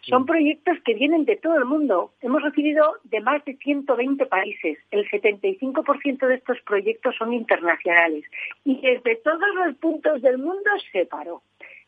son 0.10 0.26
proyectos 0.26 0.78
que 0.84 0.94
vienen 0.94 1.26
de 1.26 1.38
todo 1.38 1.58
el 1.58 1.66
mundo. 1.66 2.14
Hemos 2.22 2.42
recibido 2.42 2.98
de 3.06 3.22
más 3.22 3.44
de 3.46 3.56
120 3.56 4.26
países. 4.26 4.78
El 4.92 5.10
75% 5.10 6.28
de 6.28 6.36
estos 6.36 6.60
proyectos 6.62 7.16
son 7.18 7.34
internacionales. 7.34 8.26
Y 8.66 8.82
desde 8.82 9.16
todos 9.18 9.56
los 9.56 9.76
puntos 9.76 10.22
del 10.22 10.38
mundo 10.38 10.70
se 10.92 11.06
paró. 11.06 11.42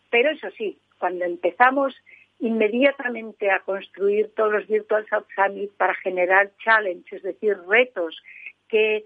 Pero 0.10 0.30
eso 0.32 0.50
sí, 0.58 0.78
cuando 0.98 1.26
empezamos 1.26 1.96
inmediatamente 2.40 3.50
a 3.50 3.60
construir 3.60 4.32
todos 4.36 4.52
los 4.52 4.68
Virtual 4.68 5.06
South 5.10 5.28
Summit 5.36 5.72
para 5.78 5.94
generar 5.96 6.52
challenges, 6.64 7.14
es 7.14 7.24
decir, 7.24 7.58
retos 7.68 8.22
que 8.68 9.06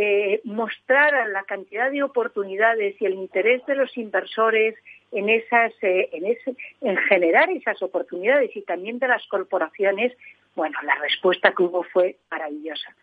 eh, 0.00 0.40
mostraran 0.44 1.32
la 1.32 1.42
cantidad 1.42 1.90
de 1.90 2.04
oportunidades 2.04 2.94
y 3.00 3.04
el 3.04 3.14
interés 3.14 3.66
de 3.66 3.74
los 3.74 3.98
inversores 3.98 4.76
en 5.10 5.28
esas, 5.28 5.72
eh, 5.82 6.08
en, 6.12 6.24
ese, 6.24 6.54
en 6.82 6.96
generar 6.96 7.50
esas 7.50 7.82
oportunidades 7.82 8.54
y 8.54 8.62
también 8.62 9.00
de 9.00 9.08
las 9.08 9.26
corporaciones, 9.26 10.16
bueno, 10.54 10.78
la 10.84 10.94
respuesta 11.00 11.52
que 11.52 11.64
hubo 11.64 11.82
fue 11.82 12.14
maravillosa. 12.30 12.94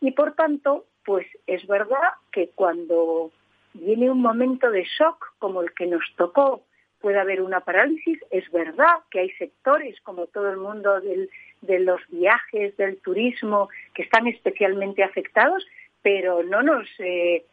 Y 0.00 0.12
por 0.12 0.32
tanto, 0.32 0.86
pues 1.04 1.26
es 1.46 1.66
verdad 1.66 2.14
que 2.32 2.48
cuando 2.54 3.30
viene 3.74 4.10
un 4.10 4.22
momento 4.22 4.70
de 4.70 4.84
shock 4.98 5.34
como 5.38 5.60
el 5.60 5.74
que 5.74 5.88
nos 5.88 6.04
tocó, 6.16 6.62
puede 7.02 7.18
haber 7.18 7.42
una 7.42 7.60
parálisis. 7.60 8.18
Es 8.30 8.50
verdad 8.50 9.00
que 9.10 9.20
hay 9.20 9.30
sectores, 9.32 10.00
como 10.00 10.26
todo 10.26 10.48
el 10.48 10.56
mundo 10.56 11.02
de 11.02 11.78
los 11.80 12.00
viajes, 12.08 12.74
del 12.78 12.96
turismo, 13.02 13.68
que 13.92 14.04
están 14.04 14.26
especialmente 14.26 15.02
afectados, 15.02 15.66
pero 16.02 16.42
no 16.42 16.62
nos 16.62 16.88
eh, 16.98 17.44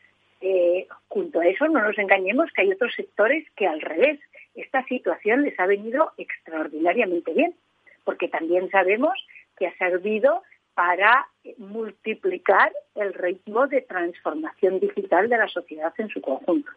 eh, 0.41 0.87
junto 1.07 1.39
a 1.39 1.47
eso 1.47 1.67
no 1.67 1.81
nos 1.81 1.97
engañemos 1.97 2.51
que 2.53 2.61
hay 2.61 2.71
otros 2.71 2.93
sectores 2.95 3.45
que 3.55 3.67
al 3.67 3.81
revés 3.81 4.19
esta 4.55 4.83
situación 4.85 5.43
les 5.43 5.59
ha 5.59 5.65
venido 5.65 6.11
extraordinariamente 6.17 7.33
bien 7.33 7.55
porque 8.03 8.27
también 8.27 8.69
sabemos 8.69 9.13
que 9.57 9.67
ha 9.67 9.77
servido 9.77 10.43
para 10.75 11.27
multiplicar 11.57 12.71
el 12.95 13.13
ritmo 13.13 13.67
de 13.67 13.81
transformación 13.81 14.79
digital 14.79 15.27
de 15.27 15.37
la 15.37 15.47
sociedad 15.47 15.91
en 15.97 16.07
su 16.09 16.21
conjunto. 16.21 16.71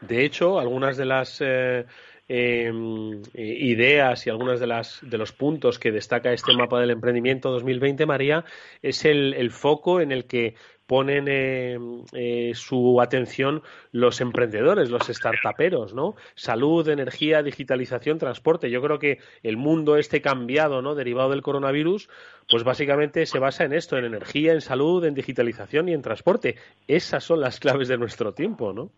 De 0.00 0.24
hecho, 0.24 0.58
algunas 0.58 0.96
de 0.96 1.04
las 1.04 1.40
eh, 1.40 1.84
em, 2.28 3.22
ideas 3.34 4.26
y 4.26 4.30
algunas 4.30 4.60
de, 4.60 4.66
las, 4.66 4.98
de 5.02 5.18
los 5.18 5.32
puntos 5.32 5.78
que 5.78 5.92
destaca 5.92 6.32
este 6.32 6.54
mapa 6.54 6.80
del 6.80 6.90
emprendimiento 6.90 7.50
2020, 7.50 8.06
María, 8.06 8.44
es 8.82 9.04
el 9.04 9.50
foco 9.50 10.00
en 10.00 10.12
el 10.12 10.26
que 10.26 10.54
ponen 10.86 11.26
eh, 11.28 11.78
eh, 12.12 12.52
su 12.54 13.00
atención 13.00 13.62
los 13.92 14.20
emprendedores, 14.20 14.88
los 14.88 15.06
startuperos, 15.06 15.94
¿no? 15.94 16.14
Salud, 16.34 16.88
energía, 16.88 17.42
digitalización, 17.42 18.18
transporte. 18.18 18.70
Yo 18.70 18.80
creo 18.82 18.98
que 18.98 19.18
el 19.42 19.56
mundo 19.56 19.96
este 19.96 20.22
cambiado, 20.22 20.82
¿no? 20.82 20.94
Derivado 20.94 21.30
del 21.30 21.42
coronavirus, 21.42 22.08
pues 22.48 22.62
básicamente 22.62 23.26
se 23.26 23.38
basa 23.38 23.64
en 23.64 23.72
esto, 23.72 23.98
en 23.98 24.04
energía, 24.04 24.52
en 24.52 24.60
salud, 24.60 25.04
en 25.04 25.14
digitalización 25.14 25.88
y 25.88 25.92
en 25.92 26.02
transporte. 26.02 26.56
Esas 26.86 27.24
son 27.24 27.40
las 27.40 27.60
claves 27.60 27.88
de 27.88 27.98
nuestro 27.98 28.32
tiempo, 28.32 28.72
¿no? 28.72 28.90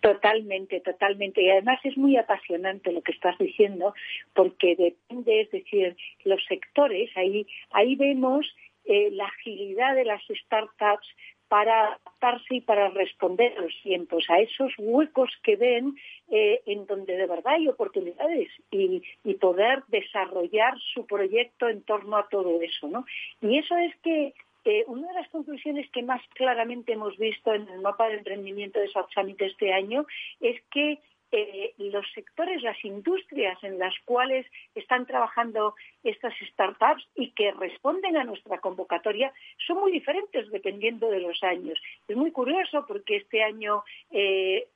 Totalmente, 0.00 0.80
totalmente. 0.80 1.42
Y 1.42 1.50
además 1.50 1.78
es 1.84 1.96
muy 1.96 2.16
apasionante 2.16 2.92
lo 2.92 3.02
que 3.02 3.12
estás 3.12 3.36
diciendo, 3.38 3.94
porque 4.34 4.74
depende, 4.74 5.42
es 5.42 5.50
decir, 5.50 5.96
los 6.24 6.42
sectores, 6.46 7.10
ahí, 7.16 7.46
ahí 7.70 7.96
vemos 7.96 8.46
eh, 8.86 9.10
la 9.12 9.26
agilidad 9.26 9.94
de 9.94 10.06
las 10.06 10.22
startups 10.24 11.06
para 11.48 11.86
adaptarse 11.88 12.54
y 12.54 12.60
para 12.60 12.88
responder 12.90 13.52
a 13.58 13.62
los 13.62 13.74
tiempos, 13.82 14.24
a 14.28 14.38
esos 14.38 14.72
huecos 14.78 15.30
que 15.42 15.56
ven 15.56 15.96
eh, 16.30 16.62
en 16.64 16.86
donde 16.86 17.16
de 17.16 17.26
verdad 17.26 17.54
hay 17.54 17.66
oportunidades 17.68 18.48
y, 18.70 19.02
poder 19.40 19.82
desarrollar 19.88 20.74
su 20.94 21.06
proyecto 21.06 21.68
en 21.68 21.82
torno 21.82 22.16
a 22.16 22.28
todo 22.28 22.60
eso. 22.60 22.88
¿no? 22.88 23.04
Y 23.40 23.58
eso 23.58 23.76
es 23.78 23.96
que 23.96 24.34
eh, 24.64 24.84
una 24.86 25.08
de 25.08 25.14
las 25.14 25.28
conclusiones 25.28 25.90
que 25.90 26.02
más 26.02 26.22
claramente 26.34 26.92
hemos 26.92 27.16
visto 27.16 27.54
en 27.54 27.68
el 27.68 27.80
mapa 27.80 28.08
de 28.08 28.18
emprendimiento 28.18 28.78
de 28.78 28.88
South 28.88 29.08
Summit 29.14 29.40
este 29.40 29.72
año 29.72 30.06
es 30.40 30.60
que 30.70 31.00
eh, 31.32 31.74
los 31.78 32.04
sectores, 32.12 32.60
las 32.62 32.84
industrias 32.84 33.62
en 33.62 33.78
las 33.78 33.94
cuales 34.04 34.46
están 34.74 35.06
trabajando 35.06 35.76
estas 36.02 36.34
startups 36.50 37.06
y 37.14 37.30
que 37.30 37.52
responden 37.52 38.16
a 38.16 38.24
nuestra 38.24 38.58
convocatoria 38.58 39.32
son 39.66 39.78
muy 39.78 39.92
diferentes 39.92 40.50
dependiendo 40.50 41.08
de 41.08 41.20
los 41.20 41.40
años. 41.44 41.80
Es 42.08 42.16
muy 42.16 42.32
curioso 42.32 42.84
porque 42.86 43.16
este 43.16 43.44
año 43.44 43.84
eh, 44.10 44.66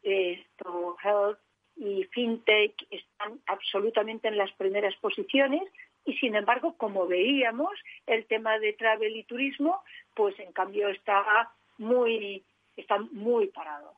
y 1.77 2.05
fintech 2.05 2.75
están 2.91 3.41
absolutamente 3.47 4.29
en 4.29 4.39
las 4.39 4.53
primeras 4.53 4.95
posiciones 4.97 5.63
y 6.05 6.15
sin 6.15 6.35
embargo, 6.35 6.77
como 6.77 7.07
veíamos, 7.07 7.73
el 8.07 8.27
tema 8.27 8.59
de 8.59 8.75
travel 8.75 9.17
y 9.17 9.25
turismo, 9.25 9.83
pues 10.15 10.39
en 10.39 10.53
cambio 10.53 10.89
está 10.89 11.53
muy, 11.79 12.45
está 12.77 12.99
muy 12.99 13.49
parado. 13.49 13.95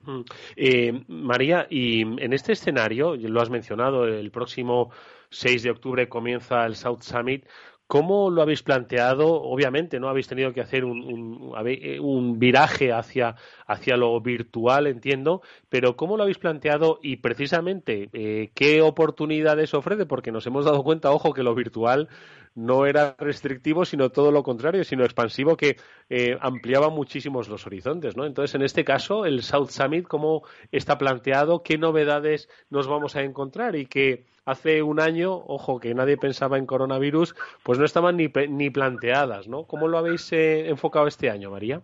Mm. 0.00 0.20
Eh, 0.56 1.04
María, 1.08 1.66
y 1.68 2.02
en 2.02 2.32
este 2.32 2.52
escenario, 2.52 3.16
lo 3.16 3.40
has 3.40 3.50
mencionado, 3.50 4.06
el 4.06 4.30
próximo 4.30 4.90
6 5.30 5.62
de 5.62 5.70
octubre 5.70 6.08
comienza 6.08 6.64
el 6.66 6.76
South 6.76 7.00
Summit. 7.00 7.46
¿Cómo 7.88 8.28
lo 8.28 8.42
habéis 8.42 8.62
planteado? 8.62 9.40
Obviamente, 9.42 9.98
¿no? 9.98 10.10
Habéis 10.10 10.28
tenido 10.28 10.52
que 10.52 10.60
hacer 10.60 10.84
un, 10.84 11.54
un, 12.00 12.38
viraje 12.38 12.92
hacia, 12.92 13.34
hacia, 13.66 13.96
lo 13.96 14.20
virtual, 14.20 14.86
entiendo, 14.86 15.40
pero 15.70 15.96
¿cómo 15.96 16.18
lo 16.18 16.24
habéis 16.24 16.36
planteado 16.36 16.98
y 17.02 17.16
precisamente 17.16 18.10
eh, 18.12 18.50
qué 18.54 18.82
oportunidades 18.82 19.72
ofrece? 19.72 20.04
Porque 20.04 20.30
nos 20.32 20.46
hemos 20.46 20.66
dado 20.66 20.84
cuenta, 20.84 21.12
ojo, 21.12 21.32
que 21.32 21.42
lo 21.42 21.54
virtual 21.54 22.10
no 22.58 22.86
era 22.86 23.14
restrictivo, 23.18 23.84
sino 23.84 24.10
todo 24.10 24.32
lo 24.32 24.42
contrario, 24.42 24.82
sino 24.82 25.04
expansivo 25.04 25.56
que 25.56 25.76
eh, 26.10 26.36
ampliaba 26.40 26.90
muchísimos 26.90 27.48
los 27.48 27.64
horizontes, 27.66 28.16
¿no? 28.16 28.26
Entonces, 28.26 28.56
en 28.56 28.62
este 28.62 28.84
caso, 28.84 29.26
el 29.26 29.44
South 29.44 29.68
Summit, 29.68 30.08
¿cómo 30.08 30.42
está 30.72 30.98
planteado? 30.98 31.62
¿Qué 31.62 31.78
novedades 31.78 32.48
nos 32.68 32.88
vamos 32.88 33.14
a 33.14 33.22
encontrar? 33.22 33.76
Y 33.76 33.86
que 33.86 34.26
hace 34.44 34.82
un 34.82 34.98
año, 34.98 35.34
ojo, 35.34 35.78
que 35.78 35.94
nadie 35.94 36.16
pensaba 36.16 36.58
en 36.58 36.66
coronavirus, 36.66 37.36
pues 37.62 37.78
no 37.78 37.84
estaban 37.84 38.16
ni, 38.16 38.28
ni 38.48 38.70
planteadas, 38.70 39.46
¿no? 39.46 39.64
¿Cómo 39.64 39.86
lo 39.86 39.96
habéis 39.96 40.32
eh, 40.32 40.68
enfocado 40.68 41.06
este 41.06 41.30
año, 41.30 41.52
María? 41.52 41.80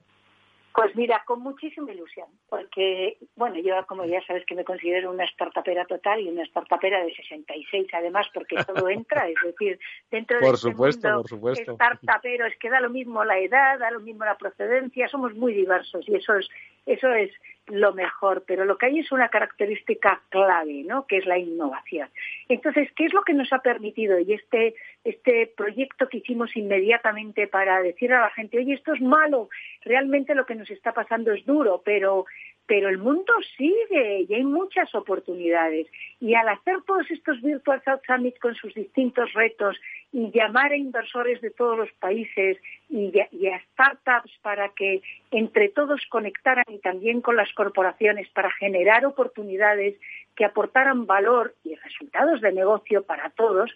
Pues 0.75 0.97
mira, 0.97 1.22
con 1.25 1.41
muchísima 1.41 1.93
ilusión, 1.93 2.27
porque, 2.49 3.16
bueno, 3.37 3.57
yo 3.61 3.75
como 3.87 4.05
ya 4.07 4.20
sabes 4.27 4.45
que 4.45 4.57
me 4.57 4.64
considero 4.64 5.12
una 5.12 5.25
startupera 5.29 5.85
total 5.85 6.20
y 6.20 6.29
una 6.29 6.45
startupera 6.47 7.05
de 7.05 7.14
66 7.14 7.87
además, 7.93 8.27
porque 8.35 8.57
todo 8.66 8.89
entra, 8.91 9.29
es 9.29 9.37
decir, 9.45 9.79
dentro 10.11 10.41
por 10.41 10.49
de 10.49 10.55
este 10.55 10.70
supuesto, 10.70 11.09
mundo 11.09 11.22
por 11.22 11.29
supuesto. 11.31 11.75
startupero 11.75 12.47
es 12.47 12.59
que 12.59 12.70
da 12.70 12.81
lo 12.81 12.91
mismo 12.91 13.22
la 13.25 13.39
edad, 13.39 13.79
da 13.79 13.93
lo 13.93 14.01
mismo 14.01 14.25
la 14.25 14.37
procedencia, 14.37 15.07
somos 15.07 15.33
muy 15.35 15.55
diversos 15.55 16.09
y 16.09 16.16
eso 16.16 16.35
es, 16.35 16.49
eso 16.87 17.09
es 17.14 17.31
lo 17.69 17.95
mejor, 17.95 18.45
pero 18.47 18.65
lo 18.65 18.77
que 18.77 18.87
hay 18.87 18.99
es 18.99 19.11
una 19.11 19.29
característica 19.29 20.21
clave, 20.29 20.85
¿no? 20.85 21.07
que 21.07 21.19
es 21.19 21.27
la 21.27 21.39
innovación. 21.39 22.09
Entonces, 22.49 22.91
¿qué 22.95 23.07
es 23.07 23.15
lo 23.15 23.23
que 23.23 23.33
nos 23.33 23.53
ha 23.53 23.61
permitido? 23.61 24.19
Y 24.19 24.35
este, 24.35 24.75
este 25.03 25.53
proyecto 25.57 26.09
que 26.09 26.19
hicimos 26.19 26.55
inmediatamente 26.57 27.47
para 27.47 27.81
decir 27.81 28.12
a 28.12 28.21
la 28.21 28.31
gente, 28.31 28.59
oye, 28.59 28.75
esto 28.75 28.93
es 28.93 29.01
malo, 29.01 29.49
realmente 29.83 30.35
lo 30.35 30.45
que 30.45 30.55
nos 30.55 30.71
está 30.71 30.93
pasando 30.93 31.33
es 31.33 31.45
duro, 31.47 31.81
pero 31.85 32.27
pero 32.67 32.89
el 32.89 32.99
mundo 32.99 33.33
sigue 33.57 34.27
y 34.29 34.35
hay 34.35 34.45
muchas 34.45 34.95
oportunidades. 34.95 35.87
Y 36.21 36.35
al 36.35 36.49
hacer 36.49 36.83
todos 36.87 37.11
estos 37.11 37.41
Virtual 37.43 37.83
South 37.85 38.01
Summit 38.07 38.39
con 38.39 38.55
sus 38.55 38.73
distintos 38.75 39.33
retos 39.35 39.77
y 40.12 40.31
llamar 40.31 40.73
a 40.73 40.77
inversores 40.77 41.41
de 41.43 41.51
todos 41.51 41.77
los 41.77 41.93
países 41.93 42.59
y, 42.89 43.12
a 43.19 43.61
startups 43.73 44.33
para 44.41 44.71
que 44.71 45.03
entre 45.31 45.69
todos 45.69 46.01
conectaran 46.09 46.65
y 46.69 46.79
también 46.79 47.21
con 47.21 47.37
las 47.37 47.53
corporaciones 47.53 48.29
para 48.31 48.51
generar 48.53 49.05
oportunidades 49.05 49.97
que 50.35 50.45
aportaran 50.45 51.07
valor 51.07 51.55
y 51.65 51.75
resultados 51.75 52.41
de 52.41 52.53
negocio 52.53 53.03
para 53.03 53.31
todos, 53.31 53.71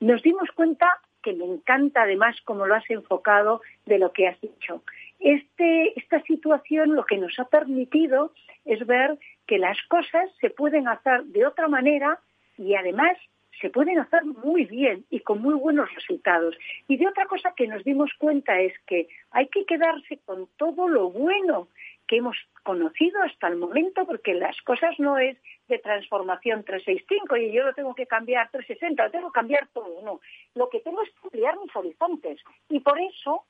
nos 0.00 0.22
dimos 0.22 0.50
cuenta 0.54 0.86
que 1.22 1.32
me 1.32 1.46
encanta 1.46 2.02
además 2.02 2.36
como 2.44 2.66
lo 2.66 2.74
has 2.74 2.88
enfocado 2.90 3.62
de 3.86 3.98
lo 3.98 4.12
que 4.12 4.28
has 4.28 4.38
dicho 4.40 4.82
este, 5.24 5.98
esta 5.98 6.22
situación 6.22 6.94
lo 6.94 7.06
que 7.06 7.16
nos 7.16 7.38
ha 7.38 7.46
permitido 7.46 8.32
es 8.66 8.86
ver 8.86 9.18
que 9.46 9.58
las 9.58 9.80
cosas 9.88 10.30
se 10.38 10.50
pueden 10.50 10.86
hacer 10.86 11.24
de 11.24 11.46
otra 11.46 11.66
manera 11.66 12.20
y 12.58 12.74
además 12.74 13.16
se 13.58 13.70
pueden 13.70 13.98
hacer 13.98 14.22
muy 14.24 14.66
bien 14.66 15.06
y 15.08 15.20
con 15.20 15.40
muy 15.40 15.54
buenos 15.54 15.92
resultados. 15.94 16.54
Y 16.88 16.98
de 16.98 17.08
otra 17.08 17.24
cosa 17.24 17.54
que 17.56 17.66
nos 17.66 17.82
dimos 17.84 18.10
cuenta 18.18 18.60
es 18.60 18.74
que 18.86 19.08
hay 19.30 19.48
que 19.48 19.64
quedarse 19.64 20.18
con 20.26 20.46
todo 20.58 20.88
lo 20.88 21.08
bueno 21.10 21.68
que 22.06 22.18
hemos 22.18 22.36
conocido 22.62 23.22
hasta 23.22 23.48
el 23.48 23.56
momento, 23.56 24.04
porque 24.04 24.34
las 24.34 24.60
cosas 24.60 24.98
no 24.98 25.16
es 25.16 25.38
de 25.68 25.78
transformación 25.78 26.64
365 26.64 27.36
y 27.38 27.52
yo 27.52 27.64
lo 27.64 27.72
tengo 27.72 27.94
que 27.94 28.06
cambiar 28.06 28.50
360, 28.50 29.04
lo 29.04 29.10
tengo 29.10 29.32
que 29.32 29.38
cambiar 29.38 29.68
todo, 29.68 30.02
no. 30.04 30.20
Lo 30.54 30.68
que 30.68 30.80
tengo 30.80 31.02
es 31.02 31.10
ampliar 31.22 31.56
mis 31.58 31.74
horizontes. 31.74 32.42
Y 32.68 32.80
por 32.80 33.00
eso 33.00 33.46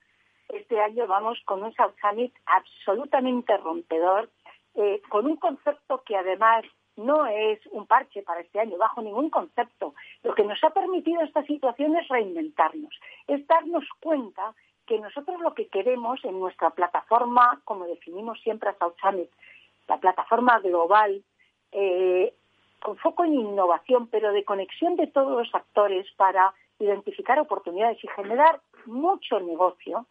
este 0.48 0.80
año 0.80 1.06
vamos 1.06 1.38
con 1.44 1.62
un 1.62 1.74
South 1.74 1.94
Summit 2.00 2.34
absolutamente 2.46 3.56
rompedor, 3.56 4.30
eh, 4.74 5.00
con 5.08 5.26
un 5.26 5.36
concepto 5.36 6.02
que 6.04 6.16
además 6.16 6.64
no 6.96 7.26
es 7.26 7.60
un 7.72 7.86
parche 7.86 8.22
para 8.22 8.40
este 8.40 8.60
año, 8.60 8.76
bajo 8.76 9.02
ningún 9.02 9.30
concepto. 9.30 9.94
Lo 10.22 10.34
que 10.34 10.44
nos 10.44 10.62
ha 10.62 10.70
permitido 10.70 11.22
esta 11.22 11.42
situación 11.44 11.96
es 11.96 12.08
reinventarnos, 12.08 12.94
es 13.26 13.46
darnos 13.46 13.84
cuenta 14.00 14.54
que 14.86 14.98
nosotros 14.98 15.40
lo 15.40 15.54
que 15.54 15.68
queremos 15.68 16.24
en 16.24 16.38
nuestra 16.38 16.70
plataforma, 16.70 17.60
como 17.64 17.86
definimos 17.86 18.40
siempre 18.42 18.68
a 18.68 18.78
South 18.78 18.94
Summit, 19.00 19.30
la 19.88 19.98
plataforma 19.98 20.58
global, 20.60 21.22
eh, 21.72 22.34
con 22.80 22.96
foco 22.98 23.24
en 23.24 23.34
innovación, 23.34 24.08
pero 24.08 24.32
de 24.32 24.44
conexión 24.44 24.96
de 24.96 25.06
todos 25.06 25.38
los 25.38 25.54
actores 25.54 26.06
para 26.16 26.52
identificar 26.78 27.38
oportunidades 27.38 28.02
y 28.04 28.08
generar 28.08 28.60
mucho 28.86 29.40
negocio, 29.40 30.06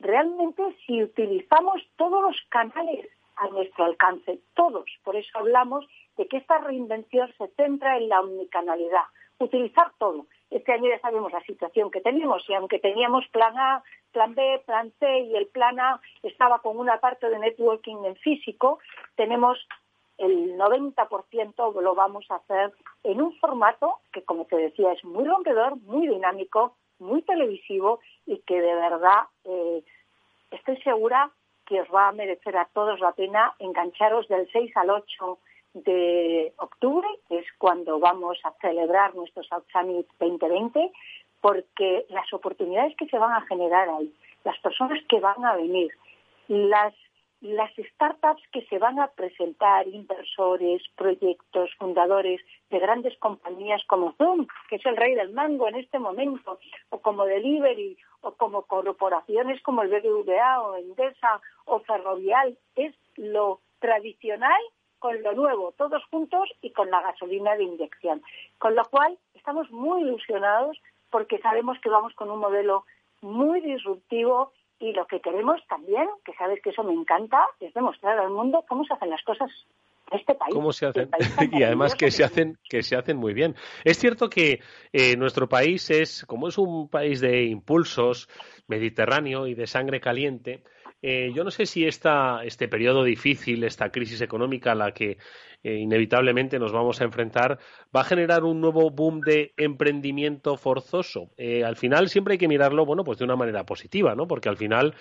realmente 0.00 0.62
si 0.86 1.02
utilizamos 1.02 1.82
todos 1.96 2.22
los 2.22 2.36
canales 2.48 3.08
a 3.36 3.48
nuestro 3.48 3.84
alcance, 3.84 4.40
todos, 4.54 4.86
por 5.04 5.16
eso 5.16 5.38
hablamos 5.38 5.86
de 6.16 6.26
que 6.26 6.38
esta 6.38 6.58
reinvención 6.58 7.32
se 7.36 7.48
centra 7.48 7.98
en 7.98 8.08
la 8.08 8.20
omnicanalidad, 8.20 9.04
utilizar 9.38 9.92
todo. 9.98 10.26
Este 10.50 10.72
año 10.72 10.88
ya 10.88 11.00
sabemos 11.00 11.32
la 11.32 11.42
situación 11.42 11.90
que 11.90 12.00
tenemos 12.00 12.48
y 12.48 12.54
aunque 12.54 12.78
teníamos 12.78 13.26
plan 13.28 13.58
A, 13.58 13.82
plan 14.12 14.34
B, 14.34 14.62
plan 14.64 14.92
C 14.98 15.20
y 15.20 15.36
el 15.36 15.46
plan 15.48 15.78
A 15.78 16.00
estaba 16.22 16.60
con 16.60 16.78
una 16.78 16.98
parte 17.00 17.28
de 17.28 17.38
networking 17.38 18.04
en 18.04 18.16
físico, 18.16 18.78
tenemos 19.16 19.58
el 20.18 20.56
90% 20.56 21.82
lo 21.82 21.94
vamos 21.94 22.24
a 22.30 22.36
hacer 22.36 22.72
en 23.04 23.20
un 23.20 23.36
formato 23.38 23.96
que, 24.12 24.22
como 24.22 24.46
te 24.46 24.56
decía, 24.56 24.92
es 24.92 25.04
muy 25.04 25.24
rompedor, 25.24 25.76
muy 25.82 26.08
dinámico, 26.08 26.74
muy 26.98 27.22
televisivo 27.22 28.00
y 28.26 28.38
que 28.38 28.60
de 28.60 28.74
verdad 28.74 29.24
eh, 29.44 29.82
estoy 30.50 30.76
segura 30.82 31.30
que 31.66 31.80
os 31.80 31.88
va 31.92 32.08
a 32.08 32.12
merecer 32.12 32.56
a 32.56 32.68
todos 32.72 33.00
la 33.00 33.12
pena 33.12 33.52
engancharos 33.58 34.28
del 34.28 34.48
6 34.52 34.76
al 34.76 34.90
8 34.90 35.38
de 35.74 36.52
octubre, 36.58 37.06
que 37.28 37.38
es 37.38 37.46
cuando 37.58 37.98
vamos 37.98 38.38
a 38.44 38.52
celebrar 38.60 39.14
nuestro 39.14 39.42
South 39.42 39.64
Summit 39.72 40.06
2020, 40.18 40.90
porque 41.40 42.06
las 42.08 42.32
oportunidades 42.32 42.96
que 42.96 43.06
se 43.06 43.18
van 43.18 43.32
a 43.32 43.46
generar 43.46 43.88
ahí, 43.88 44.12
las 44.44 44.58
personas 44.60 45.00
que 45.08 45.20
van 45.20 45.44
a 45.44 45.56
venir, 45.56 45.90
las 46.48 46.94
las 47.46 47.72
startups 47.74 48.42
que 48.52 48.64
se 48.66 48.78
van 48.78 48.98
a 48.98 49.08
presentar, 49.08 49.86
inversores, 49.88 50.82
proyectos, 50.96 51.70
fundadores 51.78 52.40
de 52.70 52.78
grandes 52.78 53.16
compañías 53.18 53.82
como 53.86 54.12
Zoom, 54.12 54.46
que 54.68 54.76
es 54.76 54.86
el 54.86 54.96
rey 54.96 55.14
del 55.14 55.32
mango 55.32 55.68
en 55.68 55.76
este 55.76 55.98
momento, 55.98 56.58
o 56.90 57.00
como 57.00 57.24
Delivery, 57.24 57.96
o 58.22 58.32
como 58.32 58.62
corporaciones 58.62 59.62
como 59.62 59.82
el 59.82 59.88
BBVA 59.88 60.60
o 60.62 60.76
Endesa 60.76 61.40
o 61.64 61.80
Ferrovial, 61.80 62.56
es 62.74 62.94
lo 63.16 63.60
tradicional 63.78 64.60
con 64.98 65.22
lo 65.22 65.32
nuevo, 65.32 65.72
todos 65.72 66.02
juntos 66.10 66.48
y 66.62 66.70
con 66.72 66.90
la 66.90 67.02
gasolina 67.02 67.54
de 67.54 67.64
inyección. 67.64 68.22
Con 68.58 68.74
lo 68.74 68.84
cual, 68.86 69.18
estamos 69.34 69.70
muy 69.70 70.02
ilusionados 70.02 70.80
porque 71.10 71.38
sabemos 71.38 71.78
que 71.80 71.90
vamos 71.90 72.14
con 72.14 72.30
un 72.30 72.40
modelo 72.40 72.84
muy 73.20 73.60
disruptivo 73.60 74.52
y 74.78 74.92
lo 74.92 75.06
que 75.06 75.20
queremos 75.20 75.60
también, 75.68 76.08
que 76.24 76.34
sabes 76.34 76.60
que 76.62 76.70
eso 76.70 76.82
me 76.82 76.92
encanta, 76.92 77.44
es 77.60 77.72
demostrar 77.74 78.18
al 78.18 78.30
mundo 78.30 78.64
cómo 78.68 78.84
se 78.84 78.94
hacen 78.94 79.10
las 79.10 79.22
cosas 79.22 79.50
en 80.10 80.18
este 80.18 80.34
país. 80.34 80.54
¿Cómo 80.54 80.72
se 80.72 80.86
hacen? 80.86 81.10
y 81.52 81.62
además 81.62 81.94
que 81.94 82.10
se 82.10 82.24
hacen, 82.24 82.58
que 82.68 82.82
se 82.82 82.96
hacen 82.96 83.16
muy 83.16 83.34
bien. 83.34 83.54
Es 83.84 83.98
cierto 83.98 84.28
que 84.28 84.60
eh, 84.92 85.16
nuestro 85.16 85.48
país 85.48 85.90
es, 85.90 86.24
como 86.26 86.48
es 86.48 86.58
un 86.58 86.88
país 86.88 87.20
de 87.20 87.44
impulsos, 87.44 88.28
mediterráneo 88.66 89.46
y 89.46 89.54
de 89.54 89.66
sangre 89.66 90.00
caliente, 90.00 90.62
eh, 91.02 91.30
yo 91.34 91.44
no 91.44 91.50
sé 91.50 91.66
si 91.66 91.84
esta, 91.84 92.42
este 92.44 92.68
periodo 92.68 93.04
difícil, 93.04 93.64
esta 93.64 93.90
crisis 93.90 94.20
económica 94.20 94.72
a 94.72 94.74
la 94.74 94.92
que 94.92 95.18
eh, 95.62 95.74
inevitablemente 95.74 96.58
nos 96.58 96.72
vamos 96.72 97.00
a 97.00 97.04
enfrentar, 97.04 97.58
va 97.94 98.00
a 98.00 98.04
generar 98.04 98.44
un 98.44 98.60
nuevo 98.60 98.90
boom 98.90 99.20
de 99.20 99.52
emprendimiento 99.56 100.56
forzoso. 100.56 101.30
Eh, 101.36 101.64
al 101.64 101.76
final 101.76 102.08
siempre 102.08 102.32
hay 102.32 102.38
que 102.38 102.48
mirarlo, 102.48 102.86
bueno, 102.86 103.04
pues 103.04 103.18
de 103.18 103.24
una 103.24 103.36
manera 103.36 103.64
positiva, 103.64 104.14
¿no? 104.14 104.26
Porque 104.26 104.48
al 104.48 104.56
final 104.56 104.94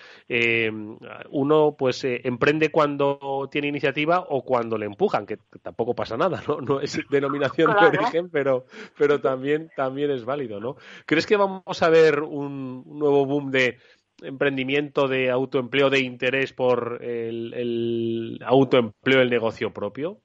uno, 1.29 1.75
pues, 1.77 2.03
emprende 2.03 2.71
cuando 2.71 3.47
tiene 3.51 3.67
iniciativa 3.67 4.25
o 4.29 4.43
cuando 4.43 4.77
le 4.77 4.87
empujan, 4.87 5.25
que, 5.25 5.37
tampoco 5.61 5.95
pasa 5.95 6.17
nada, 6.17 6.43
¿no? 6.47 6.61
No 6.61 6.81
es 6.81 6.99
denominación 7.09 7.75
de 7.79 7.97
origen, 7.97 8.29
pero, 8.29 8.65
pero 8.97 9.21
también, 9.21 9.69
también 9.75 10.11
es 10.11 10.25
válido, 10.25 10.59
¿no? 10.59 10.77
¿Crees 11.05 11.25
que 11.25 11.37
vamos 11.37 11.83
a 11.83 11.89
ver 11.89 12.21
un 12.21 12.83
nuevo 12.87 13.25
boom 13.25 13.51
de 13.51 13.77
emprendimiento 14.21 15.07
de 15.07 15.29
autoempleo 15.29 15.89
de 15.89 15.99
interés 15.99 16.53
por 16.53 16.99
el, 17.01 18.39
autoempleo 18.45 19.19
del 19.19 19.29
negocio 19.29 19.73
propio? 19.73 20.19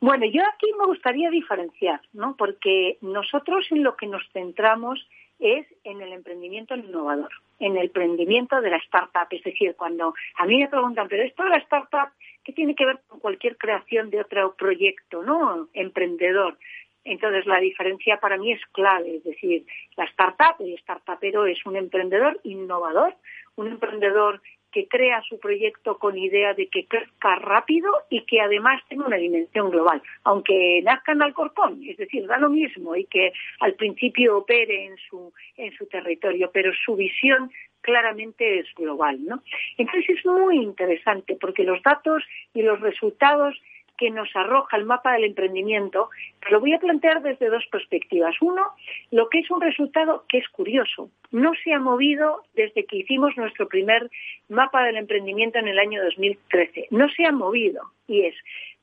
Bueno, 0.00 0.26
yo 0.26 0.42
aquí 0.42 0.66
me 0.78 0.86
gustaría 0.86 1.30
diferenciar, 1.30 2.00
¿no? 2.12 2.36
Porque 2.36 2.98
nosotros 3.00 3.66
en 3.70 3.82
lo 3.82 3.96
que 3.96 4.06
nos 4.06 4.22
centramos 4.32 5.00
es 5.38 5.66
en 5.84 6.00
el 6.00 6.12
emprendimiento 6.12 6.76
innovador, 6.76 7.30
en 7.58 7.76
el 7.76 7.86
emprendimiento 7.86 8.60
de 8.60 8.70
la 8.70 8.76
startup. 8.78 9.26
Es 9.30 9.42
decir, 9.42 9.74
cuando 9.76 10.14
a 10.36 10.46
mí 10.46 10.58
me 10.58 10.68
preguntan, 10.68 11.08
pero 11.08 11.22
esto 11.22 11.44
de 11.44 11.50
la 11.50 11.58
startup, 11.58 12.10
¿qué 12.44 12.52
tiene 12.52 12.74
que 12.74 12.86
ver 12.86 13.00
con 13.06 13.20
cualquier 13.20 13.56
creación 13.56 14.10
de 14.10 14.20
otro 14.20 14.54
proyecto, 14.54 15.22
no? 15.22 15.68
Emprendedor. 15.72 16.58
Entonces, 17.06 17.46
la 17.46 17.60
diferencia 17.60 18.18
para 18.18 18.36
mí 18.36 18.52
es 18.52 18.60
clave, 18.72 19.16
es 19.16 19.24
decir, 19.24 19.64
la 19.96 20.04
startup, 20.06 20.56
el 20.58 20.76
startupero 20.78 21.46
es 21.46 21.64
un 21.64 21.76
emprendedor 21.76 22.40
innovador, 22.42 23.14
un 23.54 23.68
emprendedor 23.68 24.42
que 24.72 24.88
crea 24.88 25.22
su 25.22 25.38
proyecto 25.38 25.98
con 25.98 26.18
idea 26.18 26.52
de 26.52 26.66
que 26.68 26.86
crezca 26.86 27.36
rápido 27.36 27.90
y 28.10 28.26
que 28.26 28.40
además 28.40 28.82
tenga 28.88 29.06
una 29.06 29.16
dimensión 29.16 29.70
global, 29.70 30.02
aunque 30.24 30.82
nazca 30.82 31.12
en 31.12 31.22
Alcorcón, 31.22 31.80
es 31.88 31.96
decir, 31.96 32.26
da 32.26 32.38
lo 32.38 32.50
mismo 32.50 32.94
y 32.96 33.04
que 33.04 33.32
al 33.60 33.74
principio 33.74 34.36
opere 34.36 34.86
en 34.86 34.96
su, 35.08 35.32
en 35.56 35.72
su 35.78 35.86
territorio, 35.86 36.50
pero 36.52 36.72
su 36.84 36.96
visión 36.96 37.50
claramente 37.80 38.58
es 38.58 38.66
global, 38.74 39.24
¿no? 39.24 39.42
Entonces 39.78 40.18
es 40.18 40.26
muy 40.26 40.56
interesante 40.56 41.38
porque 41.40 41.62
los 41.62 41.80
datos 41.82 42.24
y 42.52 42.62
los 42.62 42.80
resultados 42.80 43.56
que 43.96 44.10
nos 44.10 44.28
arroja 44.34 44.76
el 44.76 44.84
mapa 44.84 45.12
del 45.12 45.24
emprendimiento, 45.24 46.10
lo 46.50 46.60
voy 46.60 46.74
a 46.74 46.78
plantear 46.78 47.22
desde 47.22 47.48
dos 47.48 47.64
perspectivas. 47.70 48.34
Uno, 48.40 48.62
lo 49.10 49.28
que 49.28 49.40
es 49.40 49.50
un 49.50 49.60
resultado 49.60 50.24
que 50.28 50.38
es 50.38 50.48
curioso. 50.48 51.10
No 51.30 51.52
se 51.62 51.72
ha 51.72 51.78
movido 51.78 52.42
desde 52.54 52.84
que 52.84 52.98
hicimos 52.98 53.36
nuestro 53.36 53.68
primer 53.68 54.10
mapa 54.48 54.84
del 54.84 54.96
emprendimiento 54.96 55.58
en 55.58 55.68
el 55.68 55.78
año 55.78 56.02
2013. 56.04 56.88
No 56.90 57.08
se 57.10 57.24
ha 57.24 57.32
movido. 57.32 57.82
Y 58.06 58.22
es, 58.22 58.34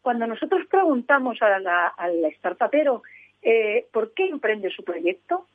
cuando 0.02 0.28
nosotros 0.28 0.66
preguntamos 0.70 1.38
al 1.42 2.34
startupero 2.38 3.04
eh, 3.42 3.86
por 3.92 4.14
qué 4.14 4.26
emprende 4.26 4.70
su 4.70 4.84
proyecto, 4.84 5.48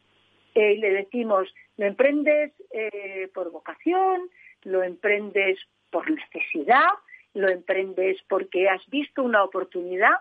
eh, 0.54 0.76
le 0.76 0.90
decimos, 0.90 1.54
lo 1.76 1.86
emprendes 1.86 2.52
eh, 2.70 3.28
por 3.32 3.50
vocación, 3.50 4.28
lo 4.64 4.82
emprendes 4.82 5.58
por 5.90 6.10
necesidad, 6.10 6.88
lo 7.38 7.48
emprendes 7.48 8.18
porque 8.28 8.68
has 8.68 8.84
visto 8.88 9.22
una 9.22 9.44
oportunidad, 9.44 10.16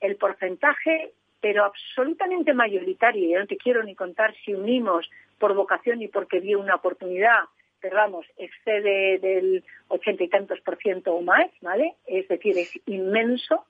el 0.00 0.16
porcentaje, 0.16 1.12
pero 1.40 1.64
absolutamente 1.64 2.52
mayoritario, 2.52 3.30
y 3.30 3.32
no 3.32 3.46
te 3.46 3.56
quiero 3.56 3.82
ni 3.82 3.94
contar 3.94 4.34
si 4.44 4.54
unimos 4.54 5.10
por 5.38 5.54
vocación 5.54 6.02
y 6.02 6.08
porque 6.08 6.40
vio 6.40 6.60
una 6.60 6.74
oportunidad, 6.74 7.44
pero 7.80 7.96
vamos, 7.96 8.26
excede 8.36 9.18
del 9.18 9.64
ochenta 9.88 10.22
y 10.22 10.28
tantos 10.28 10.60
por 10.60 10.76
ciento 10.76 11.14
o 11.14 11.22
más, 11.22 11.50
¿vale? 11.62 11.96
Es 12.06 12.28
decir, 12.28 12.58
es 12.58 12.78
inmenso. 12.86 13.64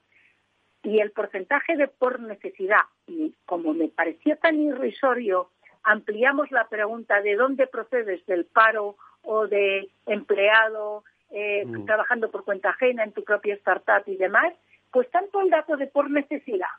Y 0.83 0.99
el 0.99 1.11
porcentaje 1.11 1.77
de 1.77 1.87
por 1.87 2.19
necesidad, 2.19 2.81
y 3.07 3.33
como 3.45 3.73
me 3.73 3.87
pareció 3.87 4.35
tan 4.37 4.59
irrisorio, 4.59 5.49
ampliamos 5.83 6.51
la 6.51 6.67
pregunta 6.67 7.21
de 7.21 7.35
dónde 7.35 7.67
procedes, 7.67 8.25
del 8.25 8.45
paro 8.45 8.97
o 9.23 9.47
de 9.47 9.89
empleado 10.07 11.03
eh, 11.31 11.65
mm. 11.65 11.85
trabajando 11.85 12.29
por 12.29 12.43
cuenta 12.43 12.69
ajena 12.69 13.03
en 13.03 13.13
tu 13.13 13.23
propia 13.23 13.55
startup 13.55 14.03
y 14.05 14.17
demás, 14.17 14.53
pues 14.91 15.09
tanto 15.11 15.41
el 15.41 15.49
dato 15.49 15.77
de 15.77 15.87
por 15.87 16.09
necesidad 16.09 16.69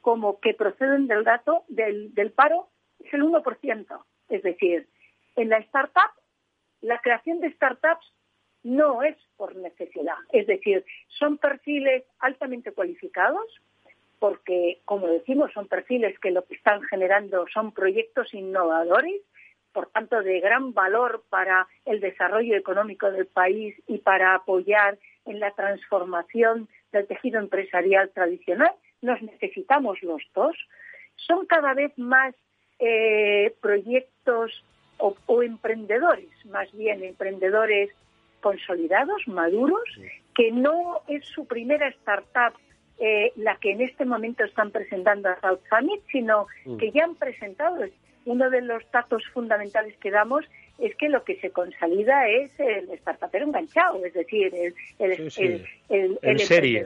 como 0.00 0.40
que 0.40 0.54
proceden 0.54 1.06
del 1.06 1.24
dato 1.24 1.64
del, 1.68 2.14
del 2.14 2.32
paro 2.32 2.68
es 2.98 3.12
el 3.12 3.22
1%. 3.22 4.04
Es 4.28 4.42
decir, 4.42 4.88
en 5.36 5.48
la 5.48 5.58
startup, 5.58 6.10
la 6.80 6.98
creación 6.98 7.40
de 7.40 7.52
startups 7.52 8.06
no 8.62 9.02
es 9.02 9.16
por 9.36 9.56
necesidad. 9.56 10.16
Es 10.32 10.46
decir, 10.46 10.84
son 11.08 11.38
perfiles 11.38 12.04
altamente 12.18 12.72
cualificados, 12.72 13.60
porque, 14.18 14.80
como 14.84 15.06
decimos, 15.06 15.50
son 15.52 15.66
perfiles 15.66 16.18
que 16.18 16.30
lo 16.30 16.44
que 16.44 16.54
están 16.54 16.82
generando 16.82 17.46
son 17.52 17.72
proyectos 17.72 18.34
innovadores 18.34 19.22
por 19.72 19.88
tanto, 19.90 20.22
de 20.22 20.40
gran 20.40 20.72
valor 20.72 21.22
para 21.28 21.66
el 21.84 22.00
desarrollo 22.00 22.56
económico 22.56 23.10
del 23.10 23.26
país 23.26 23.74
y 23.86 23.98
para 23.98 24.34
apoyar 24.34 24.98
en 25.26 25.40
la 25.40 25.50
transformación 25.52 26.68
del 26.92 27.06
tejido 27.06 27.38
empresarial 27.38 28.10
tradicional. 28.10 28.72
Nos 29.02 29.22
necesitamos 29.22 30.02
los 30.02 30.22
dos. 30.34 30.56
Son 31.16 31.46
cada 31.46 31.74
vez 31.74 31.96
más 31.98 32.34
eh, 32.78 33.54
proyectos 33.60 34.64
o, 34.98 35.42
emprendedores, 35.42 36.28
más 36.46 36.70
bien 36.72 37.02
emprendedores 37.02 37.90
consolidados, 38.40 39.26
maduros, 39.28 39.88
que 40.34 40.52
no 40.52 41.00
es 41.08 41.24
su 41.26 41.46
primera 41.46 41.88
startup 41.88 42.54
eh, 42.98 43.32
la 43.36 43.56
que 43.56 43.70
en 43.70 43.80
este 43.80 44.04
momento 44.04 44.44
están 44.44 44.70
presentando 44.70 45.30
a 45.30 45.40
South 45.40 45.60
Summit, 45.70 46.02
sino 46.12 46.46
mm. 46.66 46.76
que 46.76 46.90
ya 46.90 47.04
han 47.04 47.14
presentado 47.14 47.82
uno 48.24 48.50
de 48.50 48.62
los 48.62 48.82
datos 48.92 49.22
fundamentales 49.32 49.96
que 49.98 50.10
damos 50.10 50.44
es 50.78 50.94
que 50.96 51.08
lo 51.08 51.24
que 51.24 51.36
se 51.36 51.50
consolida 51.50 52.28
es 52.28 52.50
el 52.58 52.88
startupero 52.98 53.46
enganchado, 53.46 54.04
es 54.04 54.14
decir, 54.14 54.54
el, 54.54 54.74
el, 54.98 56.18
en 56.22 56.38
serie. 56.38 56.84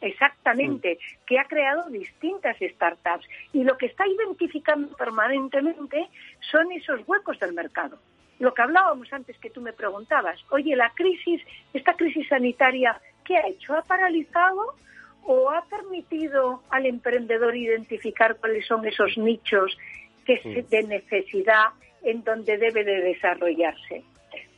Exactamente, 0.00 0.94
mm. 0.94 1.26
que 1.26 1.38
ha 1.38 1.44
creado 1.44 1.90
distintas 1.90 2.56
startups 2.60 3.26
y 3.52 3.64
lo 3.64 3.76
que 3.76 3.86
está 3.86 4.06
identificando 4.06 4.96
permanentemente 4.96 6.08
son 6.50 6.70
esos 6.72 7.00
huecos 7.06 7.38
del 7.40 7.52
mercado. 7.52 7.98
Lo 8.38 8.54
que 8.54 8.62
hablábamos 8.62 9.12
antes 9.12 9.36
que 9.38 9.50
tú 9.50 9.60
me 9.60 9.72
preguntabas, 9.72 10.38
oye, 10.50 10.76
la 10.76 10.90
crisis, 10.90 11.42
esta 11.74 11.94
crisis 11.94 12.28
sanitaria, 12.28 13.00
¿qué 13.24 13.36
ha 13.36 13.48
hecho? 13.48 13.74
¿Ha 13.74 13.82
paralizado 13.82 14.74
o 15.24 15.50
ha 15.50 15.64
permitido 15.64 16.62
al 16.70 16.86
emprendedor 16.86 17.56
identificar 17.56 18.36
cuáles 18.36 18.66
son 18.66 18.86
esos 18.86 19.18
nichos 19.18 19.76
que 20.36 20.62
de 20.68 20.82
necesidad 20.82 21.68
en 22.02 22.22
donde 22.22 22.58
debe 22.58 22.84
de 22.84 23.00
desarrollarse. 23.00 24.02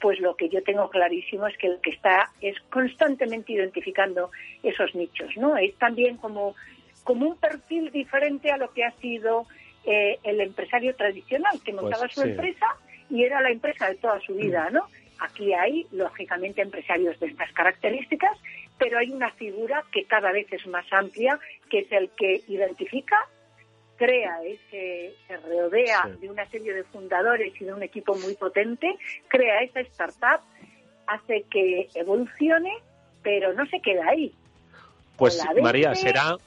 Pues 0.00 0.18
lo 0.18 0.34
que 0.34 0.48
yo 0.48 0.62
tengo 0.62 0.88
clarísimo 0.90 1.46
es 1.46 1.56
que 1.58 1.68
el 1.68 1.80
que 1.80 1.90
está 1.90 2.30
es 2.40 2.58
constantemente 2.70 3.52
identificando 3.52 4.30
esos 4.62 4.94
nichos, 4.94 5.36
¿no? 5.36 5.56
Es 5.56 5.74
también 5.76 6.16
como, 6.16 6.54
como 7.04 7.28
un 7.28 7.36
perfil 7.36 7.90
diferente 7.90 8.50
a 8.50 8.56
lo 8.56 8.72
que 8.72 8.84
ha 8.84 8.92
sido 8.92 9.46
eh, 9.84 10.18
el 10.24 10.40
empresario 10.40 10.94
tradicional, 10.96 11.60
que 11.64 11.72
montaba 11.72 12.04
pues 12.04 12.14
su 12.14 12.22
empresa 12.22 12.66
y 13.08 13.24
era 13.24 13.40
la 13.40 13.50
empresa 13.50 13.88
de 13.88 13.96
toda 13.96 14.20
su 14.20 14.34
vida, 14.34 14.70
¿no? 14.70 14.86
Aquí 15.20 15.52
hay, 15.52 15.86
lógicamente, 15.92 16.62
empresarios 16.62 17.20
de 17.20 17.26
estas 17.26 17.52
características, 17.52 18.38
pero 18.78 18.98
hay 18.98 19.10
una 19.10 19.30
figura 19.32 19.84
que 19.92 20.04
cada 20.04 20.32
vez 20.32 20.50
es 20.50 20.66
más 20.66 20.90
amplia, 20.92 21.38
que 21.68 21.80
es 21.80 21.92
el 21.92 22.08
que 22.16 22.40
identifica 22.48 23.16
crea, 24.00 24.40
se 24.70 25.36
rodea 25.46 26.08
de 26.18 26.30
una 26.30 26.48
serie 26.48 26.72
de 26.72 26.84
fundadores 26.84 27.52
y 27.60 27.64
de 27.66 27.74
un 27.74 27.82
equipo 27.82 28.16
muy 28.16 28.34
potente, 28.34 28.96
crea 29.28 29.60
esa 29.60 29.80
startup, 29.80 30.40
hace 31.06 31.44
que 31.50 31.86
evolucione, 31.94 32.72
pero 33.22 33.52
no 33.52 33.66
se 33.66 33.78
queda 33.80 34.08
ahí. 34.08 34.32
Pues 35.18 35.44
María, 35.62 35.94
será 35.94 36.38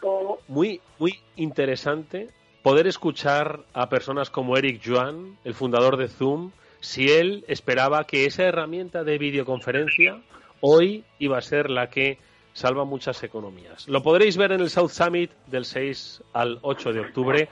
muy, 0.47 0.81
muy 0.97 1.19
interesante 1.35 2.29
poder 2.63 2.87
escuchar 2.87 3.59
a 3.73 3.87
personas 3.87 4.31
como 4.31 4.57
Eric 4.57 4.81
Joan, 4.83 5.37
el 5.43 5.53
fundador 5.53 5.97
de 5.97 6.07
Zoom, 6.07 6.53
si 6.79 7.11
él 7.11 7.45
esperaba 7.47 8.05
que 8.05 8.25
esa 8.25 8.45
herramienta 8.45 9.03
de 9.03 9.19
videoconferencia 9.19 10.19
hoy 10.59 11.03
iba 11.19 11.37
a 11.37 11.41
ser 11.41 11.69
la 11.69 11.91
que 11.91 12.17
salva 12.53 12.85
muchas 12.85 13.21
economías. 13.23 13.87
Lo 13.87 14.01
podréis 14.01 14.37
ver 14.37 14.51
en 14.51 14.61
el 14.61 14.69
South 14.69 14.91
Summit 14.91 15.31
del 15.47 15.65
6 15.65 16.23
al 16.33 16.59
8 16.61 16.93
de 16.93 16.99
octubre. 17.01 17.49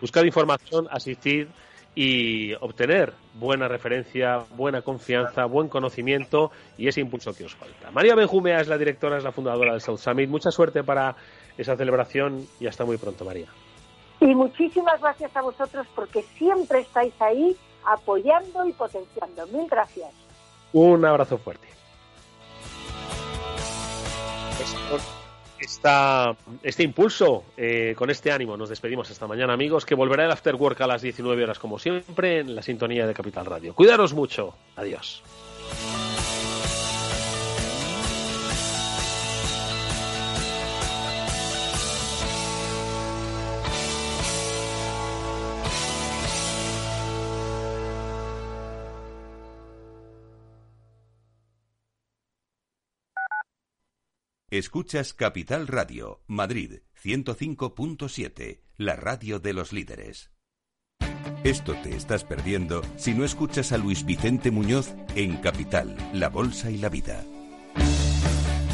Buscad 0.00 0.24
información, 0.24 0.88
asistir 0.90 1.48
y 1.94 2.54
obtener 2.54 3.12
buena 3.34 3.68
referencia, 3.68 4.44
buena 4.56 4.82
confianza, 4.82 5.44
buen 5.44 5.68
conocimiento 5.68 6.50
y 6.78 6.88
ese 6.88 7.00
impulso 7.00 7.34
que 7.34 7.44
os 7.44 7.54
falta. 7.54 7.90
María 7.90 8.14
Benjumea 8.14 8.60
es 8.60 8.68
la 8.68 8.78
directora, 8.78 9.18
es 9.18 9.24
la 9.24 9.32
fundadora 9.32 9.72
del 9.72 9.80
South 9.80 9.98
Summit. 9.98 10.28
Mucha 10.28 10.50
suerte 10.50 10.82
para 10.82 11.16
esa 11.58 11.76
celebración 11.76 12.46
y 12.58 12.66
hasta 12.66 12.84
muy 12.84 12.96
pronto, 12.96 13.24
María. 13.24 13.48
Y 14.20 14.34
muchísimas 14.34 15.00
gracias 15.00 15.34
a 15.36 15.42
vosotros 15.42 15.86
porque 15.94 16.22
siempre 16.36 16.80
estáis 16.80 17.14
ahí 17.20 17.56
apoyando 17.84 18.66
y 18.66 18.72
potenciando. 18.72 19.46
Mil 19.46 19.66
gracias. 19.68 20.10
Un 20.72 21.04
abrazo 21.04 21.38
fuerte. 21.38 21.79
Este 26.62 26.82
impulso, 26.82 27.44
eh, 27.56 27.94
con 27.96 28.10
este 28.10 28.32
ánimo, 28.32 28.56
nos 28.56 28.68
despedimos 28.68 29.10
esta 29.10 29.26
mañana, 29.26 29.52
amigos, 29.52 29.84
que 29.84 29.94
volverá 29.94 30.24
el 30.24 30.30
After 30.30 30.54
Work 30.54 30.80
a 30.80 30.86
las 30.86 31.02
19 31.02 31.42
horas, 31.42 31.58
como 31.58 31.78
siempre, 31.78 32.40
en 32.40 32.54
la 32.54 32.62
sintonía 32.62 33.06
de 33.06 33.14
Capital 33.14 33.46
Radio. 33.46 33.74
Cuidaros 33.74 34.14
mucho. 34.14 34.54
Adiós. 34.76 35.22
Escuchas 54.50 55.14
Capital 55.14 55.68
Radio, 55.68 56.24
Madrid 56.26 56.80
105.7, 57.04 58.62
la 58.78 58.96
radio 58.96 59.38
de 59.38 59.52
los 59.52 59.72
líderes. 59.72 60.32
Esto 61.44 61.76
te 61.84 61.94
estás 61.94 62.24
perdiendo 62.24 62.82
si 62.96 63.14
no 63.14 63.24
escuchas 63.24 63.70
a 63.70 63.78
Luis 63.78 64.04
Vicente 64.04 64.50
Muñoz 64.50 64.92
en 65.14 65.36
Capital, 65.36 65.96
La 66.12 66.30
Bolsa 66.30 66.68
y 66.68 66.78
la 66.78 66.88
Vida. 66.88 67.24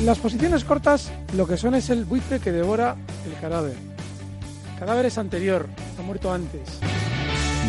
Las 0.02 0.18
posiciones 0.18 0.64
cortas 0.64 1.12
lo 1.34 1.46
que 1.46 1.58
son 1.58 1.74
es 1.74 1.90
el 1.90 2.06
buitre 2.06 2.40
que 2.40 2.52
devora 2.52 2.96
el 3.26 3.38
cadáver. 3.38 3.76
El 4.72 4.78
cadáver 4.78 5.04
es 5.04 5.18
anterior, 5.18 5.68
ha 5.98 6.02
muerto 6.02 6.32
antes. 6.32 6.80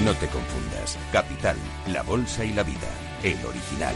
No 0.05 0.13
te 0.13 0.27
confundas. 0.27 0.97
Capital, 1.11 1.57
La 1.91 2.03
Bolsa 2.03 2.45
y 2.45 2.53
la 2.53 2.63
Vida, 2.63 2.87
el 3.21 3.45
original. 3.45 3.95